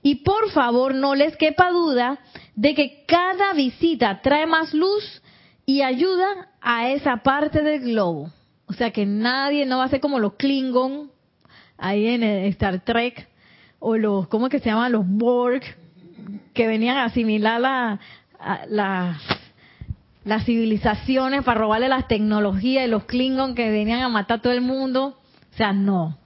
Y 0.03 0.16
por 0.16 0.51
favor, 0.51 0.95
no 0.95 1.14
les 1.14 1.36
quepa 1.36 1.70
duda 1.70 2.18
de 2.57 2.74
que 2.74 3.05
cada 3.07 3.53
visita 3.53 4.22
trae 4.22 4.47
más 4.47 4.72
luz 4.72 5.22
y 5.66 5.82
ayuda 5.82 6.49
a 6.62 6.89
esa 6.91 7.18
parte 7.18 7.62
del 7.62 7.80
globo. 7.80 8.30
O 8.66 8.72
sea 8.72 8.91
que 8.91 9.05
nadie 9.05 9.66
no 9.66 9.78
va 9.78 9.84
a 9.84 9.89
ser 9.89 10.01
como 10.01 10.18
los 10.18 10.34
Klingon 10.34 11.11
ahí 11.76 12.07
en 12.07 12.22
Star 12.22 12.80
Trek 12.82 13.28
o 13.78 13.97
los, 13.97 14.26
¿cómo 14.28 14.49
que 14.49 14.59
se 14.61 14.70
llaman? 14.70 14.93
Los 14.93 15.07
Borg 15.07 15.62
que 16.55 16.66
venían 16.66 16.97
a 16.97 17.05
asimilar 17.05 17.61
la, 17.61 18.01
a- 18.39 18.66
la- 18.68 19.20
las 20.29 20.45
civilizaciones 20.45 21.43
para 21.43 21.61
robarle 21.61 21.89
las 21.89 22.07
tecnologías 22.07 22.87
y 22.87 22.91
los 22.91 23.05
Klingon 23.05 23.55
que 23.55 23.70
venían 23.70 24.03
a 24.03 24.11
matar 24.11 24.39
a 24.39 24.43
todo 24.43 24.53
el 24.53 24.61
mundo. 24.61 25.16
O 25.53 25.57
sea, 25.57 25.72
no. 25.72 26.18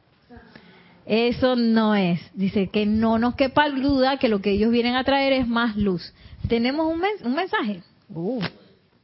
Eso 1.06 1.54
no 1.54 1.94
es. 1.94 2.20
Dice 2.34 2.68
que 2.68 2.84
no 2.84 3.18
nos 3.18 3.36
quepa 3.36 3.70
duda 3.70 4.18
que 4.18 4.28
lo 4.28 4.40
que 4.40 4.50
ellos 4.50 4.72
vienen 4.72 4.96
a 4.96 5.04
traer 5.04 5.32
es 5.32 5.46
más 5.46 5.76
luz. 5.76 6.12
¿Tenemos 6.48 6.92
un, 6.92 7.00
un 7.24 7.34
mensaje? 7.34 7.82
Uh. 8.08 8.42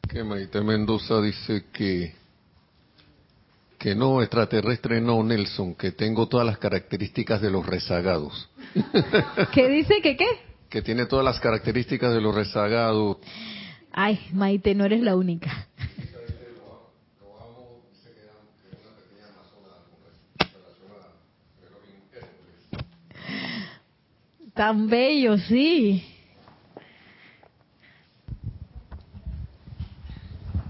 Que 0.08 0.24
Maite 0.24 0.60
Mendoza 0.62 1.20
dice 1.20 1.66
que 1.72 2.14
que 3.78 3.94
no, 3.94 4.20
extraterrestre 4.20 5.00
no, 5.00 5.22
Nelson, 5.22 5.76
que 5.76 5.92
tengo 5.92 6.26
todas 6.26 6.44
las 6.44 6.58
características 6.58 7.40
de 7.40 7.50
los 7.50 7.64
rezagados. 7.64 8.48
¿Qué 9.52 9.68
dice 9.68 10.02
que 10.02 10.16
qué? 10.16 10.26
Que 10.68 10.82
tiene 10.82 11.06
todas 11.06 11.24
las 11.24 11.38
características 11.38 12.12
de 12.12 12.20
los 12.20 12.34
rezagados. 12.34 13.18
Ay, 14.00 14.20
Maite, 14.32 14.76
no 14.76 14.84
eres 14.84 15.00
la 15.00 15.16
única. 15.16 15.66
Tan 24.54 24.88
bello, 24.88 25.36
sí. 25.38 26.04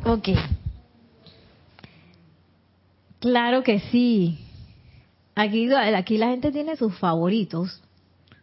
Ok. 0.06 0.28
Claro 3.20 3.62
que 3.62 3.80
sí. 3.90 4.38
Aquí, 5.34 5.70
aquí 5.74 6.16
la 6.16 6.28
gente 6.28 6.50
tiene 6.50 6.76
sus 6.76 6.96
favoritos. 6.96 7.82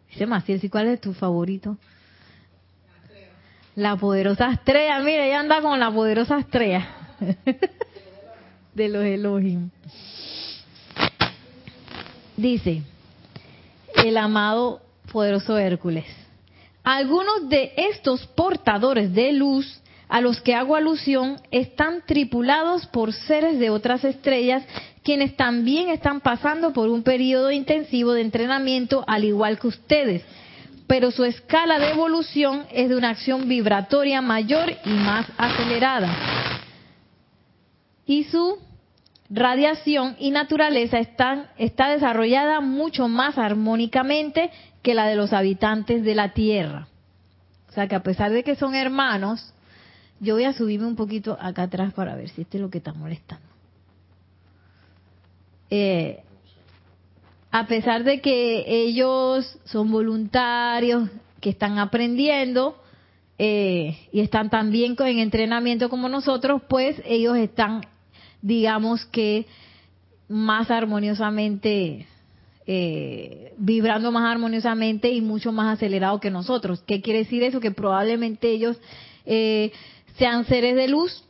Dice 0.08 0.26
Maciel, 0.26 0.60
¿sí 0.60 0.68
cuál 0.68 0.86
es 0.86 1.00
tu 1.00 1.12
favorito? 1.12 1.76
La 3.76 3.94
poderosa 3.94 4.50
estrella, 4.52 4.98
mira, 5.00 5.26
ella 5.26 5.40
anda 5.40 5.60
con 5.60 5.78
la 5.78 5.90
poderosa 5.90 6.38
estrella 6.38 6.88
de 8.74 8.88
los 8.88 9.04
Elohim. 9.04 9.68
Dice 12.38 12.82
el 14.02 14.16
amado 14.16 14.80
poderoso 15.12 15.58
Hércules. 15.58 16.06
Algunos 16.84 17.50
de 17.50 17.74
estos 17.76 18.26
portadores 18.28 19.12
de 19.12 19.32
luz 19.32 19.82
a 20.08 20.22
los 20.22 20.40
que 20.40 20.54
hago 20.54 20.74
alusión 20.74 21.36
están 21.50 22.02
tripulados 22.06 22.86
por 22.86 23.12
seres 23.12 23.58
de 23.58 23.68
otras 23.68 24.04
estrellas 24.04 24.64
quienes 25.02 25.36
también 25.36 25.90
están 25.90 26.22
pasando 26.22 26.72
por 26.72 26.88
un 26.88 27.02
periodo 27.02 27.50
intensivo 27.50 28.14
de 28.14 28.22
entrenamiento 28.22 29.04
al 29.06 29.24
igual 29.24 29.58
que 29.58 29.66
ustedes 29.66 30.24
pero 30.86 31.10
su 31.10 31.24
escala 31.24 31.78
de 31.78 31.90
evolución 31.90 32.66
es 32.70 32.88
de 32.88 32.96
una 32.96 33.10
acción 33.10 33.48
vibratoria 33.48 34.20
mayor 34.22 34.72
y 34.84 34.90
más 34.90 35.26
acelerada. 35.36 36.14
Y 38.06 38.24
su 38.24 38.58
radiación 39.28 40.14
y 40.18 40.30
naturaleza 40.30 40.98
están, 40.98 41.46
está 41.58 41.88
desarrollada 41.88 42.60
mucho 42.60 43.08
más 43.08 43.36
armónicamente 43.38 44.50
que 44.82 44.94
la 44.94 45.06
de 45.06 45.16
los 45.16 45.32
habitantes 45.32 46.04
de 46.04 46.14
la 46.14 46.32
Tierra. 46.32 46.86
O 47.68 47.72
sea 47.72 47.88
que 47.88 47.96
a 47.96 48.02
pesar 48.02 48.30
de 48.30 48.44
que 48.44 48.54
son 48.54 48.74
hermanos, 48.74 49.52
yo 50.20 50.34
voy 50.34 50.44
a 50.44 50.52
subirme 50.52 50.86
un 50.86 50.96
poquito 50.96 51.36
acá 51.40 51.64
atrás 51.64 51.92
para 51.92 52.14
ver 52.14 52.28
si 52.28 52.42
este 52.42 52.58
es 52.58 52.62
lo 52.62 52.70
que 52.70 52.78
está 52.78 52.92
molestando. 52.92 53.44
Eh, 55.68 56.22
a 57.58 57.66
pesar 57.66 58.04
de 58.04 58.20
que 58.20 58.64
ellos 58.66 59.58
son 59.64 59.90
voluntarios, 59.90 61.08
que 61.40 61.48
están 61.48 61.78
aprendiendo 61.78 62.76
eh, 63.38 63.96
y 64.12 64.20
están 64.20 64.50
también 64.50 64.94
en 64.98 65.20
entrenamiento 65.20 65.88
como 65.88 66.10
nosotros, 66.10 66.60
pues 66.68 67.00
ellos 67.06 67.34
están, 67.38 67.80
digamos 68.42 69.06
que, 69.06 69.46
más 70.28 70.70
armoniosamente, 70.70 72.06
eh, 72.66 73.54
vibrando 73.56 74.12
más 74.12 74.30
armoniosamente 74.30 75.10
y 75.12 75.22
mucho 75.22 75.50
más 75.50 75.78
acelerado 75.78 76.20
que 76.20 76.30
nosotros. 76.30 76.82
¿Qué 76.86 77.00
quiere 77.00 77.20
decir 77.20 77.42
eso? 77.42 77.58
Que 77.58 77.70
probablemente 77.70 78.50
ellos 78.50 78.78
eh, 79.24 79.72
sean 80.18 80.44
seres 80.44 80.76
de 80.76 80.88
luz 80.88 81.25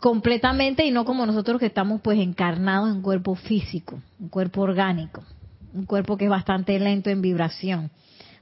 completamente 0.00 0.84
y 0.84 0.90
no 0.90 1.04
como 1.04 1.26
nosotros 1.26 1.58
que 1.58 1.66
estamos 1.66 2.00
pues 2.00 2.18
encarnados 2.18 2.90
en 2.90 2.96
un 2.96 3.02
cuerpo 3.02 3.34
físico, 3.34 4.00
un 4.18 4.28
cuerpo 4.28 4.62
orgánico, 4.62 5.24
un 5.72 5.86
cuerpo 5.86 6.16
que 6.16 6.24
es 6.24 6.30
bastante 6.30 6.78
lento 6.78 7.10
en 7.10 7.22
vibración. 7.22 7.90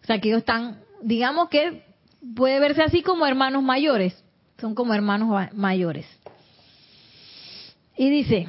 O 0.03 0.07
sea 0.07 0.21
que 0.21 0.29
ellos 0.29 0.41
están, 0.41 0.81
digamos 1.03 1.49
que 1.49 1.85
puede 2.37 2.61
verse 2.61 2.83
así 2.83 3.03
como 3.03 3.27
hermanos 3.27 3.63
mayores, 3.63 4.23
son 4.59 4.75
como 4.75 4.95
hermanos 4.95 5.51
mayores. 5.53 6.07
Y 7.97 8.11
dice, 8.11 8.49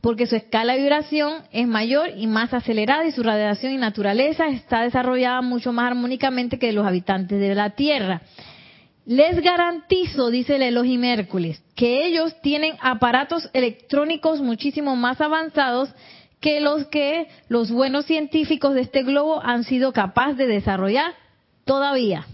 porque 0.00 0.26
su 0.26 0.34
escala 0.34 0.72
de 0.72 0.80
vibración 0.80 1.44
es 1.52 1.66
mayor 1.66 2.10
y 2.16 2.26
más 2.26 2.52
acelerada 2.52 3.06
y 3.06 3.12
su 3.12 3.22
radiación 3.22 3.72
y 3.72 3.76
naturaleza 3.76 4.48
está 4.48 4.82
desarrollada 4.82 5.42
mucho 5.42 5.72
más 5.72 5.86
armónicamente 5.86 6.58
que 6.58 6.72
los 6.72 6.86
habitantes 6.86 7.38
de 7.38 7.54
la 7.54 7.70
Tierra. 7.70 8.22
Les 9.04 9.40
garantizo, 9.42 10.30
dice 10.30 10.56
el 10.56 10.62
Elohim 10.62 11.02
Hércules, 11.02 11.60
que 11.74 12.06
ellos 12.06 12.40
tienen 12.40 12.76
aparatos 12.80 13.50
electrónicos 13.52 14.40
muchísimo 14.40 14.94
más 14.94 15.20
avanzados 15.20 15.92
que 16.40 16.60
los 16.60 16.86
que 16.86 17.28
los 17.48 17.70
buenos 17.70 18.06
científicos 18.06 18.74
de 18.74 18.82
este 18.82 19.02
globo 19.02 19.42
han 19.42 19.64
sido 19.64 19.92
capaces 19.92 20.36
de 20.36 20.46
desarrollar 20.46 21.14
todavía. 21.64 22.26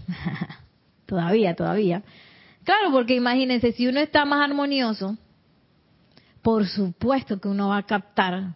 todavía, 1.07 1.55
todavía. 1.55 2.03
Claro, 2.63 2.91
porque 2.91 3.15
imagínense, 3.15 3.71
si 3.71 3.87
uno 3.87 3.99
está 3.99 4.25
más 4.25 4.47
armonioso, 4.47 5.17
por 6.43 6.67
supuesto 6.67 7.39
que 7.39 7.47
uno 7.47 7.69
va 7.69 7.77
a 7.77 7.85
captar, 7.85 8.55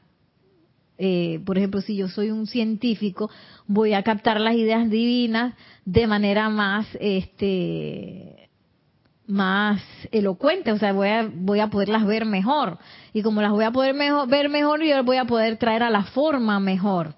eh, 0.98 1.39
por 1.46 1.58
ejemplo, 1.58 1.82
si 1.82 1.96
yo 1.96 2.08
soy 2.08 2.32
un 2.32 2.48
científico, 2.48 3.30
voy 3.68 3.94
a 3.94 4.04
captar 4.04 4.39
las 4.39 4.56
ideas 4.56 4.89
divinas 4.89 5.56
de 5.86 6.08
manera 6.08 6.50
más, 6.50 6.88
este, 7.00 8.50
más 9.28 9.82
elocuente, 10.12 10.72
o 10.72 10.78
sea, 10.78 10.94
voy 10.94 11.10
a, 11.10 11.30
voy 11.34 11.60
a 11.60 11.70
poderlas 11.70 12.06
ver 12.06 12.26
mejor. 12.26 12.78
Y 13.14 13.22
como 13.22 13.41
las 13.41 13.52
voy 13.52 13.66
a 13.66 13.72
poder 13.72 13.96
mejor, 13.96 14.28
ver 14.28 14.50
mejor, 14.50 14.84
yo 14.84 14.96
las 14.96 15.06
voy 15.06 15.18
a 15.18 15.26
poder 15.26 15.58
traer 15.58 15.84
a 15.84 15.89
la 15.89 16.04
forma 16.04 16.60
mejor. 16.60 17.16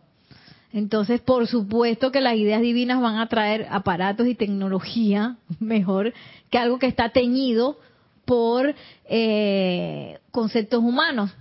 Entonces, 0.71 1.21
por 1.21 1.47
supuesto 1.47 2.11
que 2.11 2.19
las 2.19 2.35
ideas 2.35 2.61
divinas 2.61 2.99
van 3.01 3.17
a 3.17 3.27
traer 3.27 3.65
aparatos 3.69 4.27
y 4.27 4.35
tecnología 4.35 5.37
mejor 5.59 6.13
que 6.49 6.57
algo 6.57 6.79
que 6.79 6.87
está 6.87 7.09
teñido 7.09 7.77
por 8.25 8.73
eh, 9.07 10.19
conceptos 10.31 10.83
humanos, 10.83 11.31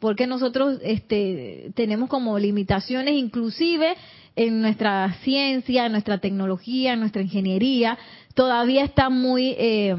porque 0.00 0.26
nosotros 0.26 0.78
este, 0.82 1.72
tenemos 1.74 2.08
como 2.08 2.38
limitaciones 2.38 3.14
inclusive 3.14 3.94
en 4.34 4.62
nuestra 4.62 5.12
ciencia, 5.22 5.86
en 5.86 5.92
nuestra 5.92 6.18
tecnología, 6.18 6.94
en 6.94 7.00
nuestra 7.00 7.22
ingeniería, 7.22 7.98
todavía 8.34 8.84
está 8.84 9.10
muy 9.10 9.54
eh, 9.58 9.94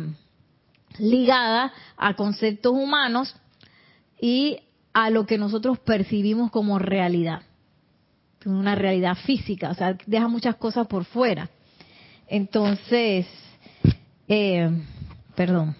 ligada 0.98 1.72
a 1.98 2.16
conceptos 2.16 2.74
humanos 2.74 3.36
y 4.20 4.60
a 4.94 5.10
lo 5.10 5.26
que 5.26 5.38
nosotros 5.38 5.80
percibimos 5.80 6.52
como 6.52 6.80
realidad, 6.80 7.44
una 8.46 8.76
realidad 8.76 9.16
física, 9.26 9.70
o 9.70 9.74
sea, 9.76 9.98
deja 10.06 10.28
muchas 10.28 10.56
cosas 10.56 10.88
por 10.88 11.06
fuera. 11.06 11.50
Entonces, 12.28 13.28
eh, 14.28 14.70
perdón. 15.36 15.76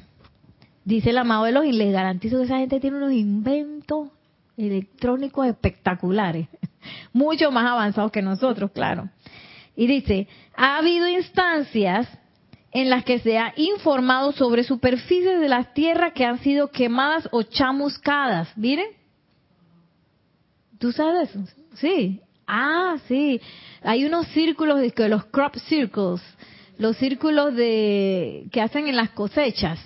Dice 0.92 1.12
el 1.12 1.20
amado 1.20 1.46
de 1.46 1.54
los 1.54 1.64
y 1.64 1.72
les 1.72 1.94
garantizo 1.94 2.38
que 2.38 2.44
esa 2.44 2.58
gente 2.58 2.82
tiene 2.82 2.98
unos 2.98 3.14
inventos 3.14 4.10
electrónicos 4.58 5.48
espectaculares, 5.48 6.50
mucho 7.14 7.50
más 7.50 7.66
avanzados 7.66 8.12
que 8.12 8.22
nosotros, 8.22 8.72
claro. 8.72 9.10
Y 9.74 9.88
dice, 9.88 10.28
ha 10.54 10.80
habido 10.80 11.08
instancias 11.08 12.10
en 12.74 12.90
las 12.90 13.06
que 13.06 13.20
se 13.20 13.38
ha 13.38 13.54
informado 13.56 14.34
sobre 14.34 14.66
superficies 14.66 15.40
de 15.40 15.48
las 15.48 15.74
tierras 15.74 16.12
que 16.12 16.26
han 16.26 16.40
sido 16.40 16.72
quemadas 16.72 17.30
o 17.32 17.44
chamuscadas. 17.44 18.50
Miren. 18.58 18.90
¿Tú 20.78 20.92
sabes? 20.92 21.30
Sí. 21.76 22.20
Ah, 22.46 22.98
sí. 23.08 23.40
Hay 23.82 24.04
unos 24.04 24.28
círculos, 24.28 24.82
los 24.98 25.26
crop 25.28 25.56
circles, 25.56 26.22
los 26.78 26.98
círculos 26.98 27.56
de 27.56 28.50
que 28.52 28.60
hacen 28.60 28.90
en 28.90 28.98
las 28.98 29.12
cosechas 29.12 29.80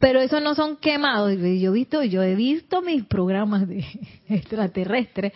pero 0.00 0.18
esos 0.18 0.42
no 0.42 0.54
son 0.54 0.76
quemados. 0.76 1.32
Yo 1.36 1.44
he 1.44 1.70
visto, 1.70 2.02
yo 2.02 2.22
he 2.22 2.34
visto 2.34 2.80
mis 2.80 3.04
programas 3.04 3.68
de 3.68 3.84
extraterrestres. 4.28 5.32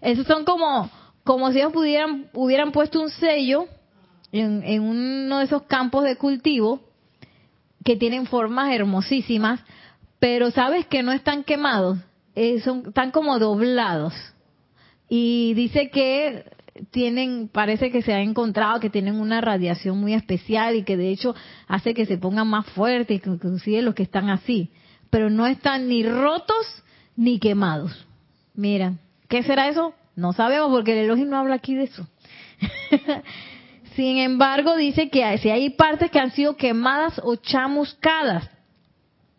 Esos 0.00 0.26
son 0.26 0.44
como, 0.44 0.90
como 1.22 1.52
si 1.52 1.58
ellos 1.58 1.72
pudieran, 1.72 2.28
hubieran 2.32 2.72
puesto 2.72 3.00
un 3.00 3.10
sello 3.10 3.68
en, 4.32 4.80
uno 4.80 5.38
de 5.38 5.44
esos 5.44 5.62
campos 5.64 6.04
de 6.04 6.16
cultivo 6.16 6.80
que 7.84 7.96
tienen 7.96 8.26
formas 8.26 8.72
hermosísimas, 8.72 9.60
pero 10.18 10.50
sabes 10.50 10.86
que 10.86 11.02
no 11.02 11.12
están 11.12 11.44
quemados, 11.44 11.98
eh, 12.34 12.60
son, 12.60 12.84
están 12.88 13.10
como 13.10 13.38
doblados. 13.38 14.14
Y 15.08 15.52
dice 15.54 15.90
que 15.90 16.55
tienen, 16.90 17.48
parece 17.48 17.90
que 17.90 18.02
se 18.02 18.12
ha 18.12 18.20
encontrado 18.20 18.80
que 18.80 18.90
tienen 18.90 19.16
una 19.16 19.40
radiación 19.40 19.98
muy 19.98 20.14
especial 20.14 20.76
y 20.76 20.84
que 20.84 20.96
de 20.96 21.10
hecho 21.10 21.34
hace 21.66 21.94
que 21.94 22.06
se 22.06 22.18
pongan 22.18 22.48
más 22.48 22.66
fuertes, 22.66 23.20
inclusive 23.24 23.82
los 23.82 23.94
que 23.94 24.02
están 24.02 24.30
así, 24.30 24.70
pero 25.10 25.30
no 25.30 25.46
están 25.46 25.88
ni 25.88 26.02
rotos 26.02 26.84
ni 27.16 27.38
quemados. 27.38 28.06
Mira, 28.54 28.94
¿qué 29.28 29.42
será 29.42 29.68
eso? 29.68 29.94
No 30.14 30.32
sabemos 30.32 30.70
porque 30.70 30.92
el 30.92 31.04
elogio 31.04 31.26
no 31.26 31.38
habla 31.38 31.56
aquí 31.56 31.74
de 31.74 31.84
eso. 31.84 32.08
Sin 33.96 34.18
embargo, 34.18 34.76
dice 34.76 35.08
que 35.08 35.38
si 35.38 35.50
hay 35.50 35.70
partes 35.70 36.10
que 36.10 36.18
han 36.18 36.30
sido 36.30 36.56
quemadas 36.56 37.20
o 37.22 37.36
chamuscadas. 37.36 38.48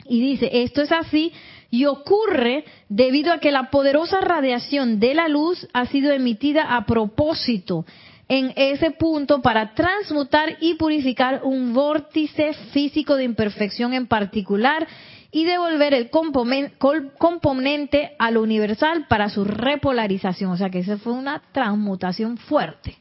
Y 0.06 0.22
dice, 0.22 0.50
esto 0.52 0.82
es 0.82 0.92
así 0.92 1.34
y 1.70 1.86
ocurre 1.86 2.66
debido 2.90 3.34
a 3.34 3.40
que 3.40 3.52
la 3.52 3.70
poderosa 3.70 4.22
radiación 4.22 5.00
de 5.00 5.14
la 5.14 5.28
luz 5.28 5.68
ha 5.74 5.86
sido 5.86 6.12
emitida 6.12 6.76
a 6.76 6.86
propósito 6.86 7.86
en 8.30 8.54
ese 8.56 8.92
punto 8.92 9.42
para 9.42 9.74
transmutar 9.74 10.58
y 10.60 10.76
purificar 10.76 11.42
un 11.44 11.74
vórtice 11.74 12.54
físico 12.74 13.16
de 13.16 13.24
imperfección 13.24 13.94
en 13.94 14.08
particular 14.08 14.88
y 15.32 15.46
devolver 15.46 15.94
el 15.94 16.10
componente 16.10 18.16
a 18.18 18.32
lo 18.32 18.42
universal 18.42 19.06
para 19.08 19.30
su 19.30 19.44
repolarización. 19.44 20.52
O 20.52 20.58
sea 20.58 20.70
que 20.70 20.80
esa 20.80 20.98
fue 20.98 21.14
una 21.14 21.42
transmutación 21.52 22.38
fuerte. 22.38 22.98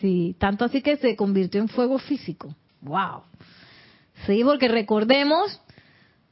Sí, 0.00 0.34
tanto 0.38 0.64
así 0.64 0.82
que 0.82 0.96
se 0.96 1.14
convirtió 1.14 1.60
en 1.60 1.68
fuego 1.68 1.98
físico. 1.98 2.54
¡Wow! 2.80 3.22
Sí, 4.26 4.42
porque 4.44 4.68
recordemos 4.68 5.60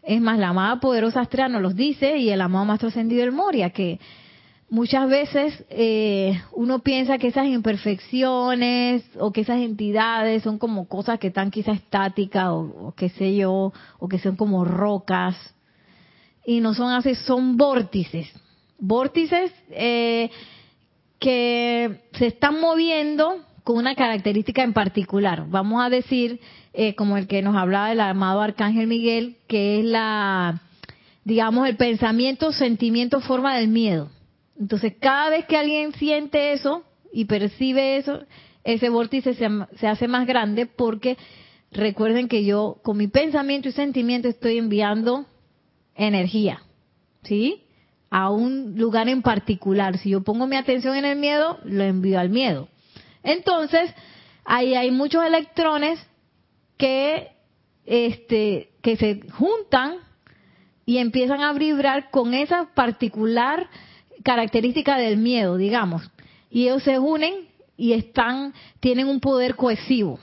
es 0.03 0.21
más, 0.21 0.39
la 0.39 0.49
amada 0.49 0.81
poderosa 0.81 1.21
Astrea 1.21 1.49
nos 1.49 1.63
los 1.63 1.77
dice 1.77 2.17
y 2.17 2.31
el 2.31 2.41
amado 2.41 2.65
Maestro 2.65 2.89
Ascendido 2.89 3.21
del 3.23 3.33
Moria, 3.33 3.71
que 3.71 4.01
muchas 4.71 5.09
veces 5.09 5.65
eh, 5.69 6.41
uno 6.53 6.79
piensa 6.79 7.19
que 7.19 7.29
esas 7.29 7.47
imperfecciones 7.47 9.05
o 9.19 9.33
que 9.33 9.43
esas 9.43 9.59
entidades 9.59 10.43
son 10.43 10.59
como 10.59 10.89
cosas 10.89 11.19
que 11.19 11.27
están 11.27 11.51
quizás 11.51 11.77
estáticas 11.77 12.49
o, 12.49 12.95
qué 12.97 13.11
sé 13.11 13.37
yo, 13.37 13.73
o 13.99 14.09
que 14.09 14.19
son 14.19 14.37
como 14.37 14.65
rocas. 14.65 15.37
Y 16.47 16.61
no 16.61 16.73
son 16.73 16.93
así, 16.93 17.15
son 17.15 17.57
vórtices. 17.57 18.33
Vórtices 18.79 19.53
eh, 19.71 20.31
que 21.19 22.01
se 22.13 22.29
están 22.29 22.59
moviendo 22.61 23.45
con 23.71 23.79
una 23.79 23.95
característica 23.95 24.65
en 24.65 24.73
particular. 24.73 25.45
Vamos 25.49 25.81
a 25.81 25.89
decir 25.89 26.41
eh, 26.73 26.97
como 26.97 27.17
el 27.17 27.29
que 27.29 27.41
nos 27.41 27.55
hablaba 27.55 27.91
del 27.91 28.01
amado 28.01 28.41
Arcángel 28.41 28.89
Miguel, 28.89 29.37
que 29.47 29.79
es 29.79 29.85
la, 29.85 30.61
digamos, 31.25 31.69
el 31.69 31.77
pensamiento, 31.77 32.51
sentimiento, 32.51 33.21
forma 33.21 33.57
del 33.57 33.69
miedo. 33.69 34.11
Entonces, 34.59 34.95
cada 34.99 35.31
vez 35.31 35.47
que 35.47 35.57
alguien 35.57 35.93
siente 35.93 36.53
eso 36.53 36.83
y 37.13 37.27
percibe 37.27 37.97
eso, 37.97 38.25
ese 38.65 38.89
vórtice 38.89 39.35
se, 39.35 39.49
se 39.79 39.87
hace 39.87 40.09
más 40.09 40.27
grande 40.27 40.67
porque 40.67 41.17
recuerden 41.71 42.27
que 42.27 42.45
yo 42.45 42.81
con 42.83 42.97
mi 42.97 43.07
pensamiento 43.07 43.69
y 43.69 43.73
sentimiento 43.73 44.27
estoy 44.27 44.59
enviando 44.59 45.27
energía, 45.95 46.61
¿sí? 47.23 47.63
A 48.11 48.31
un 48.31 48.75
lugar 48.77 49.09
en 49.09 49.23
particular. 49.23 49.97
Si 49.99 50.11
yo 50.11 50.25
pongo 50.25 50.49
mi 50.49 50.57
atención 50.57 50.97
en 50.97 51.05
el 51.05 51.17
miedo, 51.17 51.61
lo 51.63 51.85
envío 51.85 52.19
al 52.19 52.31
miedo. 52.31 52.67
Entonces, 53.23 53.93
ahí 54.45 54.75
hay 54.75 54.91
muchos 54.91 55.25
electrones 55.25 56.01
que, 56.77 57.29
este, 57.85 58.71
que 58.83 58.97
se 58.97 59.21
juntan 59.31 59.99
y 60.87 60.99
empiezan 60.99 61.43
a 61.43 61.53
vibrar 61.53 62.11
con 62.11 62.35
esa 62.35 62.75
particular 62.75 63.69
característica 64.23 64.97
del 64.97 65.19
miedo, 65.19 65.57
digamos. 65.57 66.11
Y 66.51 66.65
ellos 66.65 66.83
se 66.83 66.99
unen 66.99 67.49
y 67.77 67.93
están, 67.93 68.55
tienen 68.81 69.09
un 69.09 69.21
poder 69.21 69.57
cohesivo, 69.57 70.19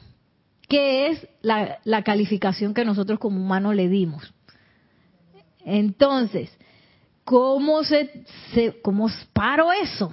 que 0.67 1.07
es 1.07 1.27
la, 1.41 1.79
la 1.85 2.03
calificación 2.03 2.73
que 2.73 2.85
nosotros 2.85 3.19
como 3.19 3.37
humanos 3.37 3.75
le 3.75 3.87
dimos. 3.87 4.33
Entonces, 5.63 6.51
¿cómo 7.23 7.83
se, 7.83 8.25
se 8.53 8.81
cómo 8.81 9.09
paro 9.33 9.71
eso? 9.71 10.11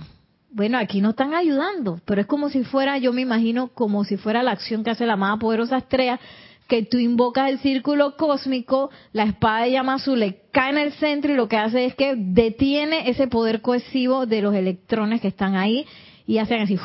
Bueno, 0.54 0.78
aquí 0.78 1.00
no 1.00 1.10
están 1.10 1.34
ayudando, 1.34 2.00
pero 2.04 2.20
es 2.20 2.28
como 2.28 2.48
si 2.48 2.62
fuera, 2.62 2.96
yo 2.98 3.12
me 3.12 3.22
imagino, 3.22 3.70
como 3.74 4.04
si 4.04 4.16
fuera 4.16 4.40
la 4.44 4.52
acción 4.52 4.84
que 4.84 4.90
hace 4.90 5.04
la 5.04 5.16
más 5.16 5.40
poderosa 5.40 5.78
estrella, 5.78 6.20
que 6.68 6.84
tú 6.84 6.98
invocas 6.98 7.50
el 7.50 7.58
círculo 7.58 8.16
cósmico, 8.16 8.88
la 9.12 9.24
espada 9.24 9.64
de 9.64 9.72
llama 9.72 9.94
azul 9.94 10.20
le 10.20 10.42
cae 10.52 10.70
en 10.70 10.78
el 10.78 10.92
centro 10.92 11.32
y 11.32 11.36
lo 11.36 11.48
que 11.48 11.56
hace 11.56 11.86
es 11.86 11.96
que 11.96 12.14
detiene 12.16 13.10
ese 13.10 13.26
poder 13.26 13.62
cohesivo 13.62 14.26
de 14.26 14.42
los 14.42 14.54
electrones 14.54 15.20
que 15.20 15.26
están 15.26 15.56
ahí 15.56 15.86
y 16.24 16.38
hacen 16.38 16.62
así 16.62 16.78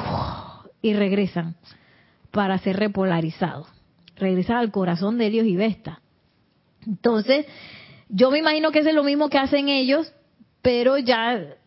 y 0.81 0.93
regresan. 0.95 1.55
para 2.31 2.57
ser 2.57 2.77
repolarizado, 2.77 3.67
regresar 4.15 4.57
al 4.57 4.71
corazón 4.71 5.19
de 5.19 5.29
Dios 5.29 5.45
y 5.45 5.55
Vesta. 5.55 6.01
Entonces, 6.87 7.45
yo 8.09 8.31
me 8.31 8.39
imagino 8.39 8.71
que 8.71 8.79
es 8.79 8.93
lo 8.93 9.03
mismo 9.03 9.29
que 9.29 9.37
hacen 9.37 9.69
ellos, 9.69 10.11
pero 10.63 10.97
ya 10.97 11.58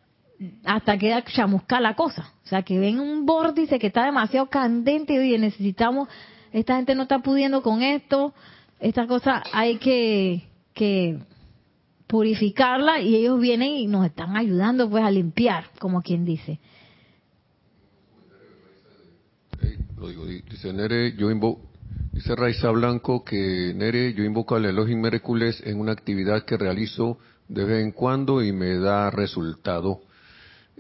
hasta 0.65 0.99
queda 0.99 1.23
chamusca 1.25 1.81
la 1.81 1.95
cosa. 1.95 2.33
O 2.45 2.49
sea, 2.49 2.63
que 2.63 2.79
ven 2.79 3.01
un 3.01 3.27
vórtice 3.27 3.79
que 3.79 3.89
está 3.89 4.05
demasiado 4.05 4.47
candente 4.49 5.15
y 5.15 5.39
necesitamos, 5.39 6.09
esta 6.53 6.77
gente 6.77 6.95
no 6.95 7.03
está 7.03 7.21
pudiendo 7.21 7.63
con 7.63 7.83
esto, 7.83 8.35
esta 8.81 9.07
cosa 9.07 9.43
hay 9.53 9.79
que, 9.79 10.43
que 10.75 11.19
purificarla 12.07 13.01
y 13.01 13.17
ellos 13.17 13.41
vienen 13.41 13.71
y 13.71 13.87
nos 13.87 14.05
están 14.07 14.37
ayudando 14.37 14.89
pues 14.91 15.05
a 15.05 15.11
limpiar, 15.11 15.71
como 15.79 16.03
quien 16.03 16.25
dice. 16.25 16.59
lo 19.97 20.09
digo, 20.09 20.27
dice 20.27 20.73
Nere, 20.73 21.15
yo 21.17 21.29
dice 22.13 22.35
Raiza 22.35 22.71
Blanco 22.71 23.25
que 23.25 23.73
Nere, 23.75 24.13
yo 24.15 24.25
invoco 24.25 24.57
al 24.57 24.65
Elohim 24.65 25.07
Hércules 25.07 25.63
en 25.65 25.79
una 25.79 25.93
actividad 25.93 26.45
que 26.45 26.57
realizo 26.57 27.19
de 27.49 27.65
vez 27.65 27.85
en 27.85 27.93
cuando 27.93 28.43
y 28.43 28.53
me 28.53 28.79
da 28.79 29.11
resultado 29.11 30.01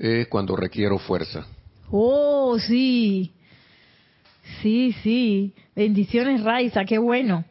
eh, 0.02 0.26
cuando 0.28 0.56
requiero 0.56 0.98
fuerza. 0.98 1.46
Oh, 1.92 2.58
sí. 2.58 3.30
Sí, 4.60 4.92
sí. 5.04 5.54
Bendiciones, 5.76 6.42
Raiza, 6.42 6.84
qué 6.84 6.98
bueno. 6.98 7.44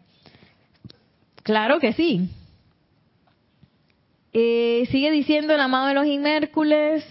Claro 1.43 1.79
que 1.79 1.93
sí. 1.93 2.29
Eh, 4.33 4.85
sigue 4.91 5.11
diciendo 5.11 5.53
el 5.53 5.61
amado 5.61 5.89
Elohim 5.89 6.25
Hércules. 6.25 7.05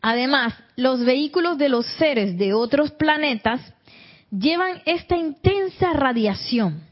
Además, 0.00 0.54
los 0.74 1.04
vehículos 1.04 1.58
de 1.58 1.68
los 1.68 1.86
seres 1.98 2.36
de 2.36 2.54
otros 2.54 2.90
planetas 2.90 3.60
llevan 4.36 4.82
esta 4.84 5.16
intensa 5.16 5.92
radiación, 5.92 6.82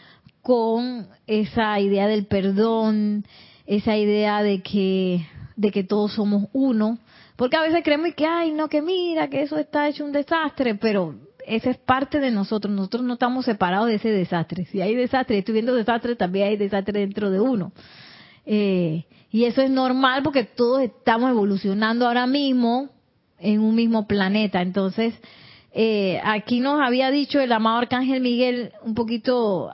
con 0.47 1.09
esa 1.27 1.81
idea 1.81 2.07
del 2.07 2.27
perdón, 2.27 3.25
esa 3.67 3.97
idea 3.97 4.45
de 4.45 4.63
que, 4.63 5.27
de 5.57 5.73
que 5.73 5.83
todos 5.83 6.13
somos 6.13 6.45
uno, 6.53 7.01
porque 7.35 7.57
a 7.57 7.63
veces 7.63 7.83
creemos 7.83 8.15
que, 8.15 8.27
ay, 8.27 8.53
no, 8.53 8.69
que 8.69 8.81
mira, 8.81 9.29
que 9.29 9.43
eso 9.43 9.59
está 9.59 9.89
hecho 9.89 10.05
un 10.05 10.13
desastre, 10.13 10.77
pero 10.77 11.17
esa 11.49 11.71
es 11.71 11.79
parte 11.79 12.21
de 12.21 12.31
nosotros, 12.31 12.73
nosotros 12.73 13.03
no 13.03 13.15
estamos 13.15 13.45
separados 13.45 13.89
de 13.89 13.97
ese 13.97 14.11
desastre. 14.11 14.67
Si 14.67 14.81
hay 14.81 14.95
desastre, 14.95 15.37
estoy 15.39 15.55
viendo 15.55 15.75
desastre, 15.75 16.15
también 16.15 16.47
hay 16.47 16.57
desastre 16.57 17.01
dentro 17.01 17.33
de 17.33 17.41
uno. 17.41 17.73
Eh, 18.45 19.05
y 19.33 19.47
eso 19.47 19.63
es 19.63 19.71
normal 19.71 20.23
porque 20.23 20.45
todos 20.45 20.81
estamos 20.81 21.29
evolucionando 21.29 22.07
ahora 22.07 22.29
mismo 22.29 22.91
en 23.41 23.59
un 23.59 23.75
mismo 23.75 24.07
planeta. 24.07 24.63
Entonces, 24.63 25.13
eh, 25.73 26.21
aquí 26.23 26.61
nos 26.61 26.81
había 26.81 27.11
dicho 27.11 27.41
el 27.41 27.51
amado 27.51 27.79
Arcángel 27.79 28.21
Miguel 28.21 28.71
un 28.85 28.95
poquito 28.95 29.73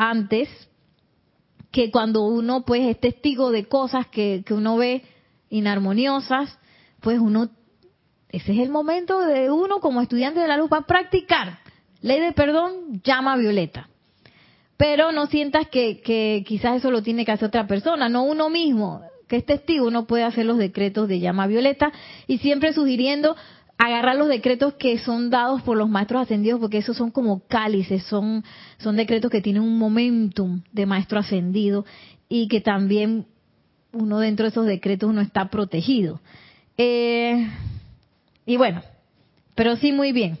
antes 0.00 0.48
que 1.70 1.90
cuando 1.90 2.22
uno 2.22 2.64
pues 2.64 2.86
es 2.86 2.98
testigo 2.98 3.50
de 3.50 3.66
cosas 3.66 4.06
que, 4.06 4.42
que 4.46 4.54
uno 4.54 4.78
ve 4.78 5.02
inarmoniosas, 5.50 6.58
pues 7.00 7.18
uno, 7.18 7.50
ese 8.30 8.52
es 8.52 8.60
el 8.60 8.70
momento 8.70 9.20
de 9.20 9.50
uno 9.50 9.78
como 9.80 10.00
estudiante 10.00 10.40
de 10.40 10.48
la 10.48 10.56
luz 10.56 10.70
para 10.70 10.86
practicar. 10.86 11.58
Ley 12.00 12.18
de 12.18 12.32
perdón, 12.32 13.02
llama 13.04 13.36
violeta. 13.36 13.90
Pero 14.78 15.12
no 15.12 15.26
sientas 15.26 15.68
que, 15.68 16.00
que 16.00 16.44
quizás 16.46 16.78
eso 16.78 16.90
lo 16.90 17.02
tiene 17.02 17.26
que 17.26 17.32
hacer 17.32 17.48
otra 17.48 17.66
persona, 17.66 18.08
no 18.08 18.22
uno 18.22 18.48
mismo, 18.48 19.02
que 19.28 19.36
es 19.36 19.44
testigo, 19.44 19.86
uno 19.86 20.06
puede 20.06 20.24
hacer 20.24 20.46
los 20.46 20.56
decretos 20.56 21.08
de 21.08 21.20
llama 21.20 21.46
violeta 21.46 21.92
y 22.26 22.38
siempre 22.38 22.72
sugiriendo 22.72 23.36
agarrar 23.80 24.16
los 24.16 24.28
decretos 24.28 24.74
que 24.74 24.98
son 24.98 25.30
dados 25.30 25.62
por 25.62 25.74
los 25.74 25.88
maestros 25.88 26.22
ascendidos, 26.22 26.60
porque 26.60 26.78
esos 26.78 26.98
son 26.98 27.10
como 27.10 27.40
cálices, 27.46 28.02
son, 28.04 28.44
son 28.76 28.96
decretos 28.96 29.30
que 29.30 29.40
tienen 29.40 29.62
un 29.62 29.78
momentum 29.78 30.60
de 30.70 30.84
maestro 30.84 31.18
ascendido 31.18 31.86
y 32.28 32.48
que 32.48 32.60
también 32.60 33.26
uno 33.92 34.18
dentro 34.18 34.44
de 34.44 34.50
esos 34.50 34.66
decretos 34.66 35.14
no 35.14 35.22
está 35.22 35.48
protegido. 35.48 36.20
Eh, 36.76 37.48
y 38.44 38.56
bueno, 38.58 38.82
pero 39.54 39.76
sí 39.76 39.92
muy 39.92 40.12
bien. 40.12 40.38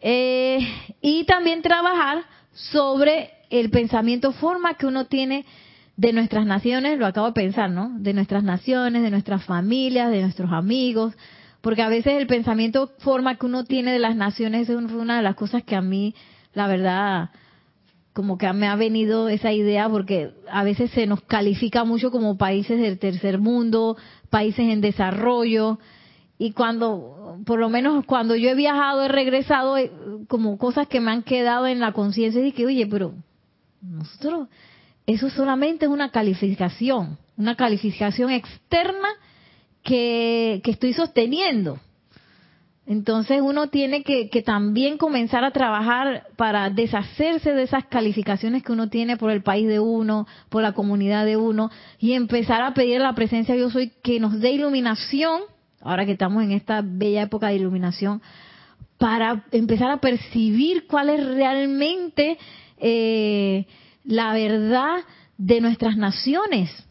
Eh, 0.00 0.60
y 1.00 1.24
también 1.24 1.60
trabajar 1.60 2.22
sobre 2.52 3.32
el 3.50 3.68
pensamiento 3.70 4.30
forma 4.30 4.74
que 4.74 4.86
uno 4.86 5.06
tiene 5.06 5.44
de 5.96 6.12
nuestras 6.12 6.46
naciones, 6.46 7.00
lo 7.00 7.06
acabo 7.06 7.26
de 7.26 7.32
pensar, 7.32 7.68
¿no? 7.68 7.90
De 7.98 8.12
nuestras 8.12 8.44
naciones, 8.44 9.02
de 9.02 9.10
nuestras 9.10 9.44
familias, 9.44 10.12
de 10.12 10.20
nuestros 10.20 10.52
amigos, 10.52 11.14
porque 11.60 11.82
a 11.82 11.88
veces 11.88 12.14
el 12.14 12.26
pensamiento 12.26 12.92
forma 12.98 13.36
que 13.36 13.46
uno 13.46 13.64
tiene 13.64 13.92
de 13.92 13.98
las 13.98 14.16
naciones 14.16 14.68
es 14.68 14.76
una 14.76 15.16
de 15.16 15.22
las 15.22 15.34
cosas 15.34 15.64
que 15.64 15.74
a 15.74 15.82
mí, 15.82 16.14
la 16.54 16.66
verdad, 16.68 17.30
como 18.12 18.38
que 18.38 18.52
me 18.52 18.66
ha 18.66 18.76
venido 18.76 19.28
esa 19.28 19.52
idea, 19.52 19.88
porque 19.88 20.30
a 20.50 20.64
veces 20.64 20.90
se 20.90 21.06
nos 21.06 21.20
califica 21.22 21.84
mucho 21.84 22.10
como 22.10 22.36
países 22.36 22.80
del 22.80 22.98
tercer 22.98 23.38
mundo, 23.38 23.96
países 24.30 24.68
en 24.68 24.80
desarrollo, 24.80 25.78
y 26.38 26.52
cuando, 26.52 27.38
por 27.44 27.58
lo 27.58 27.68
menos 27.68 28.04
cuando 28.04 28.36
yo 28.36 28.50
he 28.50 28.54
viajado, 28.54 29.04
he 29.04 29.08
regresado, 29.08 29.76
eh, 29.76 29.90
como 30.28 30.56
cosas 30.58 30.86
que 30.86 31.00
me 31.00 31.10
han 31.10 31.22
quedado 31.22 31.66
en 31.66 31.80
la 31.80 31.92
conciencia, 31.92 32.44
y 32.44 32.52
que, 32.52 32.66
oye, 32.66 32.86
pero 32.86 33.14
nosotros, 33.82 34.48
eso 35.06 35.30
solamente 35.30 35.86
es 35.86 35.90
una 35.90 36.10
calificación, 36.10 37.18
una 37.36 37.56
calificación 37.56 38.30
externa 38.30 39.08
que, 39.88 40.60
estoy 40.64 40.92
sosteniendo. 40.92 41.80
Entonces 42.86 43.40
uno 43.42 43.68
tiene 43.68 44.02
que, 44.02 44.42
también 44.42 44.96
comenzar 44.98 45.44
a 45.44 45.50
trabajar 45.50 46.26
para 46.36 46.70
deshacerse 46.70 47.52
de 47.52 47.62
esas 47.62 47.86
calificaciones 47.86 48.62
que 48.62 48.72
uno 48.72 48.88
tiene 48.88 49.16
por 49.16 49.30
el 49.30 49.42
país 49.42 49.66
de 49.66 49.80
uno, 49.80 50.26
por 50.48 50.62
la 50.62 50.72
comunidad 50.72 51.24
de 51.26 51.36
uno, 51.36 51.70
y 51.98 52.12
empezar 52.12 52.62
a 52.62 52.74
pedir 52.74 53.00
la 53.00 53.14
presencia 53.14 53.54
de 53.54 53.60
Yo 53.60 53.70
Soy 53.70 53.92
que 54.02 54.20
nos 54.20 54.40
dé 54.40 54.52
iluminación, 54.52 55.42
ahora 55.80 56.06
que 56.06 56.12
estamos 56.12 56.42
en 56.42 56.52
esta 56.52 56.82
bella 56.82 57.22
época 57.22 57.48
de 57.48 57.56
iluminación, 57.56 58.22
para 58.96 59.44
empezar 59.52 59.90
a 59.90 60.00
percibir 60.00 60.86
cuál 60.86 61.10
es 61.10 61.26
realmente 61.26 62.38
eh, 62.78 63.66
la 64.04 64.32
verdad 64.32 64.96
de 65.36 65.60
nuestras 65.60 65.96
naciones 65.96 66.87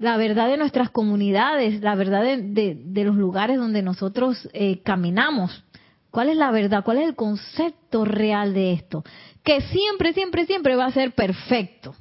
la 0.00 0.16
verdad 0.16 0.48
de 0.48 0.56
nuestras 0.56 0.90
comunidades, 0.90 1.80
la 1.82 1.94
verdad 1.94 2.22
de, 2.24 3.04
los 3.04 3.14
lugares 3.14 3.58
donde 3.58 3.82
nosotros 3.82 4.48
eh, 4.52 4.80
caminamos, 4.82 5.62
¿Cuál 6.10 6.28
es 6.28 6.36
la 6.36 6.50
verdad? 6.50 6.82
¿Cuál 6.84 6.98
es 6.98 7.08
el 7.08 7.14
concepto 7.14 8.04
real 8.04 8.52
de 8.52 8.72
esto? 8.72 9.04
Que 9.44 9.60
siempre, 9.60 10.12
siempre, 10.12 10.44
siempre 10.44 10.74
va 10.74 10.86
a 10.86 10.92
ser 10.92 11.12
perfecto. 11.12 11.94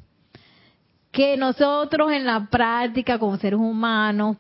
Que 1.12 1.38
nosotros 1.38 2.12
en 2.12 2.26
la 2.26 2.48
práctica 2.50 3.20
como 3.20 3.38
seres 3.38 3.60
humanos 3.60 4.38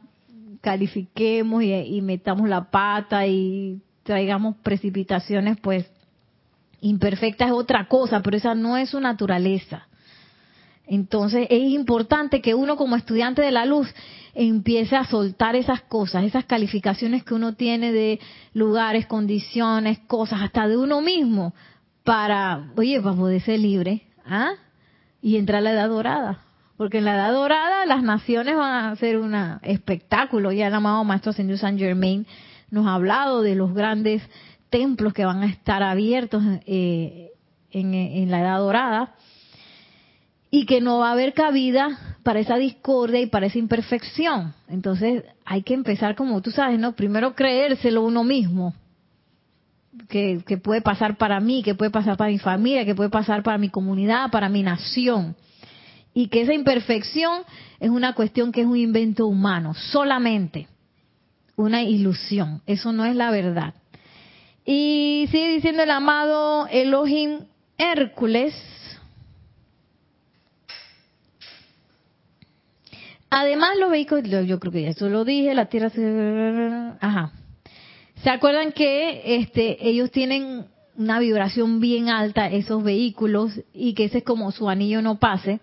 califiquemos 0.61 1.63
y, 1.63 1.71
y 1.71 2.01
metamos 2.01 2.49
la 2.49 2.69
pata 2.69 3.27
y 3.27 3.79
traigamos 4.03 4.55
precipitaciones, 4.63 5.57
pues 5.61 5.89
imperfecta 6.81 7.45
es 7.45 7.51
otra 7.51 7.87
cosa, 7.87 8.21
pero 8.21 8.37
esa 8.37 8.55
no 8.55 8.75
es 8.75 8.89
su 8.89 8.99
naturaleza. 8.99 9.87
Entonces 10.89 11.45
es 11.51 11.69
importante 11.69 12.41
que 12.41 12.55
uno 12.55 12.75
como 12.75 12.95
estudiante 12.95 13.43
de 13.43 13.51
la 13.51 13.67
luz 13.67 13.87
empiece 14.33 14.95
a 14.95 15.05
soltar 15.05 15.55
esas 15.55 15.81
cosas, 15.81 16.23
esas 16.23 16.45
calificaciones 16.45 17.23
que 17.23 17.35
uno 17.35 17.53
tiene 17.53 17.91
de 17.91 18.19
lugares, 18.53 19.05
condiciones, 19.05 19.99
cosas, 20.07 20.41
hasta 20.41 20.67
de 20.67 20.77
uno 20.77 21.01
mismo, 21.01 21.53
para, 22.03 22.71
oye, 22.75 22.99
para 23.01 23.15
poder 23.15 23.39
ser 23.41 23.59
libre, 23.59 24.01
¿ah? 24.25 24.53
Y 25.21 25.37
entrar 25.37 25.59
a 25.59 25.61
la 25.61 25.73
edad 25.73 25.89
dorada. 25.89 26.39
Porque 26.75 26.97
en 26.97 27.05
la 27.05 27.13
edad 27.13 27.33
dorada 27.33 27.85
las 27.85 28.01
naciones 28.01 28.55
van 28.55 28.85
a 28.85 28.95
ser 28.95 29.17
un 29.19 29.35
espectáculo. 29.61 30.51
Ya 30.51 30.67
el 30.67 30.73
amado 30.73 31.03
Maestro 31.03 31.33
Señor 31.33 31.59
Saint 31.59 31.77
Germain 31.77 32.25
nos 32.71 32.87
ha 32.87 32.95
hablado 32.95 33.43
de 33.43 33.53
los 33.53 33.75
grandes 33.75 34.23
templos 34.71 35.13
que 35.13 35.25
van 35.25 35.43
a 35.43 35.47
estar 35.47 35.83
abiertos 35.83 36.41
eh, 36.65 37.29
en 37.69 38.31
la 38.31 38.39
edad 38.39 38.57
dorada 38.57 39.13
y 40.51 40.65
que 40.65 40.81
no 40.81 40.99
va 40.99 41.09
a 41.09 41.13
haber 41.13 41.33
cabida 41.33 42.17
para 42.23 42.39
esa 42.39 42.57
discordia 42.57 43.21
y 43.21 43.27
para 43.27 43.45
esa 43.45 43.59
imperfección. 43.59 44.53
Entonces 44.67 45.23
hay 45.45 45.61
que 45.63 45.73
empezar 45.73 46.15
como 46.15 46.41
tú 46.41 46.51
sabes, 46.51 46.79
¿no? 46.79 46.93
Primero 46.93 47.35
creérselo 47.35 48.03
uno 48.03 48.23
mismo, 48.23 48.73
que, 50.07 50.41
que, 50.45 50.57
puede 50.57 50.81
pasar 50.81 51.17
para 51.17 51.39
mí, 51.39 51.61
que 51.63 51.75
puede 51.75 51.91
pasar 51.91 52.17
para 52.17 52.31
mi 52.31 52.39
familia, 52.39 52.85
que 52.85 52.95
puede 52.95 53.09
pasar 53.09 53.43
para 53.43 53.57
mi 53.57 53.69
comunidad, 53.69 54.31
para 54.31 54.49
mi 54.49 54.63
nación. 54.63 55.35
Y 56.13 56.27
que 56.27 56.41
esa 56.41 56.53
imperfección 56.53 57.43
es 57.79 57.89
una 57.89 58.13
cuestión 58.13 58.51
que 58.51 58.61
es 58.61 58.67
un 58.67 58.77
invento 58.77 59.27
humano, 59.27 59.73
solamente 59.73 60.67
una 61.55 61.83
ilusión. 61.83 62.61
Eso 62.65 62.91
no 62.91 63.05
es 63.05 63.15
la 63.15 63.31
verdad. 63.31 63.73
Y 64.65 65.27
sigue 65.31 65.53
diciendo 65.53 65.83
el 65.83 65.91
amado 65.91 66.67
Elohim 66.67 67.41
Hércules, 67.77 68.53
Además, 73.29 73.77
los 73.77 73.91
vehículos, 73.91 74.47
yo 74.47 74.59
creo 74.59 74.71
que 74.71 74.81
ya 74.83 74.89
eso 74.89 75.07
lo 75.07 75.23
dije, 75.23 75.53
la 75.53 75.65
Tierra 75.65 75.89
se... 75.89 76.03
Ajá. 76.99 77.31
¿Se 78.23 78.29
acuerdan 78.29 78.71
que 78.71 79.35
este, 79.37 79.87
ellos 79.87 80.11
tienen 80.11 80.65
una 80.97 81.19
vibración 81.19 81.79
bien 81.79 82.09
alta, 82.09 82.47
esos 82.47 82.83
vehículos, 82.83 83.61
y 83.73 83.93
que 83.93 84.05
ese 84.05 84.19
es 84.19 84.23
como 84.23 84.51
su 84.51 84.67
anillo 84.67 85.01
no 85.01 85.19
pase? 85.19 85.61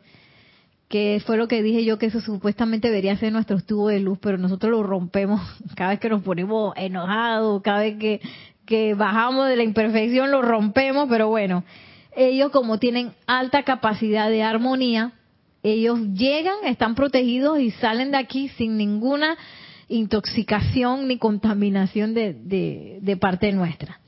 Que 0.89 1.21
fue 1.27 1.37
lo 1.37 1.49
que 1.49 1.63
dije 1.63 1.85
yo, 1.85 1.99
que 1.99 2.07
eso 2.07 2.21
supuestamente 2.21 2.89
debería 2.89 3.17
ser 3.17 3.33
nuestro 3.33 3.61
tubo 3.61 3.89
de 3.89 4.01
luz, 4.01 4.19
pero 4.23 4.39
nosotros 4.39 4.71
lo 4.71 4.83
rompemos 4.85 5.41
cada 5.75 5.91
vez 5.91 6.01
que 6.01 6.09
nos 6.09 6.23
ponemos 6.23 6.73
enojados, 6.77 7.61
cada 7.63 7.81
vez 7.81 7.99
que, 7.99 8.21
que 8.65 8.95
bajamos 8.95 9.49
de 9.49 9.57
la 9.57 9.65
imperfección, 9.65 10.31
lo 10.31 10.41
rompemos, 10.41 11.09
pero 11.11 11.29
bueno, 11.29 11.65
ellos 12.17 12.51
como 12.53 12.79
tienen 12.79 13.13
alta 13.27 13.65
capacidad 13.65 14.31
de 14.31 14.45
armonía, 14.45 15.13
ellos 15.73 15.99
llegan, 16.15 16.57
están 16.65 16.95
protegidos 16.95 17.59
y 17.61 17.71
salen 17.73 18.11
de 18.11 18.19
aquí 18.19 18.49
sin 18.51 18.77
ninguna 18.77 19.37
intoxicación 19.89 21.09
ni 21.09 21.19
contaminación 21.19 22.15
de, 22.15 22.35
de, 23.01 23.17
parte 23.17 23.53
nuestra. 23.53 24.01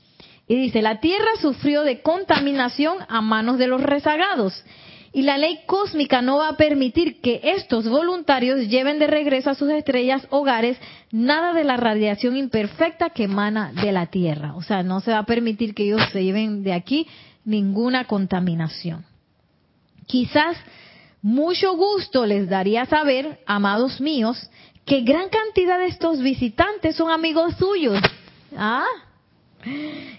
Y 0.47 0.55
dice, 0.55 0.81
la 0.81 0.99
Tierra 0.99 1.29
sufrió 1.41 1.83
de 1.83 2.01
contaminación 2.01 2.97
a 3.07 3.21
manos 3.21 3.57
de 3.57 3.67
los 3.67 3.81
rezagados. 3.81 4.63
Y 5.11 5.23
la 5.23 5.37
ley 5.37 5.59
cósmica 5.65 6.21
no 6.21 6.37
va 6.37 6.49
a 6.49 6.57
permitir 6.57 7.19
que 7.19 7.41
estos 7.43 7.87
voluntarios 7.87 8.67
lleven 8.67 8.99
de 8.99 9.07
regreso 9.07 9.49
a 9.49 9.55
sus 9.55 9.69
estrellas 9.71 10.27
hogares 10.29 10.77
nada 11.11 11.53
de 11.53 11.63
la 11.63 11.77
radiación 11.77 12.37
imperfecta 12.37 13.09
que 13.09 13.23
emana 13.23 13.73
de 13.73 13.91
la 13.91 14.07
Tierra. 14.07 14.53
O 14.55 14.61
sea, 14.61 14.83
no 14.83 14.99
se 14.99 15.11
va 15.11 15.19
a 15.19 15.25
permitir 15.25 15.73
que 15.73 15.83
ellos 15.83 16.01
se 16.11 16.23
lleven 16.23 16.63
de 16.63 16.73
aquí 16.73 17.07
ninguna 17.43 18.05
contaminación. 18.05 19.03
Quizás 20.05 20.57
mucho 21.21 21.75
gusto 21.75 22.25
les 22.25 22.47
daría 22.47 22.85
saber, 22.85 23.39
amados 23.45 23.99
míos, 23.99 24.49
que 24.85 25.01
gran 25.01 25.29
cantidad 25.29 25.77
de 25.77 25.87
estos 25.87 26.19
visitantes 26.19 26.95
son 26.95 27.11
amigos 27.11 27.55
suyos. 27.57 27.99
¿Ah? 28.57 28.85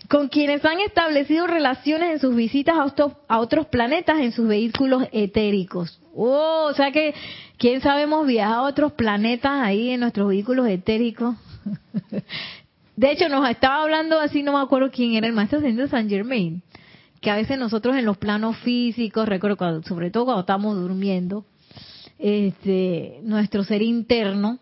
Con 0.08 0.28
quienes 0.28 0.64
han 0.64 0.80
establecido 0.80 1.46
relaciones 1.46 2.12
en 2.12 2.18
sus 2.20 2.36
visitas 2.36 2.76
a 2.76 3.40
otros, 3.40 3.66
planetas 3.66 4.20
en 4.20 4.32
sus 4.32 4.46
vehículos 4.46 5.04
etéricos. 5.12 5.98
Oh, 6.14 6.68
o 6.70 6.74
sea 6.74 6.92
que, 6.92 7.14
¿quién 7.56 7.80
sabe 7.80 8.02
hemos 8.02 8.26
viajado 8.26 8.66
a 8.66 8.68
otros 8.68 8.92
planetas 8.92 9.62
ahí 9.62 9.90
en 9.90 10.00
nuestros 10.00 10.28
vehículos 10.28 10.68
etéricos? 10.68 11.36
De 12.96 13.10
hecho, 13.10 13.30
nos 13.30 13.48
estaba 13.48 13.82
hablando 13.82 14.20
así, 14.20 14.42
no 14.42 14.52
me 14.52 14.60
acuerdo 14.60 14.90
quién 14.90 15.14
era 15.14 15.26
el 15.26 15.32
maestro 15.32 15.60
de 15.60 15.88
San 15.88 16.08
Germain, 16.08 16.62
que 17.20 17.30
a 17.30 17.36
veces 17.36 17.58
nosotros 17.58 17.96
en 17.96 18.04
los 18.04 18.18
planos 18.18 18.56
físicos, 18.58 19.28
recuerdo 19.28 19.82
sobre 19.82 20.10
todo 20.10 20.24
cuando 20.26 20.40
estamos 20.40 20.76
durmiendo, 20.76 21.44
este, 22.18 23.20
nuestro 23.22 23.64
ser 23.64 23.82
interno 23.82 24.58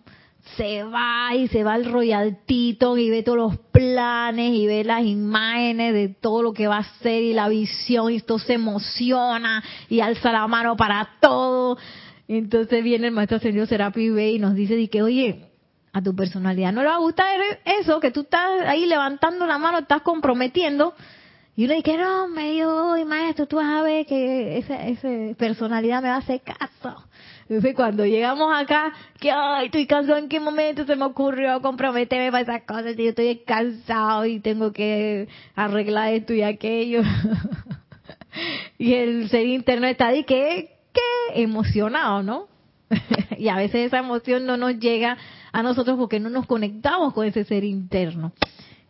se 0.56 0.82
va 0.82 1.34
y 1.34 1.48
se 1.48 1.62
va 1.62 1.74
al 1.74 1.84
royaltito 1.84 2.96
y 2.96 3.10
ve 3.10 3.22
todos 3.22 3.38
los 3.38 3.58
planes 3.70 4.54
y 4.54 4.66
ve 4.66 4.82
las 4.82 5.04
imágenes 5.04 5.92
de 5.92 6.08
todo 6.08 6.42
lo 6.42 6.52
que 6.52 6.66
va 6.66 6.78
a 6.78 6.98
ser 7.00 7.22
y 7.22 7.32
la 7.32 7.48
visión 7.48 8.10
y 8.10 8.16
esto 8.16 8.38
se 8.38 8.54
emociona 8.54 9.62
y 9.88 10.00
alza 10.00 10.32
la 10.32 10.46
mano 10.46 10.76
para 10.76 11.16
todo. 11.20 11.76
Entonces 12.28 12.82
viene 12.82 13.08
el 13.08 13.12
maestro 13.12 13.38
señor 13.38 13.66
Serapi 13.66 14.08
B 14.10 14.32
y 14.32 14.38
nos 14.38 14.54
dice 14.54 14.88
que 14.88 15.02
oye, 15.02 15.46
a 15.92 16.02
tu 16.02 16.14
personalidad 16.14 16.72
no 16.72 16.82
le 16.82 16.88
va 16.88 16.94
a 16.94 16.98
gustar 16.98 17.26
eso, 17.80 18.00
que 18.00 18.10
tú 18.10 18.20
estás 18.20 18.62
ahí 18.66 18.86
levantando 18.86 19.46
la 19.46 19.58
mano, 19.58 19.78
estás 19.78 20.02
comprometiendo 20.02 20.94
y 21.58 21.64
uno 21.64 21.74
dice, 21.74 21.98
no, 21.98 22.28
me 22.28 22.52
dijo, 22.52 23.04
maestro, 23.04 23.46
tú 23.48 23.56
vas 23.56 23.66
a 23.66 23.82
ver 23.82 24.06
que 24.06 24.58
esa, 24.58 24.86
esa 24.86 25.08
personalidad 25.36 26.00
me 26.00 26.06
va 26.06 26.14
a 26.14 26.18
hacer 26.18 26.40
caso. 26.40 27.02
Entonces 27.48 27.74
cuando 27.74 28.06
llegamos 28.06 28.56
acá, 28.56 28.92
que 29.18 29.32
ay, 29.32 29.66
estoy 29.66 29.88
cansado, 29.88 30.18
¿en 30.18 30.28
qué 30.28 30.38
momento 30.38 30.86
se 30.86 30.94
me 30.94 31.04
ocurrió 31.04 31.60
comprometerme 31.60 32.30
para 32.30 32.42
esas 32.44 32.62
cosas? 32.62 32.96
Yo 32.96 33.08
estoy 33.08 33.38
cansado 33.38 34.24
y 34.24 34.38
tengo 34.38 34.72
que 34.72 35.26
arreglar 35.56 36.14
esto 36.14 36.32
y 36.32 36.42
aquello. 36.42 37.02
y 38.78 38.94
el 38.94 39.28
ser 39.28 39.48
interno 39.48 39.88
está 39.88 40.06
ahí, 40.06 40.22
que, 40.22 40.76
qué 40.92 41.42
emocionado, 41.42 42.22
¿no? 42.22 42.46
y 43.36 43.48
a 43.48 43.56
veces 43.56 43.88
esa 43.88 43.98
emoción 43.98 44.46
no 44.46 44.56
nos 44.56 44.78
llega 44.78 45.18
a 45.50 45.62
nosotros 45.64 45.98
porque 45.98 46.20
no 46.20 46.30
nos 46.30 46.46
conectamos 46.46 47.12
con 47.14 47.26
ese 47.26 47.42
ser 47.42 47.64
interno. 47.64 48.30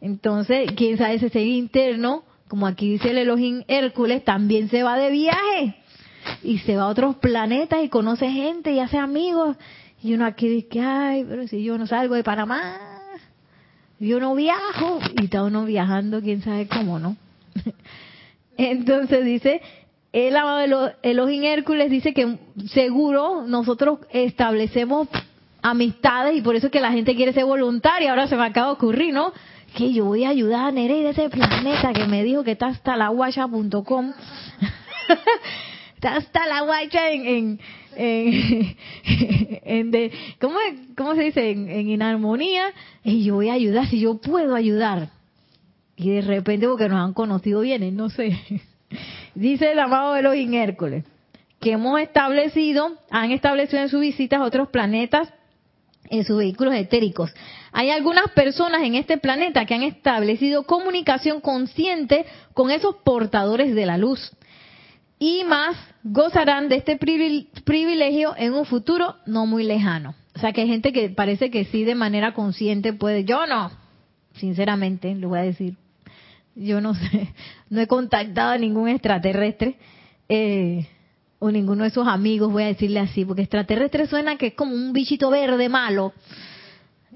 Entonces, 0.03 0.71
quién 0.77 0.99
sabe 0.99 1.15
ese 1.15 1.31
ser 1.31 1.47
interno 1.47 2.28
como 2.49 2.67
aquí 2.67 2.93
dice 2.93 3.11
el 3.11 3.19
Elohim 3.19 3.65
Hércules, 3.69 4.25
también 4.25 4.69
se 4.69 4.83
va 4.83 4.97
de 4.97 5.11
viaje 5.11 5.77
y 6.43 6.59
se 6.59 6.77
va 6.77 6.85
a 6.85 6.89
otros 6.89 7.17
planetas 7.17 7.83
y 7.83 7.89
conoce 7.89 8.31
gente 8.31 8.73
y 8.73 8.81
hace 8.81 8.99
amigos. 8.99 9.57
Y 10.03 10.15
uno 10.15 10.27
aquí 10.27 10.49
dice, 10.49 10.81
ay, 10.81 11.25
pero 11.29 11.47
si 11.49 11.63
yo 11.63 11.77
no 11.77 11.87
salgo 11.87 12.15
de 12.15 12.25
Panamá, 12.25 12.79
yo 13.99 14.21
no 14.21 14.35
viajo. 14.35 15.01
Y 15.21 15.25
está 15.25 15.43
uno 15.43 15.65
viajando, 15.65 16.21
quién 16.21 16.43
sabe 16.43 16.69
cómo, 16.69 16.99
¿no? 16.99 17.17
Entonces 18.57 19.25
dice, 19.25 19.61
el 20.13 20.37
Elohim 21.03 21.45
Hércules 21.45 21.91
dice 21.91 22.15
que 22.15 22.39
seguro 22.73 23.45
nosotros 23.47 24.01
establecemos 24.11 25.09
amistades 25.63 26.37
y 26.37 26.43
por 26.43 26.57
eso 26.57 26.67
es 26.67 26.73
que 26.73 26.81
la 26.81 26.93
gente 26.93 27.15
quiere 27.15 27.33
ser 27.33 27.45
voluntaria. 27.45 28.11
Ahora 28.11 28.27
se 28.29 28.37
me 28.37 28.45
acaba 28.45 28.69
de 28.69 28.73
ocurrir, 28.75 29.13
¿no? 29.13 29.33
Que 29.75 29.93
yo 29.93 30.05
voy 30.05 30.25
a 30.25 30.31
ayudar 30.31 30.67
a 30.67 30.73
Nereida, 30.73 31.11
ese 31.11 31.29
planeta 31.29 31.93
que 31.93 32.07
me 32.07 32.25
dijo 32.25 32.45
que 32.45 32.53
está 32.53 32.67
hasta 32.67 32.97
la 32.97 33.09
guacha.com. 33.09 34.13
está 35.95 36.17
hasta 36.17 36.47
la 36.47 36.63
guacha 36.63 37.11
en, 37.11 37.59
en, 37.97 39.91
de, 39.91 40.13
¿cómo, 40.41 40.59
¿cómo, 40.97 41.15
se 41.15 41.23
dice? 41.23 41.51
En, 41.51 41.69
en 41.69 41.91
inarmonía. 41.91 42.73
Y 43.05 43.25
yo 43.25 43.35
voy 43.35 43.49
a 43.49 43.55
ayudar 43.55 43.87
si 43.87 44.01
yo 44.01 44.19
puedo 44.19 44.55
ayudar. 44.55 45.11
Y 45.97 46.11
de 46.11 46.21
repente, 46.21 46.69
porque 46.69 46.89
nos 46.89 47.05
han 47.05 47.13
conocido 47.13 47.61
bien, 47.61 47.97
no 47.97 48.09
sé. 48.09 48.39
Dice 49.35 49.73
el 49.73 49.79
amado 49.79 50.17
Elohim 50.17 50.55
Hércules, 50.55 51.05
que 51.61 51.73
hemos 51.73 52.01
establecido, 52.01 52.97
han 53.11 53.33
establecido 53.33 53.83
en 53.83 53.89
sus 53.89 54.01
visitas 54.01 54.41
otros 54.41 54.69
planetas 54.69 55.33
en 56.11 56.25
sus 56.25 56.39
vehículos 56.39 56.75
etéricos. 56.75 57.33
Hay 57.73 57.91
algunas 57.91 58.31
personas 58.31 58.83
en 58.83 58.95
este 58.95 59.19
planeta 59.19 59.67
que 59.67 59.75
han 59.75 59.83
establecido 59.83 60.65
comunicación 60.65 61.41
consciente 61.41 62.25
con 62.55 62.71
esos 62.71 62.97
portadores 62.97 63.75
de 63.75 63.87
la 63.87 63.99
luz. 63.99 64.33
Y 65.19 65.45
más 65.45 65.77
gozarán 66.05 66.69
de 66.69 66.77
este 66.77 66.97
privilegio 66.97 68.35
en 68.37 68.55
un 68.55 68.65
futuro 68.65 69.17
no 69.27 69.47
muy 69.47 69.65
lejano. 69.65 70.15
O 70.35 70.39
sea 70.39 70.53
que 70.53 70.61
hay 70.61 70.69
gente 70.69 70.93
que 70.93 71.11
parece 71.11 71.51
que 71.51 71.65
sí 71.65 71.85
de 71.85 71.97
manera 71.97 72.33
consciente 72.33 72.93
puede. 72.93 73.25
Yo 73.25 73.47
no, 73.47 73.73
sinceramente, 74.35 75.15
le 75.15 75.27
voy 75.27 75.41
a 75.41 75.43
decir. 75.43 75.75
yo 76.55 76.81
no 76.81 76.95
sé, 76.95 77.35
no 77.71 77.81
he 77.81 77.87
contactado 77.87 78.53
a 78.53 78.59
ningún 78.59 78.89
extraterrestre 78.89 79.77
eh, 80.29 80.87
o 81.41 81.51
ninguno 81.51 81.83
de 81.83 81.89
esos 81.89 82.07
amigos, 82.07 82.53
voy 82.53 82.65
a 82.65 82.67
decirle 82.67 83.01
así, 83.01 83.25
porque 83.25 83.43
extraterrestre 83.43 84.07
suena 84.07 84.37
que 84.37 84.49
es 84.49 84.55
como 84.55 84.75
un 84.75 84.93
bichito 84.93 85.31
verde 85.31 85.69
malo 85.69 86.13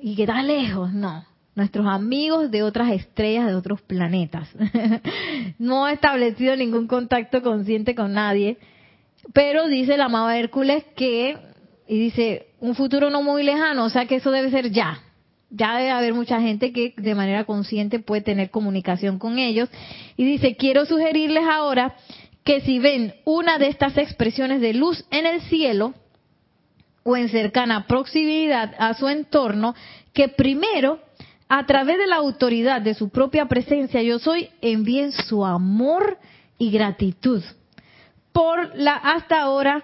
y 0.03 0.17
que 0.17 0.23
está 0.23 0.43
lejos, 0.43 0.93
no. 0.93 1.25
Nuestros 1.55 1.87
amigos 1.87 2.51
de 2.51 2.63
otras 2.63 2.91
estrellas, 2.91 3.47
de 3.47 3.55
otros 3.55 3.81
planetas. 3.83 4.49
no 5.59 5.87
he 5.87 5.93
establecido 5.93 6.57
ningún 6.57 6.89
contacto 6.89 7.41
consciente 7.41 7.95
con 7.95 8.13
nadie, 8.13 8.59
pero 9.33 9.69
dice 9.69 9.97
la 9.97 10.07
amado 10.07 10.31
Hércules 10.31 10.85
que, 10.97 11.39
y 11.87 11.99
dice, 11.99 12.49
un 12.59 12.75
futuro 12.75 13.11
no 13.11 13.23
muy 13.23 13.45
lejano, 13.45 13.85
o 13.85 13.91
sea 13.91 14.07
que 14.07 14.17
eso 14.17 14.33
debe 14.33 14.51
ser 14.51 14.73
ya, 14.73 15.01
ya 15.51 15.77
debe 15.77 15.91
haber 15.91 16.15
mucha 16.15 16.41
gente 16.41 16.73
que 16.73 16.95
de 16.97 17.15
manera 17.15 17.45
consciente 17.45 18.01
puede 18.01 18.23
tener 18.23 18.51
comunicación 18.51 19.21
con 19.21 19.39
ellos. 19.39 19.69
Y 20.17 20.25
dice, 20.25 20.57
quiero 20.57 20.85
sugerirles 20.85 21.45
ahora 21.45 21.95
que 22.43 22.61
si 22.63 22.81
ven 22.81 23.15
una 23.25 23.59
de 23.59 23.69
estas 23.69 23.97
expresiones 23.99 24.61
de 24.61 24.75
luz 24.75 25.05
en 25.13 25.27
el 25.27 25.43
cielo 25.43 25.95
o 27.03 27.17
en 27.17 27.29
cercana 27.29 27.87
proximidad 27.87 28.75
a 28.79 28.95
su 28.95 29.09
entorno, 29.09 29.75
que 30.13 30.29
primero, 30.29 31.01
a 31.49 31.67
través 31.67 31.99
de 31.99 32.07
la 32.07 32.17
autoridad 32.17 32.81
de 32.81 32.95
su 32.95 33.11
propia 33.11 33.47
presencia, 33.47 34.03
yo 34.03 34.19
soy, 34.19 34.51
envíen 34.61 35.13
su 35.13 35.45
amor 35.45 36.19
y 36.59 36.71
gratitud 36.71 37.43
por 38.33 38.75
la 38.77 38.95
hasta 38.95 39.41
ahora 39.41 39.83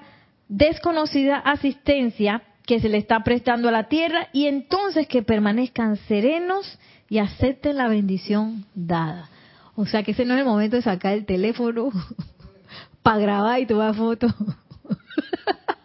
desconocida 0.49 1.39
asistencia 1.39 2.43
que 2.67 2.81
se 2.81 2.89
le 2.89 2.99
está 2.99 3.23
prestando 3.25 3.69
a 3.69 3.73
la 3.73 3.89
tierra 3.89 4.29
y 4.33 4.47
entonces 4.47 5.07
que 5.07 5.23
permanezcan 5.23 5.97
serenos 6.09 6.79
y 7.09 7.19
acepten 7.19 7.77
la 7.77 7.89
bendición 7.89 8.67
dada. 8.75 9.31
O 9.75 9.87
sea 9.87 10.03
que 10.03 10.11
ese 10.11 10.25
no 10.25 10.35
es 10.35 10.41
el 10.41 10.47
momento 10.47 10.77
de 10.77 10.83
sacar 10.83 11.15
el 11.15 11.25
teléfono 11.25 11.91
para 13.03 13.19
grabar 13.19 13.61
y 13.61 13.67
tomar 13.67 13.95
fotos. 13.95 14.35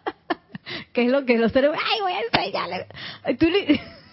¿Qué 0.92 1.04
es 1.04 1.10
lo 1.10 1.24
que 1.24 1.38
los 1.38 1.52
cerebros... 1.52 1.80
¡Ay, 1.92 2.00
voy 2.00 2.12
a 2.12 2.20
enseñarle! 2.20 2.86
Tú 3.38 3.46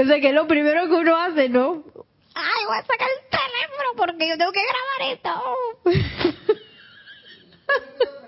O 0.00 0.04
sea, 0.04 0.20
que 0.20 0.28
es 0.28 0.34
lo 0.34 0.46
primero 0.46 0.86
que 0.86 0.94
uno 0.94 1.16
hace, 1.16 1.48
¿no? 1.48 1.82
Ay, 2.34 2.64
voy 2.66 2.76
a 2.76 2.82
sacar 2.82 3.08
el 3.08 3.28
teléfono 3.30 3.94
porque 3.96 4.28
yo 4.28 4.38
tengo 4.38 4.52
que 4.52 4.60
grabar 4.62 5.00
esto. 5.12 5.30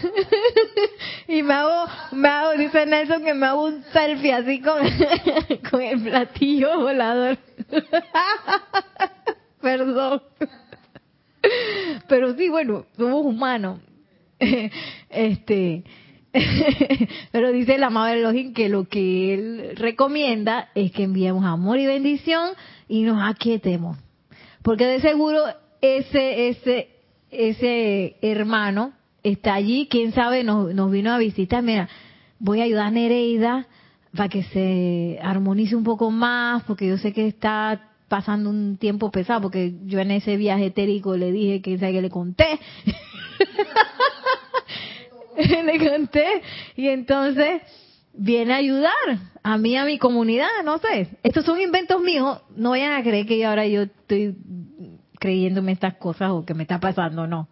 y 1.28 1.42
me 1.42 1.54
hago, 1.54 1.90
me 2.12 2.28
hago, 2.28 2.52
dice 2.52 2.86
Nelson 2.86 3.24
que 3.24 3.34
me 3.34 3.46
hago 3.46 3.64
un 3.64 3.82
selfie 3.92 4.32
así 4.32 4.60
con, 4.60 4.78
con 5.70 5.82
el 5.82 6.02
platillo 6.02 6.78
volador. 6.80 7.38
Perdón. 9.60 10.22
Pero 12.08 12.34
sí, 12.36 12.48
bueno, 12.48 12.86
somos 12.96 13.24
humanos. 13.24 13.80
Este, 15.08 15.84
Pero 17.32 17.52
dice 17.52 17.74
el 17.74 17.84
amado 17.84 18.08
Elohim 18.08 18.54
que 18.54 18.68
lo 18.68 18.84
que 18.84 19.34
él 19.34 19.76
recomienda 19.76 20.70
es 20.74 20.92
que 20.92 21.04
enviemos 21.04 21.44
amor 21.44 21.78
y 21.78 21.86
bendición 21.86 22.50
y 22.88 23.02
nos 23.02 23.22
aquietemos. 23.22 23.98
Porque 24.62 24.86
de 24.86 25.00
seguro 25.00 25.44
ese, 25.80 26.48
ese, 26.48 26.88
ese 27.30 28.16
hermano 28.22 28.92
está 29.22 29.54
allí, 29.54 29.88
quién 29.90 30.12
sabe, 30.12 30.44
nos, 30.44 30.74
nos 30.74 30.90
vino 30.90 31.12
a 31.12 31.18
visitar. 31.18 31.62
Mira, 31.62 31.88
voy 32.38 32.60
a 32.60 32.64
ayudar 32.64 32.86
a 32.86 32.90
Nereida 32.90 33.66
para 34.14 34.28
que 34.28 34.42
se 34.44 35.18
armonice 35.22 35.76
un 35.76 35.84
poco 35.84 36.10
más, 36.10 36.64
porque 36.64 36.88
yo 36.88 36.98
sé 36.98 37.12
que 37.12 37.26
está 37.26 37.92
pasando 38.08 38.50
un 38.50 38.76
tiempo 38.76 39.10
pesado, 39.10 39.40
porque 39.42 39.74
yo 39.84 39.98
en 40.00 40.10
ese 40.10 40.36
viaje 40.36 40.66
etérico 40.66 41.16
le 41.16 41.32
dije 41.32 41.62
que, 41.62 41.78
que 41.78 42.02
le 42.02 42.10
conté. 42.10 42.58
le 45.64 45.78
conté 45.78 46.42
y 46.76 46.88
entonces 46.88 47.62
viene 48.12 48.52
a 48.52 48.56
ayudar 48.56 48.92
a 49.42 49.56
mí, 49.56 49.76
a 49.76 49.84
mi 49.86 49.98
comunidad, 49.98 50.48
no 50.64 50.78
sé. 50.78 51.08
Estos 51.22 51.46
son 51.46 51.60
inventos 51.60 52.02
míos, 52.02 52.42
no 52.54 52.70
vayan 52.70 52.92
a 52.92 53.02
creer 53.02 53.26
que 53.26 53.44
ahora 53.46 53.66
yo 53.66 53.82
estoy 53.82 54.36
creyéndome 55.18 55.72
estas 55.72 55.94
cosas 55.94 56.32
o 56.32 56.44
que 56.44 56.52
me 56.52 56.64
está 56.64 56.78
pasando, 56.80 57.26
no. 57.26 57.48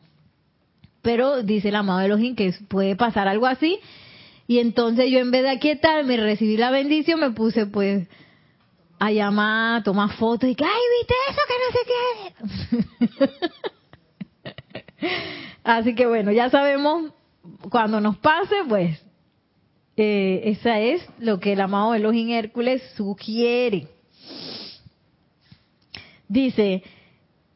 Pero 1.03 1.43
dice 1.43 1.69
el 1.69 1.77
amado 1.77 2.01
Elohim 2.01 2.35
que 2.37 2.53
puede 2.69 2.97
pasar 2.97 3.29
algo 3.29 3.47
así 3.47 3.79
y 4.47 4.59
entonces 4.59 5.11
yo 5.11 5.21
en 5.21 5.31
vez 5.31 5.43
de 5.43 5.51
aquietarme 5.51 6.15
y 6.15 6.17
recibir 6.17 6.59
la 6.59 6.73
bendición 6.73 7.21
me 7.21 7.31
puse 7.31 7.67
pues 7.67 8.09
a 8.99 9.13
llamar, 9.13 9.81
a 9.81 9.83
tomar 9.85 10.11
fotos 10.17 10.51
y 10.51 10.55
que, 10.55 10.65
ay, 10.65 10.81
viste 10.99 11.15
eso, 11.31 11.41
que 11.49 11.55
no 11.61 11.71
sé 11.71 13.29
qué. 14.99 15.07
Así 15.65 15.95
que 15.95 16.07
bueno, 16.07 16.33
ya 16.33 16.51
sabemos 16.51 17.13
cuando 17.71 18.01
nos 18.01 18.19
pase, 18.19 18.57
pues, 18.69 19.01
eh, 19.97 20.43
esa 20.47 20.81
es 20.81 21.07
lo 21.19 21.41
que 21.41 21.53
el 21.53 21.61
amado 21.61 21.95
Elohim 21.95 22.31
Hércules 22.31 22.83
sugiere. 22.97 23.87
Dice, 26.29 26.83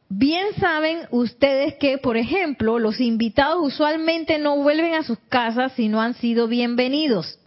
bien 0.09 0.47
saben 0.59 1.07
ustedes 1.11 1.75
que, 1.75 1.97
por 1.97 2.17
ejemplo, 2.17 2.79
los 2.79 2.99
invitados 2.99 3.57
usualmente 3.61 4.37
no 4.37 4.57
vuelven 4.57 4.93
a 4.93 5.03
sus 5.03 5.17
casas 5.29 5.73
si 5.73 5.87
no 5.87 6.01
han 6.01 6.13
sido 6.15 6.47
bienvenidos. 6.47 7.39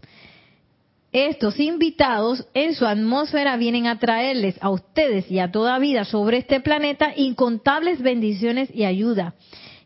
Estos 1.11 1.59
invitados 1.59 2.47
en 2.53 2.75
su 2.75 2.85
atmósfera 2.87 3.57
vienen 3.57 3.87
a 3.87 3.99
traerles 3.99 4.57
a 4.61 4.69
ustedes 4.69 5.31
y 5.31 5.39
a 5.39 5.51
toda 5.51 5.79
vida 5.79 6.05
sobre 6.05 6.39
este 6.39 6.61
planeta 6.61 7.13
incontables 7.17 8.03
bendiciones 8.03 8.69
y 8.75 8.85
ayuda 8.85 9.35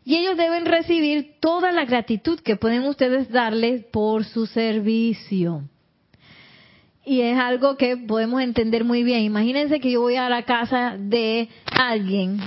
y 0.05 0.17
ellos 0.17 0.37
deben 0.37 0.65
recibir 0.65 1.35
toda 1.39 1.71
la 1.71 1.85
gratitud 1.85 2.39
que 2.39 2.57
pueden 2.57 2.83
ustedes 2.83 3.29
darles 3.31 3.85
por 3.85 4.25
su 4.25 4.45
servicio. 4.47 5.63
Y 7.05 7.21
es 7.21 7.37
algo 7.37 7.75
que 7.75 7.97
podemos 7.97 8.41
entender 8.41 8.83
muy 8.83 9.03
bien. 9.03 9.21
Imagínense 9.21 9.79
que 9.79 9.91
yo 9.91 10.01
voy 10.01 10.15
a 10.15 10.29
la 10.29 10.43
casa 10.43 10.95
de 10.97 11.49
alguien. 11.65 12.39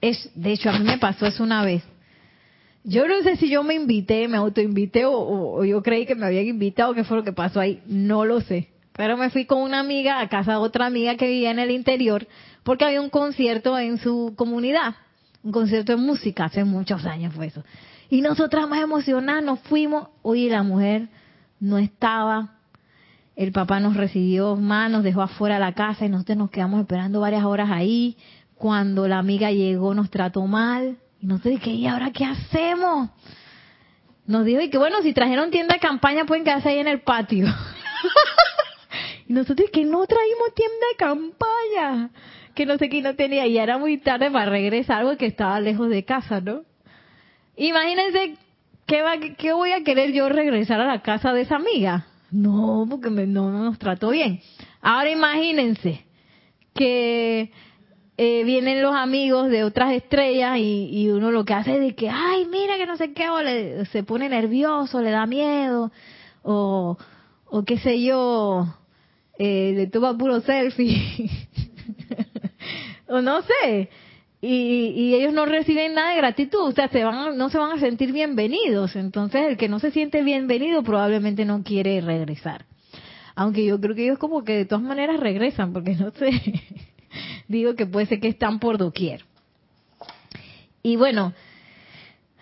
Es, 0.00 0.30
de 0.34 0.52
hecho, 0.52 0.70
a 0.70 0.78
mí 0.78 0.84
me 0.84 0.98
pasó 0.98 1.26
eso 1.26 1.42
una 1.42 1.64
vez. 1.64 1.82
Yo 2.82 3.06
no 3.06 3.22
sé 3.22 3.36
si 3.36 3.50
yo 3.50 3.62
me 3.62 3.74
invité, 3.74 4.26
me 4.26 4.38
autoinvité 4.38 5.04
o, 5.04 5.12
o, 5.12 5.64
yo 5.64 5.82
creí 5.82 6.06
que 6.06 6.14
me 6.14 6.24
habían 6.24 6.46
invitado, 6.46 6.94
qué 6.94 7.04
fue 7.04 7.18
lo 7.18 7.24
que 7.24 7.32
pasó 7.32 7.60
ahí. 7.60 7.82
No 7.86 8.24
lo 8.24 8.40
sé. 8.40 8.68
Pero 8.94 9.18
me 9.18 9.28
fui 9.30 9.44
con 9.44 9.60
una 9.60 9.80
amiga 9.80 10.20
a 10.20 10.28
casa 10.28 10.52
de 10.52 10.58
otra 10.58 10.86
amiga 10.86 11.16
que 11.16 11.26
vivía 11.26 11.50
en 11.50 11.58
el 11.58 11.70
interior 11.70 12.26
porque 12.62 12.84
había 12.84 13.00
un 13.00 13.10
concierto 13.10 13.78
en 13.78 13.98
su 13.98 14.34
comunidad 14.36 14.94
un 15.42 15.52
concierto 15.52 15.92
de 15.92 15.98
música, 15.98 16.44
hace 16.44 16.64
muchos 16.64 17.04
años 17.06 17.34
fue 17.34 17.46
eso. 17.46 17.64
Y 18.08 18.20
nosotras 18.20 18.68
más 18.68 18.82
emocionadas 18.82 19.42
nos 19.44 19.60
fuimos, 19.60 20.08
oye, 20.22 20.50
la 20.50 20.62
mujer 20.62 21.08
no 21.60 21.78
estaba, 21.78 22.58
el 23.40 23.52
papá 23.52 23.80
nos 23.80 23.96
recibió 23.96 24.54
más, 24.54 24.90
nos 24.90 25.02
dejó 25.02 25.22
afuera 25.22 25.58
la 25.58 25.72
casa 25.72 26.04
y 26.04 26.10
nosotros 26.10 26.36
nos 26.36 26.50
quedamos 26.50 26.78
esperando 26.78 27.20
varias 27.20 27.42
horas 27.44 27.70
ahí. 27.70 28.18
Cuando 28.54 29.08
la 29.08 29.16
amiga 29.16 29.50
llegó 29.50 29.94
nos 29.94 30.10
trató 30.10 30.46
mal 30.46 30.98
y 31.22 31.26
nosotros 31.26 31.54
dije, 31.54 31.70
¿y 31.70 31.86
ahora 31.86 32.10
qué 32.10 32.26
hacemos? 32.26 33.08
Nos 34.26 34.44
dijo, 34.44 34.60
y 34.60 34.68
que 34.68 34.76
bueno, 34.76 35.00
si 35.00 35.14
trajeron 35.14 35.50
tienda 35.50 35.72
de 35.72 35.80
campaña 35.80 36.26
pueden 36.26 36.44
quedarse 36.44 36.68
ahí 36.68 36.80
en 36.80 36.88
el 36.88 37.00
patio. 37.00 37.46
y 39.26 39.32
nosotros 39.32 39.70
que 39.72 39.86
no 39.86 40.04
traímos 40.04 40.54
tienda 40.54 40.86
de 40.90 40.96
campaña 40.98 42.10
que 42.54 42.66
no 42.66 42.76
sé 42.76 42.90
qué 42.90 43.00
no 43.00 43.14
tenía 43.14 43.46
y 43.46 43.56
era 43.56 43.78
muy 43.78 43.96
tarde 43.96 44.30
para 44.30 44.50
regresar 44.50 45.02
porque 45.04 45.24
estaba 45.24 45.58
lejos 45.60 45.88
de 45.88 46.04
casa, 46.04 46.42
¿no? 46.42 46.60
Imagínense 47.56 48.36
qué, 48.84 49.00
va, 49.00 49.14
qué 49.38 49.54
voy 49.54 49.72
a 49.72 49.82
querer 49.82 50.12
yo 50.12 50.28
regresar 50.28 50.78
a 50.82 50.86
la 50.86 51.00
casa 51.00 51.32
de 51.32 51.40
esa 51.40 51.56
amiga. 51.56 52.06
No, 52.30 52.86
porque 52.88 53.10
no 53.10 53.50
nos 53.50 53.78
trató 53.78 54.10
bien. 54.10 54.40
Ahora 54.80 55.10
imagínense 55.10 56.04
que 56.74 57.50
eh, 58.16 58.44
vienen 58.44 58.82
los 58.82 58.94
amigos 58.94 59.48
de 59.48 59.64
otras 59.64 59.92
estrellas 59.92 60.58
y, 60.58 61.08
uno 61.08 61.30
lo 61.30 61.44
que 61.44 61.54
hace 61.54 61.86
es 61.86 61.94
que, 61.94 62.08
ay, 62.08 62.46
mira 62.46 62.76
que 62.76 62.86
no 62.86 62.96
sé 62.96 63.12
qué, 63.12 63.30
o 63.30 63.42
le, 63.42 63.86
se 63.86 64.02
pone 64.02 64.28
nervioso, 64.28 65.00
le 65.00 65.10
da 65.10 65.26
miedo, 65.26 65.90
o, 66.42 66.98
o 67.46 67.64
qué 67.64 67.78
sé 67.78 68.02
yo, 68.02 68.66
eh, 69.38 69.72
le 69.74 69.86
toma 69.86 70.18
puro 70.18 70.40
selfie. 70.42 71.30
o 73.08 73.20
no 73.22 73.40
sé, 73.40 73.88
y, 74.42 75.14
ellos 75.14 75.34
no 75.34 75.44
reciben 75.44 75.94
nada 75.94 76.10
de 76.10 76.16
gratitud, 76.16 76.60
o 76.60 76.72
sea, 76.72 76.88
se 76.88 77.04
van, 77.04 77.36
no 77.36 77.50
se 77.50 77.58
van 77.58 77.72
a 77.72 77.80
sentir 77.80 78.12
bienvenidos. 78.12 78.96
Entonces, 78.96 79.42
el 79.48 79.56
que 79.56 79.68
no 79.68 79.78
se 79.78 79.90
siente 79.90 80.22
bienvenido 80.22 80.82
probablemente 80.82 81.44
no 81.44 81.62
quiere 81.62 82.00
regresar. 82.00 82.64
Aunque 83.34 83.64
yo 83.64 83.80
creo 83.80 83.94
que 83.94 84.04
ellos 84.04 84.18
como 84.18 84.42
que 84.42 84.54
de 84.54 84.64
todas 84.64 84.82
maneras 84.82 85.20
regresan, 85.20 85.72
porque 85.72 85.94
no 85.94 86.10
sé, 86.12 86.30
digo 87.48 87.74
que 87.74 87.86
puede 87.86 88.06
ser 88.06 88.20
que 88.20 88.28
están 88.28 88.58
por 88.58 88.78
doquier. 88.78 89.24
Y 90.82 90.96
bueno, 90.96 91.34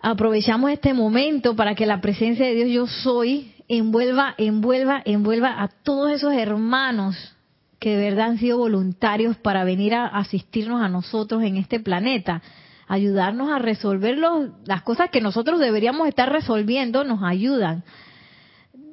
aprovechamos 0.01 0.71
este 0.71 0.95
momento 0.95 1.57
para 1.57 1.75
que 1.75 1.87
la 1.87 2.01
presencia 2.01 2.47
de 2.47 2.55
Dios 2.55 2.71
yo 2.71 2.87
soy 2.87 3.53
envuelva, 3.67 4.35
envuelva, 4.39 5.03
envuelva 5.05 5.63
a 5.63 5.69
todos 5.69 6.13
esos 6.13 6.33
hermanos 6.33 7.35
que 7.79 7.97
de 7.97 8.11
verdad 8.11 8.31
han 8.31 8.39
sido 8.39 8.59
voluntarios 8.59 9.37
para 9.37 9.65
venir 9.65 9.95
a 9.95 10.07
asistirnos 10.07 10.83
a 10.83 10.89
nosotros 10.89 11.43
en 11.43 11.57
este 11.57 11.81
planeta, 11.81 12.43
ayudarnos 12.89 13.51
a 13.51 13.59
resolver 13.59 14.19
las 14.19 14.83
cosas 14.83 15.11
que 15.11 15.21
nosotros 15.21 15.61
deberíamos 15.61 16.09
estar 16.09 16.33
resolviendo, 16.33 17.05
nos 17.05 17.23
ayudan. 17.23 17.85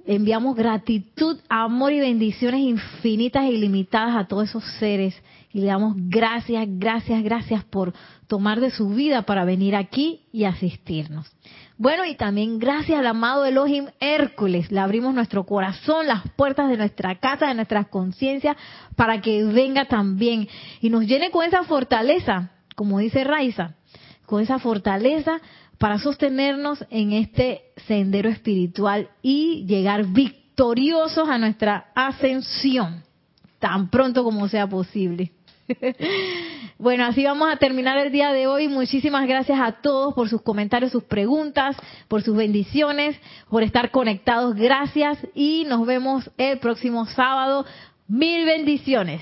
Enviamos 0.06 0.56
gratitud, 0.56 1.40
amor 1.50 1.94
y 1.94 2.00
bendiciones 2.00 2.60
infinitas 2.62 3.46
e 3.46 3.54
ilimitadas 3.54 4.16
a 4.16 4.28
todos 4.28 4.50
esos 4.50 4.64
seres 4.78 5.16
y 5.52 5.62
le 5.62 5.68
damos 5.68 5.96
gracias, 5.98 6.68
gracias, 6.68 7.24
gracias 7.24 7.64
por 7.64 7.94
tomar 8.28 8.60
de 8.60 8.70
su 8.70 8.90
vida 8.90 9.24
para 9.24 9.46
venir 9.46 9.76
aquí 9.76 10.20
y 10.32 10.44
asistirnos. 10.44 11.32
Bueno, 11.78 12.06
y 12.06 12.16
también 12.16 12.58
gracias 12.58 12.98
al 12.98 13.08
amado 13.08 13.44
Elohim 13.44 13.88
Hércules, 14.00 14.72
le 14.72 14.80
abrimos 14.80 15.14
nuestro 15.14 15.46
corazón, 15.46 16.08
las 16.08 16.24
puertas 16.38 16.70
de 16.70 16.78
nuestra 16.78 17.20
casa, 17.20 17.48
de 17.48 17.54
nuestras 17.54 17.88
conciencias, 17.88 18.56
para 18.96 19.20
que 19.20 19.44
venga 19.44 19.84
también 19.84 20.48
y 20.80 20.90
nos 20.90 21.06
llene 21.06 21.32
con 21.32 21.44
esa 21.44 21.66
fortaleza, 21.66 22.52
como 22.78 23.00
dice 23.00 23.26
Raiza, 23.26 23.76
con 24.26 24.42
esa 24.42 24.58
fortaleza 24.58 25.42
para 25.78 26.00
sostenernos 26.00 26.86
en 26.90 27.12
este 27.12 27.64
sendero 27.88 28.30
espiritual 28.30 29.10
y 29.22 29.66
llegar 29.66 30.06
victoriosos 30.06 31.28
a 31.28 31.38
nuestra 31.38 31.88
ascensión, 31.94 33.04
tan 33.60 33.90
pronto 33.90 34.24
como 34.24 34.48
sea 34.48 34.66
posible. 34.66 35.35
Bueno, 36.78 37.06
así 37.06 37.24
vamos 37.24 37.50
a 37.50 37.56
terminar 37.56 37.98
el 37.98 38.12
día 38.12 38.34
de 38.34 38.48
hoy. 38.48 38.68
Muchísimas 38.68 39.26
gracias 39.28 39.58
a 39.62 39.72
todos 39.82 40.14
por 40.14 40.28
sus 40.28 40.42
comentarios, 40.42 40.92
sus 40.92 41.06
preguntas, 41.06 41.78
por 42.10 42.22
sus 42.22 42.36
bendiciones, 42.36 43.18
por 43.50 43.64
estar 43.64 43.92
conectados. 43.92 44.56
Gracias 44.56 45.18
y 45.34 45.64
nos 45.70 45.86
vemos 45.86 46.30
el 46.38 46.60
próximo 46.60 47.06
sábado. 47.06 47.66
Mil 48.10 48.44
bendiciones. 48.46 49.22